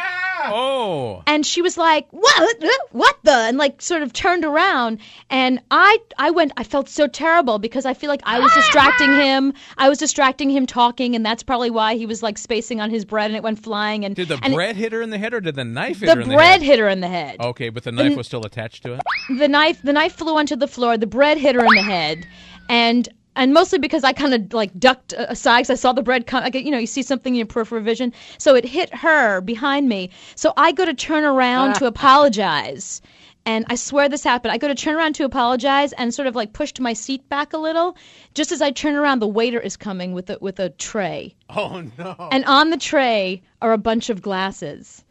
Oh. 0.45 1.23
And 1.27 1.45
she 1.45 1.63
was 1.63 1.77
like, 1.77 2.07
"What? 2.11 2.65
What 2.93 3.19
the?" 3.25 3.33
And 3.33 3.59
like 3.59 3.83
sort 3.83 4.03
of 4.03 4.13
turned 4.13 4.45
around, 4.45 4.99
and 5.31 5.61
I 5.71 5.99
I 6.19 6.31
went. 6.31 6.53
I 6.57 6.65
felt 6.65 6.89
so 6.89 7.07
terrible 7.07 7.59
because 7.59 7.85
I 7.85 7.95
feel 7.95 8.09
like 8.09 8.23
I 8.25 8.39
was 8.39 8.53
distracting 8.55 9.13
him. 9.13 9.55
I 9.77 9.89
was 9.89 9.99
distracting 9.99 10.51
him 10.51 10.67
talking, 10.67 11.17
and 11.17 11.27
that's 11.27 11.43
probably 11.49 11.71
why 11.71 11.97
he 11.97 12.05
was 12.07 12.23
like 12.23 12.37
spacing 12.39 12.79
on 12.81 12.91
his 12.91 13.05
bread, 13.05 13.31
and 13.31 13.37
it 13.37 13.43
went 13.43 13.59
flying. 13.59 14.05
And 14.05 14.15
Did 14.15 14.29
the 14.29 14.39
and 14.43 14.55
bread 14.55 14.77
hit 14.77 14.93
her 14.93 15.01
in 15.03 15.09
the 15.11 15.19
head 15.19 15.33
or 15.35 15.41
did 15.41 15.55
the 15.57 15.65
knife 15.65 15.99
hit 16.01 16.07
the 16.07 16.15
her 16.15 16.21
in 16.21 16.29
the 16.29 16.35
bread 16.37 16.61
head? 16.61 16.63
hit 16.63 16.79
her 16.79 16.89
in 16.89 17.01
the 17.01 17.09
head. 17.09 17.41
Okay, 17.41 17.71
but 17.71 17.83
the 17.85 17.91
knife 17.91 18.07
And- 18.09 18.17
was 18.19 18.27
still 18.27 18.45
attached 18.45 18.83
to 18.85 18.93
it. 18.93 19.01
The 19.39 19.49
knife 19.49 19.81
the 19.83 19.93
knife 19.95 20.15
flew 20.15 20.37
onto 20.37 20.55
the 20.57 20.69
floor. 20.69 20.97
The 20.99 21.07
bread 21.07 21.39
hit 21.39 21.55
her 21.57 21.63
in 21.65 21.75
the 21.75 21.83
head, 21.83 22.27
and. 22.69 23.09
And 23.37 23.53
mostly 23.55 23.79
because 23.79 24.03
I 24.03 24.13
kind 24.13 24.35
of 24.35 24.53
like 24.53 24.77
ducked 24.81 25.13
aside 25.17 25.61
because 25.61 25.71
I 25.71 25.75
saw 25.77 25.93
the 25.93 26.03
bread 26.03 26.27
come. 26.27 26.43
Like, 26.43 26.55
you 26.57 26.73
know, 26.73 26.79
you 26.79 26.89
see 26.89 27.03
something 27.03 27.35
in 27.35 27.39
your 27.39 27.47
peripheral 27.47 27.81
vision, 27.85 28.13
so 28.37 28.57
it 28.57 28.65
hit 28.65 28.93
her 28.93 29.41
behind 29.41 29.89
me. 29.89 30.11
So 30.35 30.53
I 30.57 30.73
go 30.73 30.85
to 30.85 30.93
turn 30.93 31.23
around 31.23 31.75
to 31.77 31.87
apologize, 31.95 33.01
and 33.49 33.65
I 33.71 33.77
swear 33.77 34.11
this 34.11 34.25
happened. 34.25 34.53
I 34.53 34.59
go 34.59 34.69
to 34.69 34.75
turn 34.75 34.95
around 34.95 35.15
to 35.15 35.25
apologize 35.25 35.95
and 35.95 36.13
sort 36.13 36.29
of 36.29 36.37
like 36.37 36.53
pushed 36.53 36.81
my 36.81 36.93
seat 36.93 37.27
back 37.31 37.55
a 37.55 37.57
little. 37.57 37.97
Just 38.35 38.53
as 38.53 38.61
I 38.61 38.71
turn 38.71 38.95
around, 38.95 39.21
the 39.21 39.27
waiter 39.27 39.59
is 39.59 39.75
coming 39.75 40.13
with 40.13 40.29
a, 40.29 40.37
with 40.43 40.61
a 40.61 40.69
tray, 40.69 41.35
Oh 41.49 41.83
no. 41.97 42.29
and 42.31 42.45
on 42.45 42.69
the 42.69 42.77
tray 42.77 43.41
are 43.63 43.73
a 43.73 43.79
bunch 43.79 44.11
of 44.11 44.21
glasses 44.21 45.03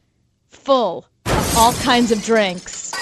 full 0.50 1.08
of 1.26 1.58
all 1.58 1.74
kinds 1.74 2.12
of 2.12 2.24
drinks, 2.24 2.94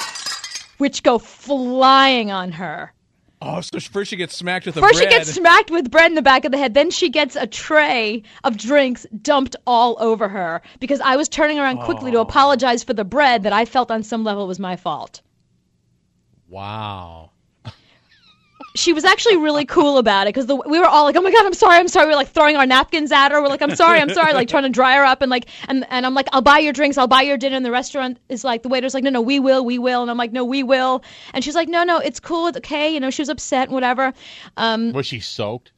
which 0.77 1.03
go 1.03 1.17
flying 1.17 2.31
on 2.31 2.53
her. 2.53 2.93
Oh, 3.41 3.59
so 3.59 3.77
first 3.81 4.11
she 4.11 4.15
gets 4.15 4.37
smacked 4.37 4.65
with 4.65 4.75
the 4.75 4.81
First, 4.81 4.99
bread. 4.99 5.11
she 5.11 5.17
gets 5.17 5.33
smacked 5.33 5.69
with 5.69 5.91
bread 5.91 6.09
in 6.09 6.15
the 6.15 6.21
back 6.21 6.45
of 6.45 6.53
the 6.53 6.57
head. 6.57 6.73
Then 6.73 6.89
she 6.89 7.09
gets 7.09 7.35
a 7.35 7.45
tray 7.45 8.23
of 8.45 8.55
drinks 8.55 9.05
dumped 9.21 9.57
all 9.67 9.97
over 9.99 10.29
her 10.29 10.61
because 10.79 11.01
I 11.01 11.17
was 11.17 11.27
turning 11.27 11.59
around 11.59 11.79
quickly 11.79 12.11
to 12.11 12.19
oh. 12.19 12.21
apologize 12.21 12.85
for 12.85 12.93
the 12.93 13.03
bread 13.03 13.43
that 13.43 13.51
I 13.51 13.65
felt 13.65 13.91
on 13.91 14.01
some 14.01 14.23
level 14.23 14.47
was 14.47 14.59
my 14.59 14.77
fault. 14.77 15.21
Wow. 16.55 17.31
She 18.77 18.93
was 18.93 19.03
actually 19.03 19.35
really 19.37 19.65
cool 19.65 19.97
about 19.97 20.27
it 20.27 20.33
because 20.33 20.47
we 20.67 20.79
were 20.79 20.85
all 20.85 21.03
like, 21.03 21.17
"Oh 21.17 21.21
my 21.21 21.31
god, 21.31 21.45
I'm 21.45 21.53
sorry, 21.53 21.77
I'm 21.77 21.87
sorry." 21.89 22.07
We 22.07 22.13
are 22.13 22.15
like 22.15 22.29
throwing 22.29 22.55
our 22.55 22.65
napkins 22.65 23.11
at 23.11 23.31
her. 23.31 23.41
We're 23.41 23.49
like, 23.49 23.61
"I'm 23.61 23.75
sorry, 23.75 23.99
I'm 23.99 24.09
sorry," 24.09 24.33
like 24.33 24.47
trying 24.47 24.63
to 24.63 24.69
dry 24.69 24.95
her 24.95 25.03
up 25.03 25.21
and 25.21 25.29
like, 25.29 25.47
and 25.67 25.85
and 25.89 26.05
I'm 26.05 26.13
like, 26.13 26.27
"I'll 26.31 26.41
buy 26.41 26.59
your 26.59 26.71
drinks, 26.71 26.97
I'll 26.97 27.07
buy 27.07 27.21
your 27.23 27.37
dinner." 27.37 27.57
And 27.57 27.65
the 27.65 27.71
restaurant 27.71 28.19
is 28.29 28.43
like, 28.45 28.63
the 28.63 28.69
waiter's 28.69 28.93
like, 28.93 29.03
"No, 29.03 29.09
no, 29.09 29.21
we 29.21 29.39
will, 29.39 29.65
we 29.65 29.79
will," 29.79 30.01
and 30.01 30.09
I'm 30.11 30.17
like, 30.17 30.31
"No, 30.31 30.45
we 30.45 30.63
will," 30.63 31.03
and 31.33 31.43
she's 31.43 31.55
like, 31.55 31.67
"No, 31.69 31.83
no, 31.83 31.99
it's 31.99 32.19
cool, 32.21 32.47
it's 32.47 32.57
okay," 32.57 32.93
you 32.93 32.99
know. 33.01 33.09
She 33.09 33.21
was 33.21 33.29
upset, 33.29 33.67
and 33.67 33.73
whatever. 33.73 34.13
Um, 34.55 34.93
Was 34.93 35.05
she 35.05 35.19
soaked? 35.19 35.71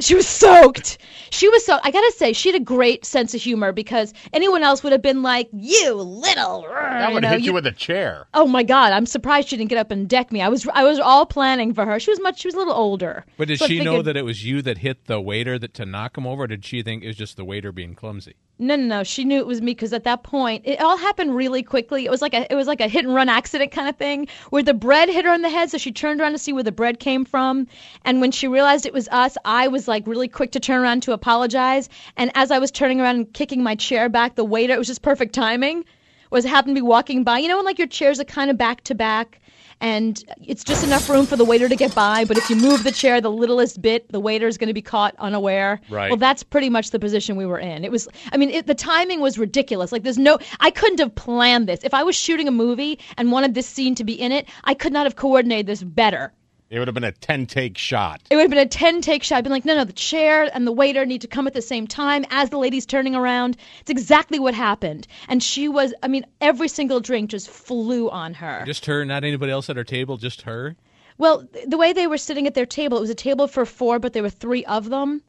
She 0.00 0.14
was 0.14 0.26
soaked. 0.26 0.98
She 1.30 1.48
was 1.48 1.64
so. 1.64 1.78
I 1.82 1.90
gotta 1.90 2.12
say, 2.16 2.32
she 2.32 2.50
had 2.50 2.60
a 2.60 2.64
great 2.64 3.04
sense 3.04 3.34
of 3.34 3.40
humor 3.40 3.72
because 3.72 4.12
anyone 4.32 4.62
else 4.62 4.82
would 4.82 4.92
have 4.92 5.02
been 5.02 5.22
like, 5.22 5.48
"You 5.52 5.94
little." 5.94 6.62
That 6.62 7.12
would 7.12 7.22
know, 7.22 7.28
hit 7.28 7.42
you 7.42 7.52
with 7.52 7.66
a 7.66 7.72
chair. 7.72 8.26
Oh 8.34 8.46
my 8.46 8.62
god! 8.62 8.92
I'm 8.92 9.06
surprised 9.06 9.48
she 9.48 9.56
didn't 9.56 9.70
get 9.70 9.78
up 9.78 9.90
and 9.90 10.08
deck 10.08 10.32
me. 10.32 10.42
I 10.42 10.48
was 10.48 10.66
I 10.74 10.84
was 10.84 10.98
all 10.98 11.26
planning 11.26 11.74
for 11.74 11.84
her. 11.86 12.00
She 12.00 12.10
was 12.10 12.20
much. 12.20 12.40
She 12.40 12.48
was 12.48 12.54
a 12.54 12.58
little 12.58 12.74
older. 12.74 13.24
But 13.36 13.48
did 13.48 13.58
So 13.58 13.66
I 13.66 13.68
she 13.68 13.84
know 13.84 14.02
that 14.02 14.16
it 14.16 14.24
was 14.24 14.44
you 14.44 14.62
that 14.62 14.78
hit 14.78 15.06
the 15.06 15.20
waiter 15.20 15.58
that 15.58 15.74
to 15.74 15.86
knock 15.86 16.16
him 16.16 16.26
over? 16.26 16.44
Or 16.44 16.46
did 16.46 16.64
she 16.64 16.82
think 16.82 17.04
it 17.04 17.06
was 17.06 17.16
just 17.16 17.36
the 17.36 17.44
waiter 17.44 17.70
being 17.70 17.94
clumsy? 17.94 18.34
No, 18.62 18.76
no, 18.76 18.84
no. 18.84 19.04
She 19.04 19.24
knew 19.24 19.38
it 19.38 19.46
was 19.46 19.62
me 19.62 19.72
because 19.72 19.94
at 19.94 20.04
that 20.04 20.22
point, 20.22 20.66
it 20.66 20.82
all 20.82 20.98
happened 20.98 21.34
really 21.34 21.62
quickly. 21.62 22.04
It 22.04 22.10
was 22.10 22.20
like 22.20 22.34
a 22.34 22.46
it 22.52 22.54
was 22.54 22.66
like 22.66 22.82
a 22.82 22.88
hit 22.88 23.06
and 23.06 23.14
run 23.14 23.30
accident 23.30 23.72
kind 23.72 23.88
of 23.88 23.96
thing 23.96 24.28
where 24.50 24.62
the 24.62 24.74
bread 24.74 25.08
hit 25.08 25.24
her 25.24 25.32
in 25.32 25.40
the 25.40 25.48
head, 25.48 25.70
so 25.70 25.78
she 25.78 25.90
turned 25.90 26.20
around 26.20 26.32
to 26.32 26.38
see 26.38 26.52
where 26.52 26.62
the 26.62 26.70
bread 26.70 27.00
came 27.00 27.24
from. 27.24 27.66
And 28.04 28.20
when 28.20 28.32
she 28.32 28.48
realized 28.48 28.84
it 28.84 28.92
was 28.92 29.08
us, 29.08 29.38
I 29.46 29.68
was 29.68 29.88
like 29.88 30.06
really 30.06 30.28
quick 30.28 30.52
to 30.52 30.60
turn 30.60 30.82
around 30.82 31.02
to 31.04 31.12
apologize. 31.12 31.88
And 32.18 32.30
as 32.34 32.50
I 32.50 32.58
was 32.58 32.70
turning 32.70 33.00
around 33.00 33.16
and 33.16 33.32
kicking 33.32 33.62
my 33.62 33.76
chair 33.76 34.10
back, 34.10 34.34
the 34.34 34.44
waiter 34.44 34.74
it 34.74 34.78
was 34.78 34.88
just 34.88 35.00
perfect 35.00 35.34
timing. 35.34 35.86
Was 36.28 36.44
happened 36.44 36.76
to 36.76 36.82
be 36.82 36.86
walking 36.86 37.24
by. 37.24 37.38
You 37.38 37.48
know 37.48 37.56
when 37.56 37.64
like 37.64 37.78
your 37.78 37.88
chairs 37.88 38.20
are 38.20 38.24
kind 38.24 38.50
of 38.50 38.58
back 38.58 38.84
to 38.84 38.94
back. 38.94 39.40
And 39.80 40.22
it's 40.42 40.62
just 40.62 40.84
enough 40.84 41.08
room 41.08 41.24
for 41.24 41.36
the 41.36 41.44
waiter 41.44 41.68
to 41.68 41.76
get 41.76 41.94
by, 41.94 42.24
but 42.26 42.36
if 42.36 42.50
you 42.50 42.56
move 42.56 42.84
the 42.84 42.92
chair 42.92 43.20
the 43.20 43.30
littlest 43.30 43.80
bit, 43.80 44.10
the 44.12 44.20
waiter 44.20 44.46
is 44.46 44.58
going 44.58 44.68
to 44.68 44.74
be 44.74 44.82
caught 44.82 45.14
unaware. 45.18 45.80
Right. 45.88 46.10
Well, 46.10 46.18
that's 46.18 46.42
pretty 46.42 46.68
much 46.68 46.90
the 46.90 46.98
position 46.98 47.36
we 47.36 47.46
were 47.46 47.58
in. 47.58 47.84
It 47.84 47.90
was, 47.90 48.06
I 48.32 48.36
mean, 48.36 48.50
it, 48.50 48.66
the 48.66 48.74
timing 48.74 49.20
was 49.20 49.38
ridiculous. 49.38 49.90
Like, 49.90 50.02
there's 50.02 50.18
no, 50.18 50.38
I 50.60 50.70
couldn't 50.70 51.00
have 51.00 51.14
planned 51.14 51.66
this. 51.66 51.80
If 51.82 51.94
I 51.94 52.02
was 52.02 52.14
shooting 52.14 52.46
a 52.46 52.52
movie 52.52 52.98
and 53.16 53.32
wanted 53.32 53.54
this 53.54 53.66
scene 53.66 53.94
to 53.94 54.04
be 54.04 54.12
in 54.12 54.32
it, 54.32 54.46
I 54.64 54.74
could 54.74 54.92
not 54.92 55.06
have 55.06 55.16
coordinated 55.16 55.66
this 55.66 55.82
better. 55.82 56.32
It 56.70 56.78
would 56.78 56.86
have 56.86 56.94
been 56.94 57.02
a 57.02 57.10
10 57.10 57.46
take 57.46 57.76
shot. 57.76 58.22
It 58.30 58.36
would 58.36 58.42
have 58.42 58.50
been 58.50 58.58
a 58.60 58.66
10 58.66 59.00
take 59.00 59.24
shot. 59.24 59.38
I'd 59.38 59.44
been 59.44 59.52
like, 59.52 59.64
no, 59.64 59.74
no, 59.74 59.84
the 59.84 59.92
chair 59.92 60.48
and 60.54 60.64
the 60.64 60.72
waiter 60.72 61.04
need 61.04 61.20
to 61.22 61.26
come 61.26 61.48
at 61.48 61.52
the 61.52 61.60
same 61.60 61.88
time 61.88 62.24
as 62.30 62.50
the 62.50 62.58
lady's 62.58 62.86
turning 62.86 63.16
around. 63.16 63.56
It's 63.80 63.90
exactly 63.90 64.38
what 64.38 64.54
happened. 64.54 65.08
And 65.28 65.42
she 65.42 65.68
was, 65.68 65.92
I 66.04 66.08
mean, 66.08 66.24
every 66.40 66.68
single 66.68 67.00
drink 67.00 67.30
just 67.30 67.50
flew 67.50 68.08
on 68.08 68.34
her. 68.34 68.62
Just 68.64 68.86
her, 68.86 69.04
not 69.04 69.24
anybody 69.24 69.50
else 69.50 69.68
at 69.68 69.76
her 69.76 69.84
table, 69.84 70.16
just 70.16 70.42
her? 70.42 70.76
Well, 71.18 71.44
the 71.66 71.76
way 71.76 71.92
they 71.92 72.06
were 72.06 72.16
sitting 72.16 72.46
at 72.46 72.54
their 72.54 72.66
table, 72.66 72.98
it 72.98 73.00
was 73.00 73.10
a 73.10 73.16
table 73.16 73.48
for 73.48 73.66
four, 73.66 73.98
but 73.98 74.12
there 74.12 74.22
were 74.22 74.30
three 74.30 74.64
of 74.66 74.90
them. 74.90 75.22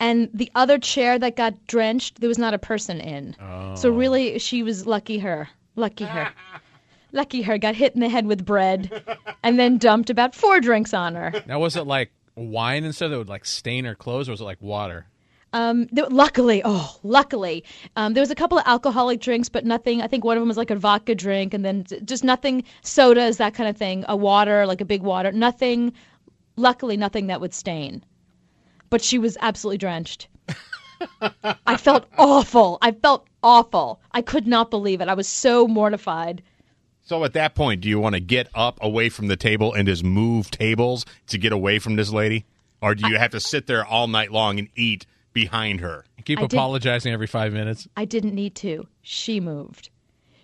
And 0.00 0.28
the 0.34 0.50
other 0.56 0.78
chair 0.78 1.18
that 1.20 1.36
got 1.36 1.66
drenched, 1.68 2.20
there 2.20 2.28
was 2.28 2.38
not 2.38 2.52
a 2.52 2.58
person 2.58 3.00
in. 3.00 3.36
Oh. 3.40 3.76
So 3.76 3.90
really, 3.90 4.40
she 4.40 4.64
was 4.64 4.86
lucky 4.86 5.18
her. 5.18 5.48
Lucky 5.76 6.04
her. 6.04 6.32
lucky 7.12 7.42
her. 7.42 7.58
Got 7.58 7.74
hit 7.74 7.94
in 7.94 8.00
the 8.00 8.08
head 8.08 8.26
with 8.26 8.44
bread 8.44 9.02
and 9.42 9.58
then 9.58 9.78
dumped 9.78 10.10
about 10.10 10.34
four 10.34 10.60
drinks 10.60 10.94
on 10.94 11.14
her. 11.14 11.32
Now, 11.46 11.58
was 11.60 11.76
it 11.76 11.86
like 11.86 12.10
wine 12.34 12.84
and 12.84 12.94
stuff 12.94 13.10
that 13.10 13.18
would 13.18 13.28
like 13.28 13.44
stain 13.44 13.84
her 13.84 13.94
clothes, 13.94 14.28
or 14.28 14.32
was 14.32 14.40
it 14.40 14.44
like 14.44 14.60
water? 14.60 15.06
Um, 15.52 15.88
th- 15.88 16.10
luckily, 16.10 16.62
oh, 16.64 16.96
luckily, 17.02 17.64
um, 17.96 18.14
there 18.14 18.22
was 18.22 18.30
a 18.30 18.36
couple 18.36 18.58
of 18.58 18.64
alcoholic 18.66 19.20
drinks, 19.20 19.48
but 19.48 19.64
nothing. 19.64 20.00
I 20.00 20.06
think 20.06 20.24
one 20.24 20.36
of 20.36 20.40
them 20.40 20.48
was 20.48 20.56
like 20.56 20.70
a 20.70 20.76
vodka 20.76 21.14
drink, 21.14 21.52
and 21.54 21.64
then 21.64 21.84
just 22.04 22.22
nothing 22.22 22.64
sodas, 22.82 23.38
that 23.38 23.54
kind 23.54 23.68
of 23.68 23.76
thing. 23.76 24.04
A 24.08 24.16
water, 24.16 24.66
like 24.66 24.80
a 24.80 24.84
big 24.84 25.02
water. 25.02 25.32
Nothing. 25.32 25.92
Luckily, 26.56 26.96
nothing 26.96 27.26
that 27.28 27.40
would 27.40 27.54
stain. 27.54 28.04
But 28.90 29.02
she 29.02 29.18
was 29.18 29.36
absolutely 29.40 29.78
drenched. 29.78 30.28
I 31.66 31.76
felt 31.76 32.06
awful. 32.18 32.78
I 32.82 32.92
felt 32.92 33.26
awful. 33.42 34.00
I 34.12 34.22
could 34.22 34.46
not 34.46 34.70
believe 34.70 35.00
it. 35.00 35.08
I 35.08 35.14
was 35.14 35.28
so 35.28 35.66
mortified. 35.66 36.42
So 37.10 37.24
at 37.24 37.32
that 37.32 37.56
point, 37.56 37.80
do 37.80 37.88
you 37.88 37.98
want 37.98 38.14
to 38.14 38.20
get 38.20 38.48
up 38.54 38.78
away 38.80 39.08
from 39.08 39.26
the 39.26 39.34
table 39.34 39.74
and 39.74 39.88
just 39.88 40.04
move 40.04 40.48
tables 40.48 41.04
to 41.26 41.38
get 41.38 41.52
away 41.52 41.80
from 41.80 41.96
this 41.96 42.12
lady? 42.12 42.44
Or 42.80 42.94
do 42.94 43.08
you 43.08 43.18
have 43.18 43.32
to 43.32 43.40
sit 43.40 43.66
there 43.66 43.84
all 43.84 44.06
night 44.06 44.30
long 44.30 44.60
and 44.60 44.68
eat 44.76 45.06
behind 45.32 45.80
her? 45.80 46.04
Keep 46.24 46.38
I 46.38 46.44
apologizing 46.44 47.12
every 47.12 47.26
five 47.26 47.52
minutes. 47.52 47.88
I 47.96 48.04
didn't 48.04 48.36
need 48.36 48.54
to. 48.54 48.86
She 49.02 49.40
moved. 49.40 49.90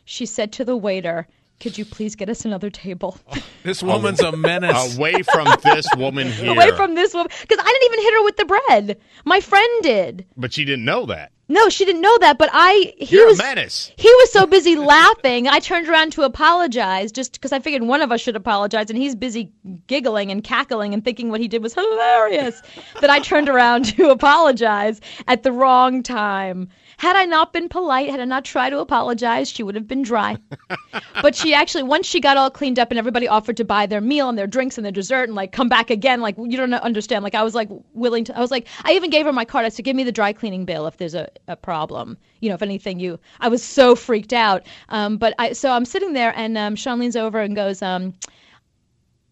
She 0.05 0.27
said 0.27 0.51
to 0.55 0.65
the 0.65 0.77
waiter, 0.77 1.29
"Could 1.61 1.79
you 1.79 1.85
please 1.85 2.17
get 2.17 2.29
us 2.29 2.45
another 2.45 2.69
table?" 2.69 3.17
This 3.63 3.81
woman's 3.81 4.21
a 4.21 4.37
menace. 4.37 4.97
Away 4.99 5.23
from 5.23 5.47
this 5.63 5.87
woman 5.97 6.33
here. 6.33 6.51
away 6.51 6.73
from 6.73 6.97
this 6.97 7.15
woman 7.15 7.31
because 7.43 7.61
I 7.61 7.65
didn't 7.65 7.85
even 7.85 8.01
hit 8.01 8.15
her 8.15 8.25
with 8.25 8.37
the 8.39 8.45
bread. 8.45 9.01
My 9.25 9.39
friend 9.41 9.83
did. 9.85 10.27
But 10.37 10.53
she 10.53 10.65
didn't 10.65 10.85
know 10.85 11.07
that. 11.07 11.31
No, 11.49 11.69
she 11.69 11.85
didn't 11.85 12.01
know 12.03 12.19
that, 12.19 12.39
but 12.39 12.51
I 12.53 12.93
he 12.99 13.15
You're 13.17 13.27
was 13.27 13.39
a 13.39 13.43
menace. 13.45 13.93
he 13.97 14.09
was 14.09 14.33
so 14.33 14.47
busy 14.47 14.75
laughing. 14.95 15.47
I 15.47 15.61
turned 15.61 15.89
around 15.89 16.13
to 16.15 16.23
apologize 16.23 17.13
just 17.13 17.35
because 17.35 17.53
I 17.53 17.61
figured 17.61 17.83
one 17.83 18.03
of 18.03 18.11
us 18.11 18.21
should 18.21 18.35
apologize, 18.37 18.91
and 18.91 18.99
he's 18.99 19.15
busy 19.15 19.53
giggling 19.87 20.33
and 20.33 20.43
cackling 20.43 20.93
and 20.93 21.05
thinking 21.05 21.31
what 21.31 21.41
he 21.41 21.47
did 21.47 21.63
was 21.63 21.73
hilarious. 21.75 22.61
that 23.01 23.11
I 23.11 23.21
turned 23.21 23.49
around 23.49 23.85
to 23.97 24.11
apologize 24.11 25.01
at 25.29 25.45
the 25.45 25.53
wrong 25.53 26.03
time. 26.03 26.69
Had 26.99 27.15
I 27.15 27.27
not 27.27 27.53
been 27.53 27.69
polite, 27.69 28.09
had 28.09 28.21
I 28.21 28.25
not 28.25 28.45
tried 28.45 28.71
to 28.71 28.79
apologize, 28.79 29.51
she 29.51 29.63
would 29.63 29.75
have 29.75 29.87
been 29.87 30.03
dry. 30.03 30.39
but 31.23 31.35
she 31.35 31.53
actually, 31.53 31.83
once 31.83 32.07
she 32.07 32.21
got 32.21 32.39
all 32.39 32.51
cleaned 32.51 32.79
up 32.79 32.91
and 32.91 32.99
everybody 32.99 33.29
offered 33.29 33.59
to 33.59 33.65
buy 33.65 33.85
their 33.85 34.01
meal 34.01 34.31
and 34.31 34.39
their 34.39 34.47
drinks 34.47 34.79
and 34.79 34.85
their 34.85 34.93
dessert 34.93 35.25
and 35.25 35.35
like 35.35 35.53
come 35.53 35.69
back 35.69 35.91
again, 35.91 36.23
like 36.23 36.37
you 36.39 36.57
don't 36.57 36.73
understand. 36.73 37.23
Like 37.23 37.35
I 37.35 37.43
was 37.43 37.55
like 37.55 37.69
willing 37.93 38.25
to, 38.25 38.37
I 38.37 38.41
was 38.41 38.51
like, 38.51 38.67
I 38.85 38.93
even 38.93 39.11
gave 39.11 39.27
her 39.27 39.33
my 39.33 39.45
card. 39.45 39.67
I 39.67 39.69
said, 39.69 39.85
give 39.85 39.95
me 39.97 40.05
the 40.05 40.13
dry 40.13 40.33
cleaning 40.33 40.65
bill 40.65 40.87
if 40.87 40.97
there's 40.97 41.15
a, 41.15 41.29
a 41.49 41.57
problem. 41.57 42.17
You 42.41 42.49
know, 42.49 42.55
if 42.55 42.63
anything, 42.63 42.99
you, 42.99 43.21
I 43.41 43.49
was 43.49 43.63
so 43.63 43.95
freaked 43.95 44.33
out. 44.33 44.67
Um, 44.89 45.19
but 45.19 45.35
I, 45.39 45.53
so 45.53 45.71
I'm 45.71 45.85
sitting 45.85 46.15
there 46.15 46.33
and 46.35 46.57
um, 46.57 46.77
Sean 46.77 46.99
leans 46.99 47.17
over 47.17 47.41
and 47.41 47.55
goes, 47.55 47.83
um, 47.83 48.15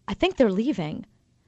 I 0.07 0.13
think 0.13 0.37
they're 0.37 0.51
leaving. 0.51 1.05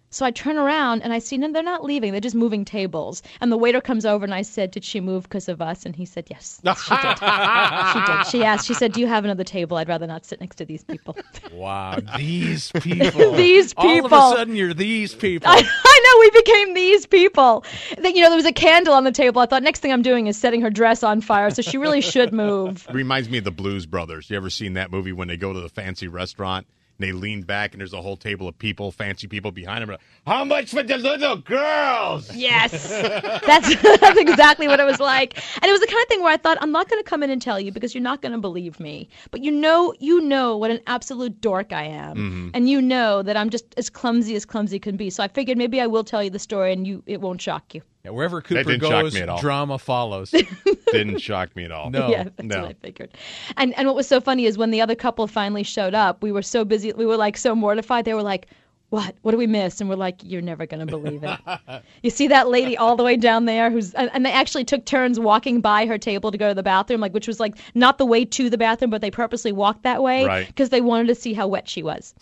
So 0.09 0.25
I 0.25 0.31
turn 0.31 0.57
around 0.57 1.01
and 1.01 1.11
I 1.11 1.19
see, 1.19 1.37
no, 1.37 1.51
they're 1.51 1.61
not 1.61 1.83
leaving. 1.83 2.11
They're 2.13 2.21
just 2.21 2.35
moving 2.35 2.63
tables. 2.63 3.21
And 3.41 3.51
the 3.51 3.57
waiter 3.57 3.81
comes 3.81 4.05
over 4.05 4.23
and 4.23 4.33
I 4.33 4.41
said, 4.41 4.71
Did 4.71 4.85
she 4.85 5.01
move 5.01 5.23
because 5.23 5.49
of 5.49 5.61
us? 5.61 5.85
And 5.85 5.95
he 5.95 6.05
said, 6.05 6.27
Yes, 6.29 6.61
she 6.63 6.95
did. 6.95 7.17
she 7.19 8.11
did. 8.11 8.27
She 8.27 8.43
asked, 8.43 8.67
She 8.67 8.73
said, 8.73 8.93
Do 8.93 9.01
you 9.01 9.07
have 9.07 9.25
another 9.25 9.43
table? 9.43 9.75
I'd 9.77 9.89
rather 9.89 10.07
not 10.07 10.25
sit 10.25 10.39
next 10.39 10.55
to 10.57 10.65
these 10.65 10.83
people. 10.83 11.17
Wow, 11.51 11.99
these 12.17 12.71
people. 12.81 13.33
These 13.33 13.73
people. 13.73 14.13
All 14.13 14.31
of 14.31 14.33
a 14.33 14.37
sudden, 14.37 14.55
you're 14.55 14.73
these 14.73 15.15
people. 15.15 15.49
I, 15.49 15.55
I 15.57 15.99
know 16.03 16.19
we 16.19 16.41
became 16.41 16.73
these 16.73 17.05
people. 17.05 17.65
That 17.97 18.15
you 18.15 18.21
know, 18.21 18.29
there 18.29 18.35
was 18.37 18.45
a 18.45 18.51
candle 18.53 18.93
on 18.93 19.05
the 19.05 19.11
table. 19.11 19.41
I 19.41 19.47
thought 19.47 19.63
next 19.63 19.79
thing 19.79 19.91
I'm 19.91 20.01
doing 20.03 20.27
is 20.27 20.37
setting 20.37 20.61
her 20.61 20.69
dress 20.69 21.03
on 21.03 21.21
fire, 21.21 21.49
so 21.49 21.61
she 21.61 21.77
really 21.77 22.01
should 22.01 22.33
move. 22.33 22.85
Reminds 22.91 23.29
me 23.29 23.39
of 23.39 23.43
the 23.43 23.51
Blues 23.51 23.85
Brothers. 23.85 24.29
You 24.29 24.37
ever 24.37 24.49
seen 24.49 24.73
that 24.73 24.91
movie 24.91 25.13
when 25.13 25.27
they 25.27 25.37
go 25.37 25.51
to 25.53 25.59
the 25.59 25.69
fancy 25.69 26.07
restaurant 26.07 26.67
they 26.99 27.11
lean 27.11 27.41
back 27.43 27.73
and 27.73 27.79
there's 27.81 27.93
a 27.93 28.01
whole 28.01 28.17
table 28.17 28.47
of 28.47 28.57
people, 28.57 28.91
fancy 28.91 29.27
people 29.27 29.51
behind 29.51 29.87
them? 29.87 29.97
How 30.25 30.43
much 30.43 30.71
for 30.71 30.83
the 30.83 30.97
little 30.97 31.37
girls? 31.37 32.33
Yes, 32.35 32.89
that's 33.45 33.75
that's 33.99 34.19
exactly 34.19 34.67
what 34.67 34.79
it 34.79 34.85
was 34.85 34.99
like, 34.99 35.37
and 35.55 35.65
it 35.65 35.71
was 35.71 35.81
the 35.81 35.87
kind 35.87 36.01
of 36.01 36.07
thing 36.07 36.21
where 36.21 36.33
I 36.33 36.37
thought 36.37 36.57
I'm 36.61 36.71
not 36.71 36.89
going 36.89 37.01
to 37.03 37.09
come 37.09 37.23
in 37.23 37.29
and 37.29 37.41
tell 37.41 37.59
you 37.59 37.71
because 37.71 37.93
you're 37.93 38.03
not 38.03 38.21
going 38.21 38.31
to 38.33 38.37
believe 38.37 38.79
me. 38.79 39.09
But 39.31 39.43
you 39.43 39.51
know, 39.51 39.93
you 39.99 40.21
know 40.21 40.57
what 40.57 40.71
an 40.71 40.79
absolute 40.87 41.39
dork 41.41 41.71
I 41.73 41.83
am, 41.83 42.15
Mm-hmm. 42.17 42.47
Mhm. 42.47 42.51
and 42.53 42.69
you 42.69 42.81
know 42.81 43.21
that 43.23 43.37
I'm 43.37 43.49
just 43.49 43.65
as 43.77 43.89
clumsy 43.89 44.35
as 44.35 44.45
clumsy 44.45 44.79
can 44.79 44.97
be. 44.97 45.09
So 45.09 45.23
I 45.23 45.27
figured 45.27 45.57
maybe 45.57 45.79
I 45.81 45.87
will 45.87 46.03
tell 46.03 46.23
you 46.23 46.29
the 46.29 46.39
story, 46.39 46.73
and 46.73 46.85
you 46.87 47.03
it 47.05 47.21
won't 47.21 47.41
shock 47.41 47.73
you. 47.73 47.81
Yeah, 48.07 48.11
wherever 48.13 48.37
That 48.39 48.47
Cooper 48.47 48.63
didn't 48.63 48.81
shock 48.81 49.03
goes, 49.03 49.13
me 49.13 49.21
at 49.21 49.29
all. 49.29 49.39
drama 49.39 49.77
follows. 49.77 50.31
Didn't 50.91 51.19
shock 51.19 51.53
me 51.57 51.65
at 51.65 51.71
all. 51.73 51.89
No. 51.89 52.07
Yeah, 52.09 52.23
that's 52.23 52.43
no. 52.43 52.61
what 52.61 52.69
I 52.69 52.73
figured. 52.73 53.09
And 53.57 53.77
and 53.77 53.87
what 53.87 53.95
was 53.97 54.07
so 54.07 54.21
funny 54.21 54.45
is 54.45 54.57
when 54.57 54.71
the 54.71 54.79
other 54.81 54.95
couple 54.95 55.27
finally 55.27 55.63
showed 55.63 55.93
up, 55.93 56.23
we 56.23 56.31
were 56.31 56.41
so 56.41 56.63
busy, 56.63 56.93
we 56.93 57.05
were 57.05 57.17
like 57.17 57.35
so 57.35 57.53
mortified. 57.53 58.05
They 58.05 58.13
were 58.13 58.23
like, 58.23 58.47
"What? 58.89 59.13
What 59.23 59.31
do 59.31 59.37
we 59.37 59.47
miss?" 59.47 59.81
And 59.81 59.89
we're 59.89 59.97
like, 59.97 60.21
"You're 60.23 60.41
never 60.41 60.65
gonna 60.65 60.85
believe 60.85 61.23
it." 61.25 61.37
you 62.03 62.09
see 62.09 62.27
that 62.29 62.47
lady 62.47 62.77
all 62.77 62.95
the 62.95 63.03
way 63.03 63.17
down 63.17 63.43
there, 63.43 63.69
who's 63.69 63.93
and, 63.95 64.09
and 64.13 64.25
they 64.25 64.31
actually 64.31 64.63
took 64.63 64.85
turns 64.85 65.19
walking 65.19 65.59
by 65.59 65.85
her 65.85 65.97
table 65.97 66.31
to 66.31 66.37
go 66.37 66.47
to 66.47 66.53
the 66.55 66.63
bathroom, 66.63 67.01
like 67.01 67.13
which 67.13 67.27
was 67.27 67.41
like 67.41 67.57
not 67.75 67.97
the 67.97 68.05
way 68.05 68.23
to 68.23 68.49
the 68.49 68.57
bathroom, 68.57 68.89
but 68.89 69.01
they 69.01 69.11
purposely 69.11 69.51
walked 69.51 69.83
that 69.83 70.01
way 70.01 70.23
Right. 70.25 70.47
because 70.47 70.69
they 70.69 70.79
wanted 70.79 71.07
to 71.07 71.15
see 71.15 71.33
how 71.33 71.49
wet 71.49 71.67
she 71.67 71.83
was. 71.83 72.15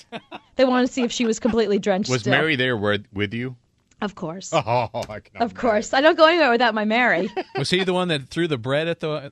they 0.55 0.65
wanted 0.65 0.87
to 0.87 0.91
see 0.93 1.03
if 1.03 1.11
she 1.11 1.25
was 1.27 1.39
completely 1.39 1.77
drenched. 1.77 2.09
Was 2.09 2.21
still. 2.21 2.31
Mary 2.31 2.55
there 2.55 2.75
with, 2.75 3.05
with 3.13 3.31
you? 3.35 3.55
Of 4.01 4.15
course. 4.15 4.51
Oh, 4.53 4.89
I 5.09 5.19
can 5.21 5.41
Of 5.41 5.53
course. 5.55 5.93
I 5.93 6.01
don't 6.01 6.17
go 6.17 6.25
anywhere 6.27 6.51
without 6.51 6.73
my 6.73 6.85
Mary. 6.85 7.29
Was 7.57 7.69
he 7.69 7.83
the 7.83 7.93
one 7.93 8.07
that 8.09 8.27
threw 8.29 8.47
the 8.47 8.57
bread 8.57 8.87
at 8.87 8.99
the? 8.99 9.31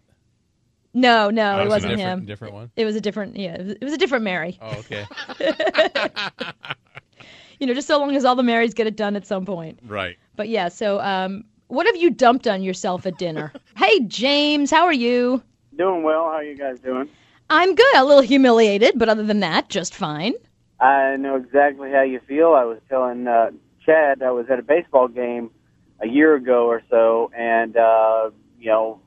No, 0.95 1.29
no, 1.31 1.55
Oh, 1.55 1.59
it 1.59 1.61
it 1.61 1.63
was 1.65 1.67
a 1.67 1.69
wasn't 1.69 1.97
different- 1.97 2.19
him. 2.21 2.25
different 2.25 2.53
one? 2.53 2.71
It 2.75 2.85
was 2.85 2.95
a 2.95 3.01
different, 3.01 3.35
yeah, 3.35 3.55
it 3.55 3.65
was, 3.65 3.75
it 3.81 3.83
was 3.83 3.93
a 3.93 3.97
different 3.97 4.23
Mary. 4.23 4.59
Oh, 4.61 4.69
okay. 4.79 5.05
you 7.59 7.67
know, 7.67 7.73
just 7.73 7.87
so 7.87 7.97
long 7.99 8.15
as 8.15 8.25
all 8.25 8.35
the 8.35 8.43
Marys 8.43 8.73
get 8.73 8.87
it 8.87 8.95
done 8.95 9.15
at 9.15 9.25
some 9.25 9.45
point. 9.45 9.79
Right. 9.85 10.17
But 10.35 10.49
yeah, 10.49 10.67
so 10.69 10.99
um, 11.01 11.43
what 11.67 11.85
have 11.87 11.95
you 11.95 12.09
dumped 12.09 12.47
on 12.47 12.61
yourself 12.61 13.05
at 13.05 13.17
dinner? 13.17 13.51
hey, 13.77 14.01
James, 14.01 14.69
how 14.69 14.85
are 14.85 14.93
you? 14.93 15.41
Doing 15.77 16.03
well. 16.03 16.25
How 16.25 16.33
are 16.37 16.43
you 16.43 16.55
guys 16.57 16.79
doing? 16.79 17.09
I'm 17.49 17.73
good. 17.75 17.95
A 17.95 18.03
little 18.05 18.21
humiliated, 18.21 18.93
but 18.97 19.09
other 19.09 19.23
than 19.23 19.39
that, 19.41 19.69
just 19.69 19.95
fine. 19.95 20.33
I 20.79 21.15
know 21.17 21.35
exactly 21.37 21.91
how 21.91 22.01
you 22.01 22.19
feel. 22.27 22.53
I 22.53 22.65
was 22.65 22.79
telling 22.89 23.27
uh, 23.27 23.51
Chad 23.85 24.21
I 24.21 24.31
was 24.31 24.45
at 24.49 24.59
a 24.59 24.63
baseball 24.63 25.07
game 25.07 25.51
a 25.99 26.07
year 26.07 26.35
ago 26.35 26.67
or 26.67 26.81
so, 26.89 27.31
and 27.37 27.75
uh, 27.77 28.29
you 28.59 28.69
know, 28.69 28.99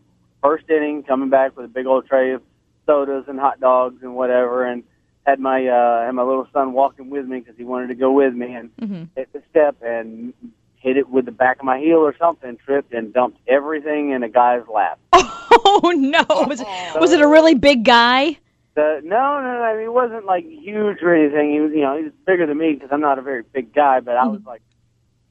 first 0.43 0.69
inning, 0.71 1.03
coming 1.03 1.29
back 1.31 1.57
with 1.57 1.67
a 1.67 1.69
big 1.69 1.87
old 1.87 2.07
tray 2.07 2.33
of 2.33 2.43
sodas 2.87 3.25
and 3.29 3.39
hot 3.39 3.61
dogs 3.61 4.03
and 4.03 4.15
whatever, 4.15 4.65
and 4.65 4.83
had 5.27 5.41
my 5.41 5.67
uh, 5.67 6.05
had 6.07 6.13
my 6.13 6.23
little 6.23 6.47
son 6.53 6.73
walking 6.73 7.11
with 7.11 7.27
me 7.27 7.41
because 7.41 7.57
he 7.57 7.65
wanted 7.65 7.89
to 7.89 7.95
go 7.95 8.13
with 8.13 8.35
me, 8.35 8.55
and 8.55 8.71
Mm-hmm. 8.81 9.05
hit 9.17 9.33
the 9.33 9.43
step 9.51 9.77
and 9.83 10.33
hit 10.77 10.97
it 10.97 11.09
with 11.09 11.25
the 11.25 11.33
back 11.33 11.59
of 11.59 11.65
my 11.65 11.79
heel 11.81 11.97
or 11.99 12.15
something, 12.19 12.57
tripped 12.65 12.93
and 12.93 13.13
dumped 13.13 13.39
everything 13.49 14.11
in 14.11 14.23
a 14.23 14.29
guy's 14.29 14.63
lap. 14.73 14.99
Oh 15.69 15.91
no! 15.91 16.25
Was 16.47 16.61
it, 16.61 17.01
was 17.01 17.13
it 17.13 17.21
a 17.21 17.27
really 17.27 17.55
big 17.55 17.85
guy? 17.85 18.39
Uh, 18.77 19.01
no, 19.03 19.41
no, 19.41 19.41
no. 19.43 19.63
I 19.63 19.73
mean, 19.73 19.83
he 19.83 19.89
wasn't 19.89 20.27
like 20.27 20.45
huge 20.45 21.03
or 21.03 21.15
anything. 21.15 21.51
He 21.53 21.61
was, 21.61 21.73
you 21.73 21.81
know, 21.81 21.97
he 21.97 22.05
was 22.05 22.13
bigger 22.27 22.47
than 22.47 22.57
me 22.59 22.75
because 22.75 22.91
I'm 22.93 23.01
not 23.01 23.19
a 23.19 23.23
very 23.23 23.43
big 23.43 23.75
guy. 23.75 24.01
But 24.01 24.17
I 24.17 24.27
was 24.27 24.41
like, 24.47 24.63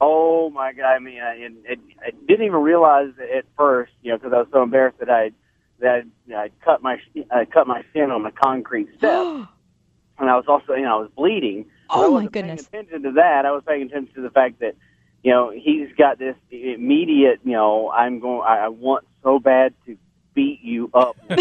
oh 0.01 0.49
my 0.49 0.73
god! 0.73 0.93
I 0.93 0.99
mean, 0.99 1.19
I, 1.21 1.35
and, 1.35 1.57
and 1.65 1.81
I 2.05 2.11
didn't 2.27 2.45
even 2.45 2.61
realize 2.61 3.09
it 3.19 3.37
at 3.37 3.45
first, 3.57 3.93
you 4.01 4.11
know, 4.11 4.17
because 4.17 4.33
I 4.33 4.37
was 4.37 4.47
so 4.51 4.63
embarrassed 4.63 4.99
that 4.99 5.09
I 5.09 5.31
that 5.79 6.05
I 6.33 6.49
cut 6.63 6.81
my 6.81 6.99
I 7.31 7.45
cut 7.45 7.67
my 7.67 7.83
shin 7.93 8.11
on 8.11 8.23
the 8.23 8.31
concrete 8.31 8.89
step, 8.97 9.11
and 10.19 10.29
I 10.29 10.35
was 10.35 10.45
also, 10.47 10.73
you 10.73 10.83
know, 10.83 10.97
I 10.97 11.01
was 11.01 11.11
bleeding. 11.15 11.65
Oh 11.89 12.11
my 12.11 12.27
goodness! 12.27 12.67
Paying 12.67 12.85
attention 12.85 13.03
to 13.03 13.11
that. 13.13 13.45
I 13.45 13.51
was 13.51 13.63
paying 13.65 13.83
attention 13.83 14.13
to 14.15 14.21
the 14.21 14.31
fact 14.31 14.59
that, 14.59 14.75
you 15.23 15.31
know, 15.31 15.51
he's 15.51 15.89
got 15.97 16.19
this 16.19 16.35
immediate, 16.49 17.41
you 17.43 17.53
know, 17.53 17.91
I'm 17.91 18.19
going. 18.19 18.41
I, 18.47 18.65
I 18.65 18.67
want 18.69 19.05
so 19.23 19.39
bad 19.39 19.73
to 19.85 19.97
beat 20.35 20.61
you 20.61 20.91
up. 20.93 21.15
you 21.29 21.37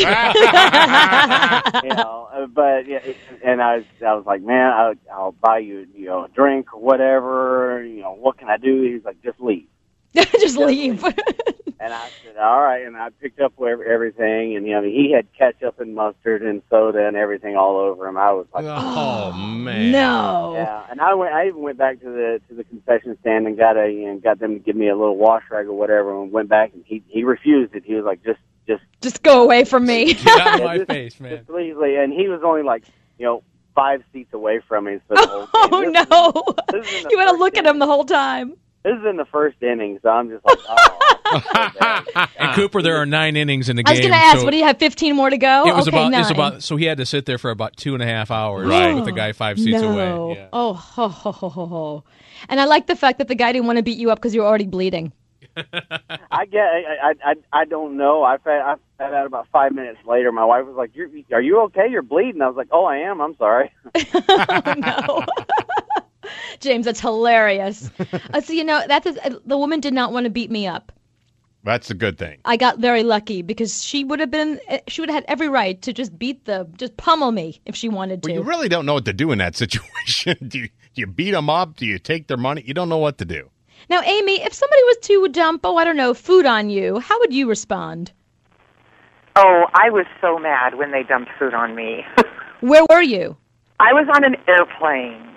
know, 1.90 2.28
uh, 2.32 2.46
but 2.46 2.86
yeah, 2.86 3.00
and 3.44 3.60
I 3.60 3.76
was, 3.78 3.84
I 4.06 4.14
was 4.14 4.24
like, 4.24 4.40
man, 4.42 4.72
I'll, 4.72 4.94
I'll 5.12 5.32
buy 5.32 5.58
you, 5.58 5.86
you 5.94 6.06
know, 6.06 6.24
a 6.24 6.28
drink 6.28 6.72
or 6.72 6.80
whatever. 6.80 7.84
You 7.84 8.00
know, 8.02 8.14
what 8.14 8.38
can 8.38 8.48
I 8.48 8.56
do? 8.56 8.82
He's 8.82 9.04
like, 9.04 9.20
just 9.22 9.40
leave. 9.40 9.66
just 10.14 10.56
leave. 10.56 11.02
And 11.80 11.92
I 11.92 12.08
said, 12.24 12.36
all 12.36 12.62
right. 12.62 12.86
And 12.86 12.96
I 12.96 13.10
picked 13.10 13.40
up 13.40 13.52
everything, 13.60 14.56
and 14.56 14.64
you 14.66 14.72
know, 14.72 14.82
he 14.82 15.12
had 15.14 15.26
ketchup 15.36 15.80
and 15.80 15.94
mustard 15.94 16.42
and 16.42 16.62
soda 16.70 17.06
and 17.06 17.16
everything 17.16 17.56
all 17.56 17.76
over 17.78 18.06
him. 18.06 18.16
I 18.16 18.32
was 18.32 18.46
like, 18.54 18.64
Oh, 18.66 19.32
man. 19.32 19.90
No. 19.90 20.52
yeah. 20.54 20.86
And 20.88 21.00
I 21.00 21.14
went, 21.14 21.34
I 21.34 21.48
even 21.48 21.60
went 21.60 21.76
back 21.76 22.00
to 22.00 22.06
the 22.06 22.40
to 22.48 22.54
the 22.54 22.64
concession 22.64 23.18
stand 23.20 23.46
and 23.48 23.58
got 23.58 23.76
a, 23.76 23.90
you 23.90 24.06
know, 24.06 24.18
got 24.18 24.38
them 24.38 24.54
to 24.54 24.60
give 24.60 24.76
me 24.76 24.88
a 24.88 24.96
little 24.96 25.16
wash 25.16 25.42
rag 25.50 25.66
or 25.66 25.74
whatever, 25.74 26.22
and 26.22 26.30
went 26.30 26.48
back, 26.48 26.72
and 26.74 26.84
he 26.86 27.02
he 27.08 27.24
refused 27.24 27.74
it. 27.74 27.82
He 27.84 27.94
was 27.94 28.04
like, 28.04 28.22
just 28.24 28.38
just 28.66 28.82
Just 29.02 29.22
go 29.22 29.42
away 29.42 29.64
from 29.64 29.86
me. 29.86 30.14
Get 30.14 30.26
out 30.40 30.54
of 30.60 30.64
my 30.64 30.76
just- 30.78 30.90
face, 30.90 31.20
man. 31.20 31.38
just 31.38 31.50
leave, 31.50 31.76
leave. 31.76 31.98
and 31.98 32.12
he 32.12 32.28
was 32.28 32.40
only 32.44 32.62
like, 32.62 32.84
you 33.18 33.26
know, 33.26 33.42
five 33.74 34.02
seats 34.12 34.32
away 34.32 34.60
from 34.68 34.84
me 34.84 34.98
for 35.08 35.16
the 35.16 35.26
whole 35.26 35.48
oh, 35.54 35.80
game. 35.82 35.94
Oh 36.10 36.54
This 36.72 36.86
is- 36.86 36.92
no! 37.00 37.02
this 37.02 37.04
is 37.04 37.06
You 37.10 37.18
had 37.18 37.24
to 37.26 37.30
first 37.32 37.40
look 37.40 37.56
at 37.58 37.66
him 37.66 37.78
the 37.78 37.86
whole 37.86 38.04
time. 38.04 38.56
This 38.84 38.98
is 38.98 39.06
in 39.06 39.16
the 39.16 39.24
first 39.24 39.56
inning, 39.62 39.98
so 40.02 40.10
I'm 40.10 40.28
just 40.28 40.44
like, 40.44 40.58
oh. 40.68 42.00
And 42.38 42.54
Cooper, 42.54 42.82
there 42.82 42.96
are 42.96 43.06
nine 43.06 43.34
innings 43.34 43.70
in 43.70 43.76
the 43.76 43.82
game. 43.82 43.90
I 43.90 43.92
was 43.94 44.00
going 44.00 44.12
to 44.12 44.16
ask, 44.18 44.38
so 44.40 44.44
what 44.44 44.50
do 44.50 44.58
you 44.58 44.64
have? 44.64 44.78
15 44.78 45.16
more 45.16 45.30
to 45.30 45.38
go? 45.38 45.66
it 45.66 45.74
was 45.74 45.88
okay, 45.88 45.96
about. 45.96 46.10
nine. 46.10 46.20
It's 46.20 46.30
about. 46.30 46.62
So 46.62 46.76
he 46.76 46.84
had 46.84 46.98
to 46.98 47.06
sit 47.06 47.24
there 47.24 47.38
for 47.38 47.50
about 47.50 47.76
two 47.78 47.94
and 47.94 48.02
a 48.02 48.06
half 48.06 48.30
hours 48.30 48.68
Right. 48.68 48.94
with 48.94 49.06
the 49.06 49.12
guy 49.12 49.32
five 49.32 49.58
seats 49.58 49.80
no. 49.80 49.92
away. 49.92 50.36
Yeah. 50.36 50.48
Oh, 50.52 50.74
ho, 50.74 51.08
ho, 51.08 51.32
ho, 51.32 51.48
ho, 51.48 51.66
ho. 51.66 52.04
And 52.50 52.60
I 52.60 52.66
like 52.66 52.86
the 52.86 52.94
fact 52.94 53.18
that 53.18 53.28
the 53.28 53.34
guy 53.34 53.52
didn't 53.52 53.66
want 53.66 53.78
to 53.78 53.82
beat 53.82 53.96
you 53.96 54.10
up 54.10 54.18
because 54.18 54.34
you 54.34 54.42
were 54.42 54.46
already 54.46 54.66
bleeding. 54.66 55.12
I 55.56 56.46
get, 56.46 56.62
I, 56.62 56.96
I, 57.02 57.14
I, 57.24 57.34
I 57.52 57.64
don't 57.64 57.96
know. 57.96 58.24
I 58.24 58.38
found, 58.38 58.62
I 58.62 58.74
found 58.98 59.14
out 59.14 59.26
about 59.26 59.48
five 59.52 59.72
minutes 59.72 59.98
later. 60.06 60.32
My 60.32 60.44
wife 60.44 60.66
was 60.66 60.76
like, 60.76 60.90
"You're, 60.94 61.08
are 61.32 61.40
you 61.40 61.60
okay? 61.62 61.88
You're 61.88 62.02
bleeding." 62.02 62.42
I 62.42 62.48
was 62.48 62.56
like, 62.56 62.68
"Oh, 62.72 62.84
I 62.84 62.98
am. 62.98 63.20
I'm 63.20 63.36
sorry." 63.36 63.72
No. 64.76 65.24
James, 66.60 66.86
that's 66.86 67.00
hilarious. 67.00 67.90
uh, 68.32 68.40
so, 68.40 68.52
you 68.52 68.64
know, 68.64 68.82
that's 68.88 69.06
uh, 69.06 69.38
the 69.44 69.58
woman 69.58 69.80
did 69.80 69.92
not 69.92 70.12
want 70.12 70.24
to 70.24 70.30
beat 70.30 70.50
me 70.50 70.66
up. 70.66 70.92
That's 71.64 71.90
a 71.90 71.94
good 71.94 72.18
thing. 72.18 72.40
I 72.44 72.58
got 72.58 72.78
very 72.78 73.02
lucky 73.02 73.40
because 73.40 73.82
she 73.82 74.04
would 74.04 74.20
have 74.20 74.30
been, 74.30 74.60
uh, 74.68 74.78
she 74.86 75.00
would 75.00 75.08
have 75.08 75.14
had 75.14 75.24
every 75.28 75.48
right 75.48 75.80
to 75.82 75.94
just 75.94 76.18
beat 76.18 76.44
the, 76.44 76.68
just 76.76 76.96
pummel 76.98 77.32
me 77.32 77.60
if 77.64 77.74
she 77.74 77.88
wanted 77.88 78.22
to. 78.22 78.28
Well, 78.28 78.42
you 78.42 78.42
really 78.42 78.68
don't 78.68 78.84
know 78.84 78.94
what 78.94 79.06
to 79.06 79.14
do 79.14 79.32
in 79.32 79.38
that 79.38 79.56
situation. 79.56 80.36
do, 80.48 80.58
you, 80.58 80.68
do 80.94 81.00
you 81.00 81.06
beat 81.06 81.30
them 81.30 81.48
up? 81.48 81.76
Do 81.76 81.86
you 81.86 81.98
take 81.98 82.26
their 82.26 82.36
money? 82.36 82.62
You 82.66 82.74
don't 82.74 82.90
know 82.90 82.98
what 82.98 83.16
to 83.18 83.24
do. 83.24 83.50
Now, 83.90 84.00
Amy, 84.02 84.42
if 84.42 84.52
somebody 84.52 84.82
was 84.84 84.96
to 85.02 85.28
dump, 85.28 85.60
oh, 85.64 85.76
I 85.76 85.84
don't 85.84 85.96
know, 85.96 86.14
food 86.14 86.46
on 86.46 86.70
you, 86.70 86.98
how 87.00 87.18
would 87.20 87.32
you 87.32 87.48
respond? 87.48 88.12
Oh, 89.36 89.66
I 89.74 89.90
was 89.90 90.06
so 90.20 90.38
mad 90.38 90.76
when 90.76 90.92
they 90.92 91.02
dumped 91.02 91.30
food 91.38 91.54
on 91.54 91.74
me. 91.74 92.04
Where 92.60 92.86
were 92.88 93.02
you? 93.02 93.36
I 93.80 93.92
was 93.92 94.06
on 94.14 94.24
an 94.24 94.36
airplane. 94.48 95.30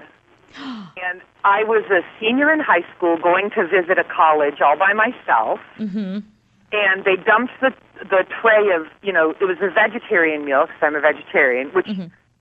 and 0.57 1.21
I 1.43 1.63
was 1.63 1.83
a 1.89 2.01
senior 2.19 2.51
in 2.51 2.59
high 2.59 2.85
school 2.95 3.17
going 3.17 3.49
to 3.51 3.67
visit 3.67 3.97
a 3.97 4.03
college 4.03 4.61
all 4.61 4.77
by 4.77 4.93
myself. 4.93 5.59
Mm-hmm. 5.79 6.19
And 6.71 7.05
they 7.05 7.15
dumped 7.15 7.53
the 7.61 7.73
the 7.99 8.25
tray 8.41 8.75
of, 8.75 8.85
you 9.01 9.11
know, 9.11 9.31
it 9.31 9.45
was 9.45 9.57
a 9.61 9.69
vegetarian 9.69 10.45
meal 10.45 10.67
because 10.67 10.81
I'm 10.81 10.95
a 10.95 10.99
vegetarian, 10.99 11.69
which 11.69 11.87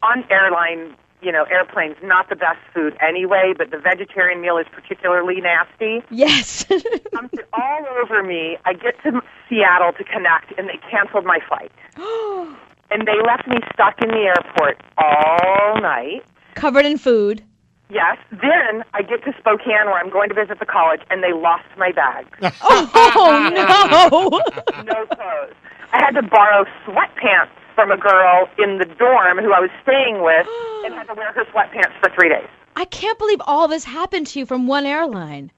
on 0.03 0.25
airline, 0.31 0.95
you 1.27 1.33
know, 1.33 1.43
airplanes 1.51 1.97
not 2.05 2.29
the 2.29 2.37
best 2.37 2.61
food 2.72 2.97
anyway, 3.07 3.53
but 3.59 3.72
the 3.72 3.79
vegetarian 3.79 4.41
meal 4.41 4.59
is 4.59 4.66
particularly 4.70 5.41
nasty. 5.41 6.01
Yes. 6.09 6.64
it 6.70 7.49
all 7.53 7.85
over 8.01 8.22
me. 8.22 8.57
I 8.64 8.74
get 8.74 8.95
to 9.03 9.20
Seattle 9.49 9.91
to 9.99 10.05
connect, 10.05 10.57
and 10.57 10.68
they 10.68 10.79
canceled 10.89 11.24
my 11.24 11.41
flight. 11.49 11.72
and 12.93 13.09
they 13.09 13.18
left 13.27 13.49
me 13.49 13.57
stuck 13.74 14.01
in 14.01 14.09
the 14.11 14.31
airport 14.31 14.81
all 14.99 15.81
night. 15.81 16.22
Covered 16.55 16.87
in 16.87 16.97
food. 16.97 17.43
Yes. 17.91 18.18
Then 18.31 18.85
I 18.95 19.03
get 19.03 19.24
to 19.24 19.33
Spokane, 19.37 19.87
where 19.87 19.99
I'm 19.99 20.11
going 20.11 20.29
to 20.29 20.35
visit 20.37 20.61
the 20.61 20.66
college, 20.66 21.01
and 21.11 21.24
they 21.24 21.33
lost 21.33 21.66
my 21.77 21.91
bags. 21.91 22.31
Oh, 22.62 23.51
no. 23.51 24.83
no 24.83 25.07
clothes. 25.07 25.55
I 25.93 25.99
had 25.99 26.12
to 26.12 26.22
borrow 26.22 26.64
sweatpants 26.87 27.51
from 27.77 27.93
a 27.93 27.97
girl 27.97 28.49
in 28.59 28.79
the 28.79 28.87
dorm 28.87 29.39
who 29.39 29.53
I 29.53 29.61
was 29.61 29.70
staying 29.83 30.22
with, 30.22 30.49
and 30.85 30.95
had 30.95 31.07
to 31.07 31.14
wear 31.14 31.33
her 31.33 31.45
sweatpants 31.45 31.93
for 32.01 32.11
three 32.16 32.31
days. 32.31 32.49
I 32.74 32.87
can't 32.87 33.18
believe 33.18 33.41
all 33.47 33.68
this 33.68 33.85
happened 33.85 34.27
to 34.29 34.41
you 34.41 34.47
from 34.47 34.66
one 34.66 34.85
airline. 34.85 35.53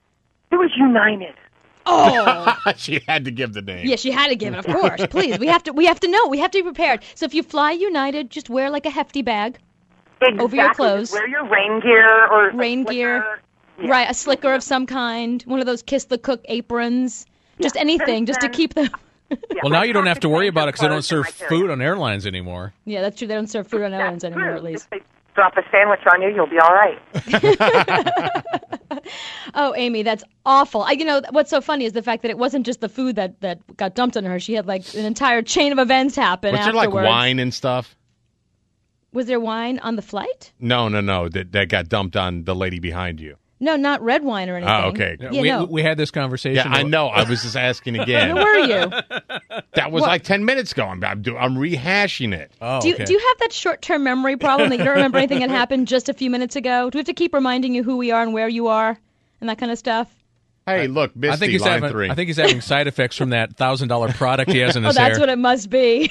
It 0.50 0.56
was 0.56 0.70
United. 0.76 1.34
Oh. 1.86 2.54
she 2.76 3.00
had 3.08 3.24
to 3.24 3.30
give 3.30 3.54
the 3.54 3.62
name. 3.62 3.86
Yeah, 3.86 3.96
she 3.96 4.10
had 4.10 4.28
to 4.28 4.36
give 4.36 4.52
it, 4.52 4.58
of 4.58 4.66
course. 4.66 5.00
Please, 5.08 5.38
we 5.38 5.46
have 5.46 5.62
to 5.62 5.72
we 5.72 5.86
have 5.86 6.00
to 6.00 6.08
know. 6.08 6.26
We 6.28 6.38
have 6.38 6.50
to 6.50 6.58
be 6.58 6.62
prepared. 6.62 7.02
So 7.14 7.24
if 7.24 7.32
you 7.32 7.42
fly 7.42 7.72
United, 7.72 8.30
just 8.30 8.50
wear 8.50 8.68
like 8.68 8.84
a 8.84 8.90
hefty 8.90 9.22
bag 9.22 9.58
over 10.38 10.54
your 10.54 10.74
clothes. 10.74 11.10
Just 11.10 11.14
Wear 11.14 11.28
your 11.28 11.46
rain 11.48 11.80
gear 11.80 12.26
or 12.30 12.50
rain 12.50 12.84
gear. 12.84 13.40
Right, 13.78 14.10
a 14.10 14.14
slicker 14.14 14.52
of 14.52 14.62
some 14.64 14.86
kind, 14.86 15.40
one 15.42 15.60
of 15.60 15.66
those 15.66 15.82
kiss 15.82 16.06
the 16.06 16.18
cook 16.18 16.44
aprons. 16.46 17.26
Just 17.60 17.76
anything, 17.76 18.26
just 18.26 18.40
to 18.40 18.48
keep 18.48 18.74
them. 18.74 18.90
Well, 19.62 19.70
now 19.70 19.82
you 19.82 19.92
don't 19.92 20.06
have 20.06 20.20
to 20.20 20.28
worry 20.28 20.48
about 20.48 20.68
it 20.68 20.72
because 20.72 20.80
they 20.82 20.88
don't 20.88 21.02
serve 21.02 21.26
food 21.28 21.70
on 21.70 21.80
airlines 21.82 22.26
anymore. 22.26 22.72
Yeah, 22.84 23.02
that's 23.02 23.18
true. 23.18 23.26
They 23.26 23.34
don't 23.34 23.48
serve 23.48 23.66
food 23.68 23.82
on 23.82 23.92
airlines 23.94 24.24
anymore, 24.24 24.50
at 24.50 24.64
least. 24.64 24.88
drop 25.34 25.56
a 25.56 25.62
sandwich 25.70 26.00
on 26.12 26.22
you, 26.22 26.30
you'll 26.30 26.46
be 26.46 26.58
all 26.58 26.74
right. 26.74 26.98
Oh, 29.54 29.74
Amy, 29.76 30.02
that's 30.02 30.24
awful. 30.46 30.82
I, 30.82 30.92
you 30.92 31.04
know 31.04 31.22
what's 31.30 31.50
so 31.50 31.60
funny 31.60 31.84
is 31.84 31.92
the 31.92 32.02
fact 32.02 32.22
that 32.22 32.30
it 32.30 32.38
wasn't 32.38 32.66
just 32.66 32.80
the 32.80 32.88
food 32.88 33.16
that 33.16 33.40
that 33.40 33.58
got 33.76 33.94
dumped 33.94 34.16
on 34.16 34.24
her. 34.24 34.38
She 34.38 34.54
had 34.54 34.66
like 34.66 34.94
an 34.94 35.04
entire 35.04 35.42
chain 35.42 35.72
of 35.72 35.78
events 35.78 36.16
happen 36.16 36.54
Was 36.54 36.64
there 36.64 36.74
like 36.74 36.92
wine 36.92 37.38
and 37.38 37.52
stuff? 37.52 37.96
Was 39.12 39.26
there 39.26 39.40
wine 39.40 39.78
on 39.80 39.96
the 39.96 40.02
flight? 40.02 40.52
No, 40.60 40.88
no, 40.88 41.00
no. 41.00 41.28
That 41.28 41.52
that 41.52 41.68
got 41.68 41.88
dumped 41.88 42.16
on 42.16 42.44
the 42.44 42.54
lady 42.54 42.78
behind 42.78 43.20
you. 43.20 43.36
No, 43.60 43.76
not 43.76 44.00
red 44.02 44.22
wine 44.22 44.48
or 44.48 44.54
ah, 44.54 44.56
anything. 44.56 44.74
Oh, 44.84 44.88
okay. 44.88 45.16
Yeah, 45.20 45.40
we, 45.42 45.48
no. 45.48 45.64
we 45.64 45.82
had 45.82 45.98
this 45.98 46.10
conversation. 46.12 46.56
Yeah, 46.56 46.68
I 46.68 46.84
know. 46.84 47.08
I 47.08 47.28
was 47.28 47.42
just 47.42 47.56
asking 47.56 47.98
again. 48.00 48.34
Where 48.34 48.44
were 48.44 48.66
you? 48.66 48.90
That 49.74 49.90
was 49.90 50.02
What? 50.02 50.08
like 50.08 50.22
ten 50.22 50.44
minutes 50.44 50.72
ago. 50.72 50.84
I'm 50.84 51.02
I'm, 51.02 51.22
do- 51.22 51.36
I'm 51.36 51.56
rehashing 51.56 52.32
it. 52.32 52.52
Oh, 52.60 52.80
do 52.80 52.88
you 52.88 52.96
do 52.96 53.12
you 53.12 53.18
have 53.18 53.38
that 53.38 53.52
short 53.52 53.82
term 53.82 54.04
memory 54.04 54.36
problem 54.36 54.68
that 54.70 54.78
you 54.78 54.84
don't 54.84 54.94
remember 54.94 55.18
anything 55.18 55.40
that 55.40 55.50
happened 55.62 55.88
just 55.88 56.08
a 56.08 56.14
few 56.14 56.30
minutes 56.30 56.54
ago? 56.56 56.88
Do 56.90 56.98
we 56.98 57.00
have 57.00 57.06
to 57.06 57.14
keep 57.14 57.34
reminding 57.34 57.74
you 57.74 57.82
who 57.82 57.96
we 57.96 58.12
are 58.12 58.22
and 58.22 58.32
where 58.32 58.48
you 58.48 58.68
are 58.68 58.98
and 59.40 59.50
that 59.50 59.58
kind 59.58 59.72
of 59.72 59.78
stuff? 59.78 60.08
Hey, 60.66 60.86
look, 60.86 61.16
Misty, 61.16 61.32
I 61.32 61.36
think 61.36 61.52
he's 61.52 61.62
line 61.62 61.70
having. 61.72 61.90
three. 61.90 62.10
I 62.10 62.14
think 62.14 62.26
he's 62.28 62.36
having 62.36 62.60
side 62.60 62.86
effects 62.88 63.16
from 63.16 63.30
that 63.30 63.56
thousand 63.56 63.88
dollar 63.88 64.12
product 64.12 64.52
he 64.52 64.58
has 64.58 64.76
in 64.76 64.84
oh, 64.84 64.88
his 64.88 64.96
that's 64.96 65.16
hair. 65.16 65.20
what 65.20 65.30
it 65.30 65.38
must 65.38 65.70
be. 65.70 66.10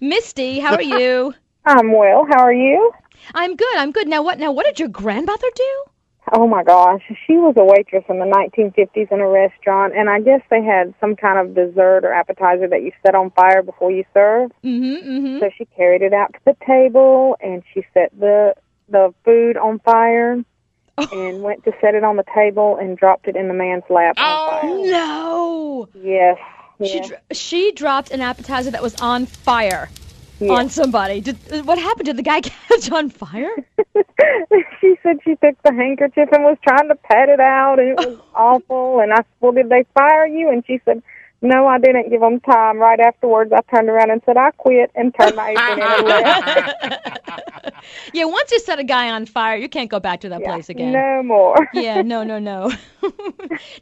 Misty, 0.00 0.60
how 0.60 0.74
are 0.74 0.82
you? 0.82 1.34
I'm 1.64 1.92
well. 1.92 2.26
How 2.30 2.40
are 2.42 2.52
you? 2.52 2.92
I'm 3.34 3.56
good. 3.56 3.76
I'm 3.76 3.92
good. 3.92 4.08
Now 4.08 4.22
what? 4.22 4.38
Now 4.38 4.52
what 4.52 4.66
did 4.66 4.78
your 4.78 4.88
grandmother 4.88 5.48
do? 5.54 5.84
Oh 6.32 6.46
my 6.46 6.64
gosh, 6.64 7.02
she 7.26 7.34
was 7.34 7.54
a 7.58 7.64
waitress 7.64 8.04
in 8.08 8.18
the 8.18 8.24
1950s 8.24 9.12
in 9.12 9.20
a 9.20 9.28
restaurant, 9.28 9.94
and 9.94 10.08
I 10.08 10.20
guess 10.20 10.40
they 10.48 10.62
had 10.62 10.94
some 10.98 11.16
kind 11.16 11.38
of 11.38 11.54
dessert 11.54 12.04
or 12.04 12.14
appetizer 12.14 12.66
that 12.68 12.82
you 12.82 12.92
set 13.04 13.14
on 13.14 13.30
fire 13.32 13.62
before 13.62 13.90
you 13.90 14.04
serve. 14.14 14.50
Mm-hmm. 14.64 15.08
mm-hmm. 15.08 15.38
So 15.40 15.50
she 15.56 15.66
carried 15.76 16.00
it 16.00 16.14
out 16.14 16.32
to 16.32 16.38
the 16.46 16.56
table, 16.66 17.36
and 17.40 17.62
she 17.72 17.84
set 17.92 18.10
the 18.18 18.54
the 18.88 19.14
food 19.24 19.58
on 19.58 19.80
fire, 19.80 20.42
and 21.12 21.42
went 21.42 21.62
to 21.64 21.72
set 21.82 21.94
it 21.94 22.04
on 22.04 22.16
the 22.16 22.24
table 22.34 22.78
and 22.80 22.96
dropped 22.96 23.28
it 23.28 23.36
in 23.36 23.48
the 23.48 23.54
man's 23.54 23.84
lap. 23.90 24.14
Oh. 24.16 24.82
No. 24.86 25.88
Yes. 25.94 26.38
She 26.78 26.96
yes. 26.96 27.08
dr- 27.08 27.20
she 27.32 27.72
dropped 27.72 28.10
an 28.10 28.22
appetizer 28.22 28.70
that 28.70 28.82
was 28.82 28.94
on 28.96 29.26
fire 29.26 29.90
on 30.40 30.68
somebody. 30.68 31.20
Did 31.20 31.36
what 31.66 31.78
happened? 31.78 32.06
Did 32.06 32.16
the 32.16 32.22
guy 32.22 32.40
catch 32.42 32.90
on 32.90 33.10
fire? 33.10 33.54
she 34.80 34.96
said 35.02 35.18
she 35.24 35.36
took 35.36 35.60
the 35.62 35.72
handkerchief 35.72 36.28
and 36.32 36.44
was 36.44 36.58
trying 36.66 36.88
to 36.88 36.94
pat 36.94 37.28
it 37.28 37.40
out, 37.40 37.78
and 37.78 37.90
it 37.90 38.08
was 38.08 38.18
awful. 38.34 39.00
And 39.00 39.12
I 39.12 39.16
said, 39.16 39.26
"Well, 39.40 39.52
did 39.52 39.68
they 39.68 39.84
fire 39.94 40.26
you?" 40.26 40.50
And 40.50 40.64
she 40.66 40.80
said, 40.84 41.02
"No, 41.42 41.66
I 41.66 41.78
didn't 41.78 42.10
give 42.10 42.20
them 42.20 42.40
time." 42.40 42.78
Right 42.78 43.00
afterwards, 43.00 43.52
I 43.52 43.60
turned 43.74 43.88
around 43.88 44.10
and 44.10 44.22
said, 44.26 44.36
"I 44.36 44.50
quit," 44.52 44.90
and 44.94 45.14
turned 45.18 45.36
my 45.36 45.50
apron 45.50 45.80
and 45.80 46.06
left. 46.06 47.74
Yeah, 48.12 48.24
once 48.24 48.50
you 48.50 48.60
set 48.60 48.78
a 48.78 48.84
guy 48.84 49.10
on 49.10 49.26
fire, 49.26 49.56
you 49.56 49.68
can't 49.68 49.90
go 49.90 50.00
back 50.00 50.20
to 50.22 50.28
that 50.30 50.42
place 50.42 50.68
again. 50.68 50.92
No 50.92 51.22
more. 51.22 51.56
yeah, 51.74 52.00
no, 52.02 52.22
no, 52.22 52.38
no. 52.38 52.72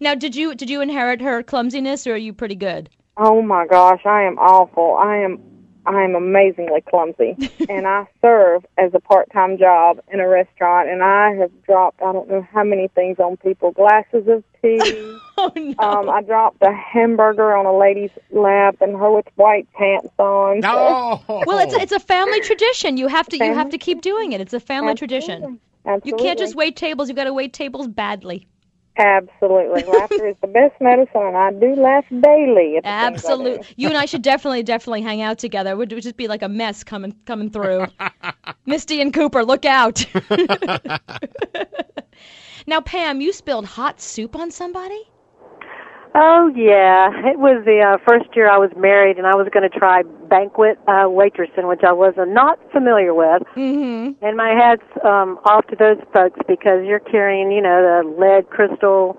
now, 0.00 0.14
did 0.14 0.34
you 0.34 0.55
did 0.55 0.70
you 0.70 0.80
inherit 0.80 1.20
her 1.20 1.42
clumsiness, 1.42 2.07
or 2.07 2.14
are 2.14 2.16
you 2.16 2.32
pretty 2.32 2.57
good? 2.57 2.90
Oh 3.16 3.42
my 3.42 3.66
gosh, 3.66 4.00
I 4.07 4.22
am 4.22 4.38
awful. 4.38 4.96
I 4.98 5.18
am 5.18 5.38
I 5.87 6.03
am 6.03 6.14
amazingly 6.14 6.80
clumsy. 6.83 7.37
and 7.68 7.87
I 7.87 8.07
serve 8.20 8.64
as 8.78 8.93
a 8.95 9.01
part-time 9.01 9.59
job 9.59 10.01
in 10.12 10.20
a 10.20 10.28
restaurant 10.28 10.89
and 10.89 11.03
I 11.03 11.35
have 11.35 11.51
dropped 11.64 12.03
I 12.03 12.12
don't 12.12 12.28
know 12.28 12.47
how 12.53 12.64
many 12.64 12.89
things 12.89 13.18
on 13.18 13.37
people, 13.37 13.72
glasses 13.72 14.26
of 14.28 14.45
tea. 14.62 14.80
oh 15.39 15.53
no. 15.57 15.74
Um 15.78 16.11
I 16.11 16.22
dropped 16.22 16.62
a 16.62 16.72
hamburger 16.72 17.57
on 17.57 17.66
a 17.66 17.76
lady's 17.76 18.11
lap 18.30 18.76
and 18.80 18.97
her 18.97 19.11
with 19.11 19.26
white 19.37 19.66
pants 19.72 20.12
on. 20.18 20.61
No. 20.61 21.22
Well, 21.28 21.59
it's 21.59 21.74
a, 21.74 21.80
it's 21.80 21.93
a 21.93 22.01
family 22.01 22.41
tradition. 22.41 22.97
You 22.97 23.09
have 23.09 23.28
to 23.28 23.37
you 23.37 23.55
have 23.55 23.70
to 23.70 23.78
keep 23.78 24.01
doing 24.01 24.33
it. 24.33 24.41
It's 24.41 24.55
a 24.55 24.61
family 24.61 24.95
tradition. 24.95 25.61
Absolutely. 25.85 26.11
You 26.11 26.16
can't 26.16 26.39
just 26.39 26.55
wait 26.55 26.76
tables. 26.76 27.09
You've 27.09 27.16
got 27.16 27.24
to 27.24 27.33
wait 27.33 27.53
tables 27.53 27.89
badly. 27.89 28.47
Absolutely. 28.99 29.84
Laughter 29.84 30.26
is 30.28 30.36
the 30.43 30.49
best 30.49 30.74
medicine 30.80 31.22
and 31.22 31.36
I 31.36 31.51
do 31.53 31.74
laugh 31.74 32.05
daily. 32.11 32.76
at 32.76 32.84
the 32.84 32.88
things 32.88 32.90
I 32.90 32.93
do. 33.09 33.14
Absolutely. 33.14 33.66
You 33.76 33.88
and 33.88 33.97
I 33.97 34.05
should 34.05 34.22
definitely, 34.22 34.62
definitely 34.62 35.03
hang 35.03 35.22
out 35.22 35.38
together. 35.38 35.70
It 35.70 35.76
would, 35.76 35.93
it 35.93 35.95
would 35.95 36.05
just 36.05 36.16
be 36.16 36.28
like 36.28 36.43
a 36.43 36.49
mess 36.49 36.84
coming 36.84 37.14
coming 37.24 37.51
through. 37.51 37.86
Misty 38.66 39.01
and 39.01 39.14
Cooper, 39.14 39.45
look 39.45 39.64
out. 39.64 40.05
now, 42.66 42.80
Pam, 42.80 43.20
you 43.20 43.32
spilled 43.32 43.64
hot 43.64 44.01
soup 44.01 44.36
on 44.36 44.51
somebody? 44.51 45.01
Oh 46.14 46.52
yeah, 46.54 47.08
it 47.24 47.38
was 47.38 47.64
the 47.64 47.80
uh, 47.80 47.96
first 48.06 48.36
year 48.36 48.50
I 48.50 48.58
was 48.58 48.70
married, 48.76 49.16
and 49.16 49.26
I 49.26 49.34
was 49.34 49.48
going 49.52 49.68
to 49.68 49.78
try 49.78 50.02
banquet 50.28 50.78
uh, 50.86 51.08
waitressing, 51.08 51.66
which 51.66 51.80
I 51.82 51.92
was 51.92 52.12
uh, 52.18 52.26
not 52.26 52.58
familiar 52.70 53.14
with. 53.14 53.42
Mm-hmm. 53.56 54.22
And 54.22 54.36
my 54.36 54.50
hat's 54.50 54.84
um, 55.04 55.40
off 55.46 55.66
to 55.68 55.76
those 55.76 55.96
folks 56.12 56.38
because 56.46 56.84
you're 56.84 57.00
carrying, 57.00 57.50
you 57.50 57.62
know, 57.62 57.80
the 57.80 58.20
lead, 58.20 58.50
crystal, 58.50 59.16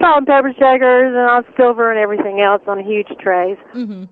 salt 0.00 0.18
and 0.18 0.26
pepper 0.26 0.52
shakers, 0.52 1.10
and 1.10 1.26
all 1.26 1.42
silver 1.56 1.90
and 1.90 1.98
everything 1.98 2.40
else 2.40 2.62
on 2.68 2.78
huge 2.78 3.10
trays. 3.18 3.58
Mm-hmm. 3.74 4.04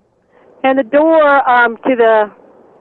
And 0.64 0.78
the 0.78 0.82
door 0.82 1.48
um, 1.48 1.76
to 1.76 1.94
the 1.94 2.32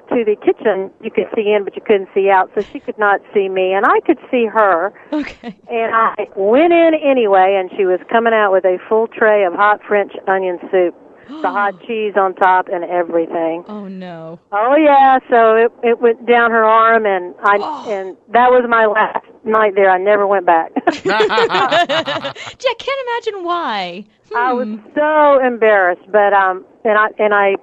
to 0.09 0.23
the 0.25 0.35
kitchen 0.35 0.91
you 1.01 1.11
could 1.11 1.27
see 1.35 1.51
in, 1.51 1.63
but 1.63 1.75
you 1.75 1.81
couldn't 1.85 2.09
see 2.13 2.29
out, 2.29 2.49
so 2.55 2.61
she 2.61 2.79
could 2.79 2.97
not 2.97 3.21
see 3.33 3.49
me, 3.49 3.73
and 3.73 3.85
I 3.85 3.99
could 4.05 4.19
see 4.31 4.45
her. 4.45 4.93
Okay. 5.13 5.55
And 5.69 5.93
I 5.93 6.27
went 6.35 6.73
in 6.73 6.91
anyway, 7.03 7.57
and 7.59 7.69
she 7.77 7.85
was 7.85 7.99
coming 8.11 8.33
out 8.33 8.51
with 8.51 8.65
a 8.65 8.77
full 8.87 9.07
tray 9.07 9.43
of 9.45 9.53
hot 9.53 9.81
French 9.87 10.13
onion 10.27 10.59
soup, 10.71 10.95
the 11.27 11.49
hot 11.49 11.79
cheese 11.87 12.13
on 12.15 12.35
top, 12.35 12.67
and 12.71 12.83
everything. 12.85 13.63
Oh 13.67 13.87
no. 13.87 14.39
Oh 14.51 14.75
yeah, 14.75 15.19
so 15.29 15.55
it 15.55 15.71
it 15.83 15.99
went 15.99 16.25
down 16.25 16.51
her 16.51 16.63
arm, 16.63 17.05
and 17.05 17.35
I 17.43 17.57
and 17.89 18.17
that 18.29 18.49
was 18.51 18.65
my 18.69 18.85
last 18.85 19.25
night 19.43 19.75
there. 19.75 19.89
I 19.89 19.97
never 19.97 20.25
went 20.27 20.45
back. 20.45 20.71
Gee, 20.93 21.09
I 21.09 22.75
can't 22.77 23.01
imagine 23.07 23.43
why. 23.43 24.05
I 24.35 24.51
was 24.53 24.67
so 24.95 25.39
embarrassed, 25.45 26.03
but 26.11 26.33
um, 26.33 26.65
and 26.83 26.97
I 26.97 27.07
and 27.17 27.33
I, 27.33 27.55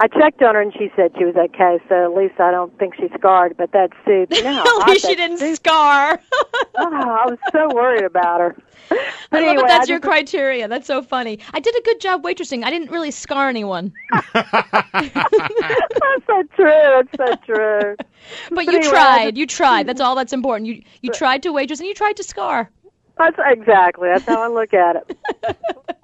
I 0.00 0.06
checked 0.06 0.42
on 0.42 0.54
her, 0.54 0.60
and 0.60 0.72
she 0.72 0.90
said 0.94 1.12
she 1.18 1.24
was 1.24 1.34
okay. 1.36 1.78
So 1.88 2.04
at 2.04 2.16
least 2.16 2.38
I 2.38 2.50
don't 2.52 2.76
think 2.78 2.94
she's 2.94 3.10
scarred. 3.18 3.56
But 3.56 3.72
that 3.72 3.90
you 4.06 4.42
know, 4.44 4.62
At 4.82 4.88
least 4.88 5.06
she 5.06 5.14
didn't 5.16 5.38
soup- 5.38 5.56
scar. 5.56 6.20
oh, 6.32 6.68
I 6.76 7.26
was 7.28 7.38
so 7.52 7.68
worried 7.74 8.04
about 8.04 8.40
her. 8.40 8.56
I 8.90 8.96
But 9.30 9.42
love 9.42 9.56
that 9.56 9.66
that's 9.66 9.88
I 9.88 9.92
your 9.92 9.98
just- 9.98 10.08
criteria. 10.08 10.68
That's 10.68 10.86
so 10.86 11.02
funny. 11.02 11.40
I 11.52 11.60
did 11.60 11.74
a 11.76 11.82
good 11.82 12.00
job 12.00 12.22
waitressing. 12.22 12.64
I 12.64 12.70
didn't 12.70 12.90
really 12.90 13.10
scar 13.10 13.48
anyone. 13.48 13.92
That's 14.32 16.26
so 16.26 16.42
true. 16.54 17.02
That's 17.02 17.16
so 17.16 17.34
true. 17.44 17.96
But, 17.98 18.06
But 18.54 18.64
you 18.66 18.76
anyway, 18.78 18.88
tried. 18.90 19.36
You 19.38 19.46
tried. 19.46 19.86
That's 19.86 20.00
all 20.00 20.14
that's 20.14 20.32
important. 20.32 20.68
You 20.68 20.82
you 21.02 21.10
tried 21.10 21.42
to 21.42 21.52
waitress 21.52 21.80
and 21.80 21.88
you 21.88 21.94
tried 21.94 22.16
to 22.16 22.22
scar. 22.24 22.70
That's 23.16 23.36
exactly. 23.38 24.08
That's 24.08 24.24
how 24.24 24.42
I 24.42 24.46
look 24.48 24.72
at 24.72 24.96
it. 24.96 25.18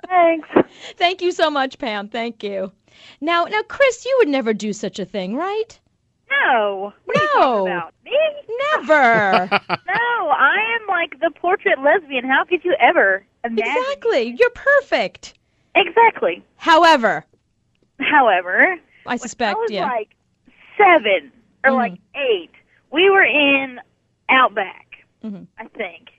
Thanks. 0.09 0.49
Thank 0.97 1.23
you 1.23 1.31
so 1.33 1.49
much, 1.49 1.79
Pam. 1.79 2.09
Thank 2.09 2.43
you. 2.43 2.73
Now, 3.21 3.45
now, 3.45 3.63
Chris, 3.63 4.05
you 4.05 4.15
would 4.19 4.29
never 4.29 4.53
do 4.55 4.73
such 4.73 4.99
a 4.99 5.05
thing, 5.05 5.37
right? 5.37 5.79
No. 6.31 6.93
What 7.05 7.17
no. 7.37 7.67
about? 7.67 7.95
Me? 8.05 8.19
Never. 8.77 9.49
no, 9.51 10.29
I 10.29 10.79
am 10.81 10.87
like 10.89 11.19
the 11.21 11.31
portrait 11.41 11.79
lesbian. 11.81 12.25
How 12.25 12.45
could 12.45 12.65
you 12.65 12.75
ever 12.81 13.25
imagine? 13.45 13.65
exactly. 13.77 14.37
You're 14.39 14.51
perfect. 14.51 15.35
Exactly. 15.75 16.45
However, 16.57 17.25
However, 18.01 18.77
I 19.07 19.17
suspect, 19.17 19.57
I 19.57 19.61
was 19.61 19.71
yeah. 19.71 19.87
like 19.87 20.15
seven 20.77 21.31
or 21.65 21.71
Mhm. 21.71 21.77
like 21.77 21.93
eight. 22.17 22.51
We 22.91 23.09
were 23.11 23.23
in 23.25 23.81
Outback, 24.29 25.05
Mhm. 25.25 25.47
I 25.59 25.67
think, 25.69 26.11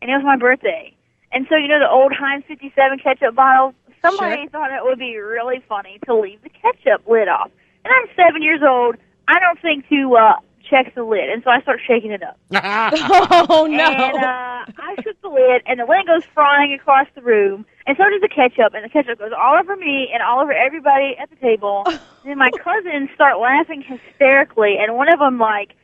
and 0.00 0.10
it 0.10 0.14
was 0.14 0.24
my 0.24 0.36
birthday. 0.36 0.94
And 1.32 1.46
so 1.48 1.56
you 1.56 1.68
know 1.68 1.78
the 1.78 1.88
old 1.88 2.12
Heinz 2.12 2.44
57 2.46 2.98
ketchup 2.98 3.34
bottles. 3.34 3.74
Somebody 4.02 4.42
Sure. 4.42 4.48
thought 4.50 4.70
it 4.72 4.82
would 4.82 4.98
be 4.98 5.16
really 5.16 5.62
funny 5.68 5.98
to 6.06 6.14
leave 6.14 6.42
the 6.42 6.50
ketchup 6.50 7.06
lid 7.08 7.28
off. 7.28 7.50
And 7.84 7.92
I'm 7.94 8.06
seven 8.16 8.42
years 8.42 8.60
old. 8.66 8.96
I 9.28 9.38
don't 9.40 9.60
think 9.60 9.88
to 9.88 10.16
uh 10.16 10.34
check 10.68 10.94
the 10.94 11.02
lid, 11.04 11.28
and 11.28 11.42
so 11.44 11.50
I 11.50 11.60
start 11.62 11.80
shaking 11.86 12.12
it 12.12 12.22
up. 12.22 12.38
oh 13.50 13.66
no. 13.70 13.84
And 13.84 14.16
uh, 14.16 14.64
I 14.78 14.94
shook 15.02 15.20
the 15.20 15.28
lid, 15.28 15.62
and 15.66 15.78
the 15.80 15.84
lid 15.84 16.06
goes 16.06 16.24
flying 16.34 16.72
across 16.72 17.06
the 17.14 17.20
room, 17.20 17.66
and 17.86 17.96
so 17.96 18.04
does 18.08 18.20
the 18.22 18.28
ketchup, 18.28 18.72
and 18.74 18.82
the 18.84 18.88
ketchup 18.88 19.18
goes 19.18 19.32
all 19.36 19.58
over 19.58 19.76
me 19.76 20.08
and 20.14 20.22
all 20.22 20.40
over 20.40 20.52
everybody 20.52 21.14
at 21.20 21.28
the 21.30 21.36
table. 21.36 21.82
and 21.86 21.98
then 22.24 22.38
my 22.38 22.50
cousins 22.62 23.10
start 23.14 23.38
laughing 23.38 23.82
hysterically, 23.82 24.76
and 24.80 24.94
one 24.96 25.12
of 25.12 25.18
them 25.18 25.38
like 25.38 25.74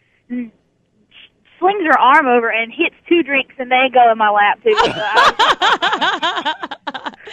slings 1.58 1.82
her 1.84 1.98
arm 1.98 2.26
over 2.26 2.50
and 2.50 2.72
hits 2.72 2.94
two 3.08 3.22
drinks, 3.22 3.54
and 3.58 3.70
they 3.70 3.88
go 3.92 4.10
in 4.10 4.16
my 4.18 4.30
lap 4.30 4.62
too. 4.62 4.74
So 4.88 4.92
I, 4.94 6.54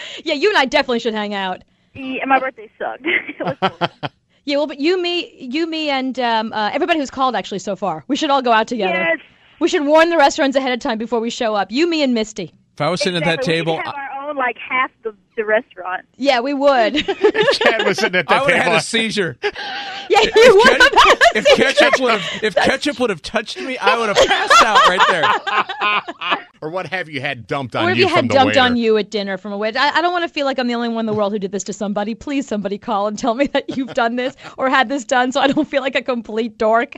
Yeah, 0.23 0.33
you 0.35 0.49
and 0.49 0.57
I 0.57 0.65
definitely 0.65 0.99
should 0.99 1.13
hang 1.13 1.33
out. 1.33 1.63
yeah, 1.93 2.25
my 2.25 2.39
birthday 2.39 2.69
sucked. 2.79 3.05
Yeah, 4.47 4.57
well, 4.57 4.67
but 4.67 4.79
you, 4.79 5.01
me, 5.01 5.35
you, 5.39 5.65
me, 5.65 5.89
and 5.89 6.19
um, 6.19 6.53
uh, 6.53 6.69
everybody 6.71 6.99
who's 6.99 7.09
called 7.09 7.35
actually 7.35 7.57
so 7.57 7.75
far. 7.75 8.03
We 8.07 8.15
should 8.15 8.29
all 8.29 8.43
go 8.43 8.51
out 8.51 8.67
together. 8.67 8.93
Yes. 8.93 9.17
We 9.59 9.67
should 9.67 9.83
warn 9.87 10.09
the 10.11 10.17
restaurants 10.17 10.55
ahead 10.55 10.71
of 10.71 10.79
time 10.79 10.99
before 10.99 11.19
we 11.19 11.31
show 11.31 11.55
up. 11.55 11.71
You, 11.71 11.89
me, 11.89 12.03
and 12.03 12.13
Misty. 12.13 12.53
If 12.75 12.81
I 12.81 12.89
was 12.89 13.01
sitting 13.01 13.19
at 13.19 13.25
that 13.25 13.41
table, 13.41 13.73
we 13.77 13.79
could 13.81 13.85
have 13.87 13.95
our 13.95 14.29
own 14.29 14.35
like 14.35 14.57
half 14.59 14.91
the 15.01 15.15
the 15.35 15.45
restaurant. 15.45 16.05
Yeah, 16.17 16.41
we 16.41 16.53
would. 16.53 16.93
Chad 17.05 17.85
was 17.87 17.97
sitting 17.97 18.19
at 18.19 18.29
I 18.31 18.35
that 18.35 18.45
would 18.45 18.53
have 18.53 18.63
table. 18.63 18.71
had 18.73 18.73
a 18.75 18.81
seizure. 18.81 19.37
yeah, 19.41 20.21
you 20.35 20.55
would 20.63 20.81
have 20.81 20.93
had 20.93 21.17
a 21.17 21.37
If 21.39 21.45
seizure. 21.47 21.63
ketchup 21.73 21.99
would 22.01 22.11
have, 22.19 22.43
if 22.43 22.55
ketchup 22.55 22.99
would 22.99 23.09
have 23.09 23.21
touched 23.23 23.59
me, 23.59 23.77
I 23.79 23.97
would 23.97 24.09
have 24.15 24.27
passed 24.27 24.61
out 24.63 24.87
right 24.87 25.01
there. 25.09 26.44
Or 26.61 26.69
what 26.69 26.87
have 26.87 27.09
you 27.09 27.21
had 27.21 27.47
dumped 27.47 27.75
on 27.75 27.85
Or 27.85 27.91
if 27.91 27.97
you 27.97 28.03
you 28.07 28.07
had 28.07 28.27
dumped 28.29 28.55
waiter? 28.55 28.59
on 28.61 28.77
you 28.77 28.97
at 28.97 29.09
dinner 29.11 29.37
from 29.37 29.51
a 29.53 29.57
waiter. 29.57 29.79
I, 29.79 29.89
I 29.91 30.01
don't 30.01 30.11
want 30.13 30.23
to 30.23 30.29
feel 30.29 30.45
like 30.45 30.59
I'm 30.59 30.67
the 30.67 30.75
only 30.75 30.89
one 30.89 31.01
in 31.01 31.05
the 31.05 31.13
world 31.13 31.31
who 31.33 31.39
did 31.39 31.51
this 31.51 31.63
to 31.65 31.73
somebody. 31.73 32.15
Please, 32.15 32.47
somebody 32.47 32.77
call 32.77 33.07
and 33.07 33.17
tell 33.17 33.35
me 33.35 33.47
that 33.53 33.75
you've 33.77 33.93
done 33.93 34.15
this 34.15 34.35
or 34.57 34.69
had 34.69 34.89
this 34.89 35.05
done 35.05 35.31
so 35.31 35.41
I 35.41 35.47
don't 35.47 35.67
feel 35.67 35.81
like 35.81 35.95
a 35.95 36.01
complete 36.01 36.57
dork. 36.57 36.95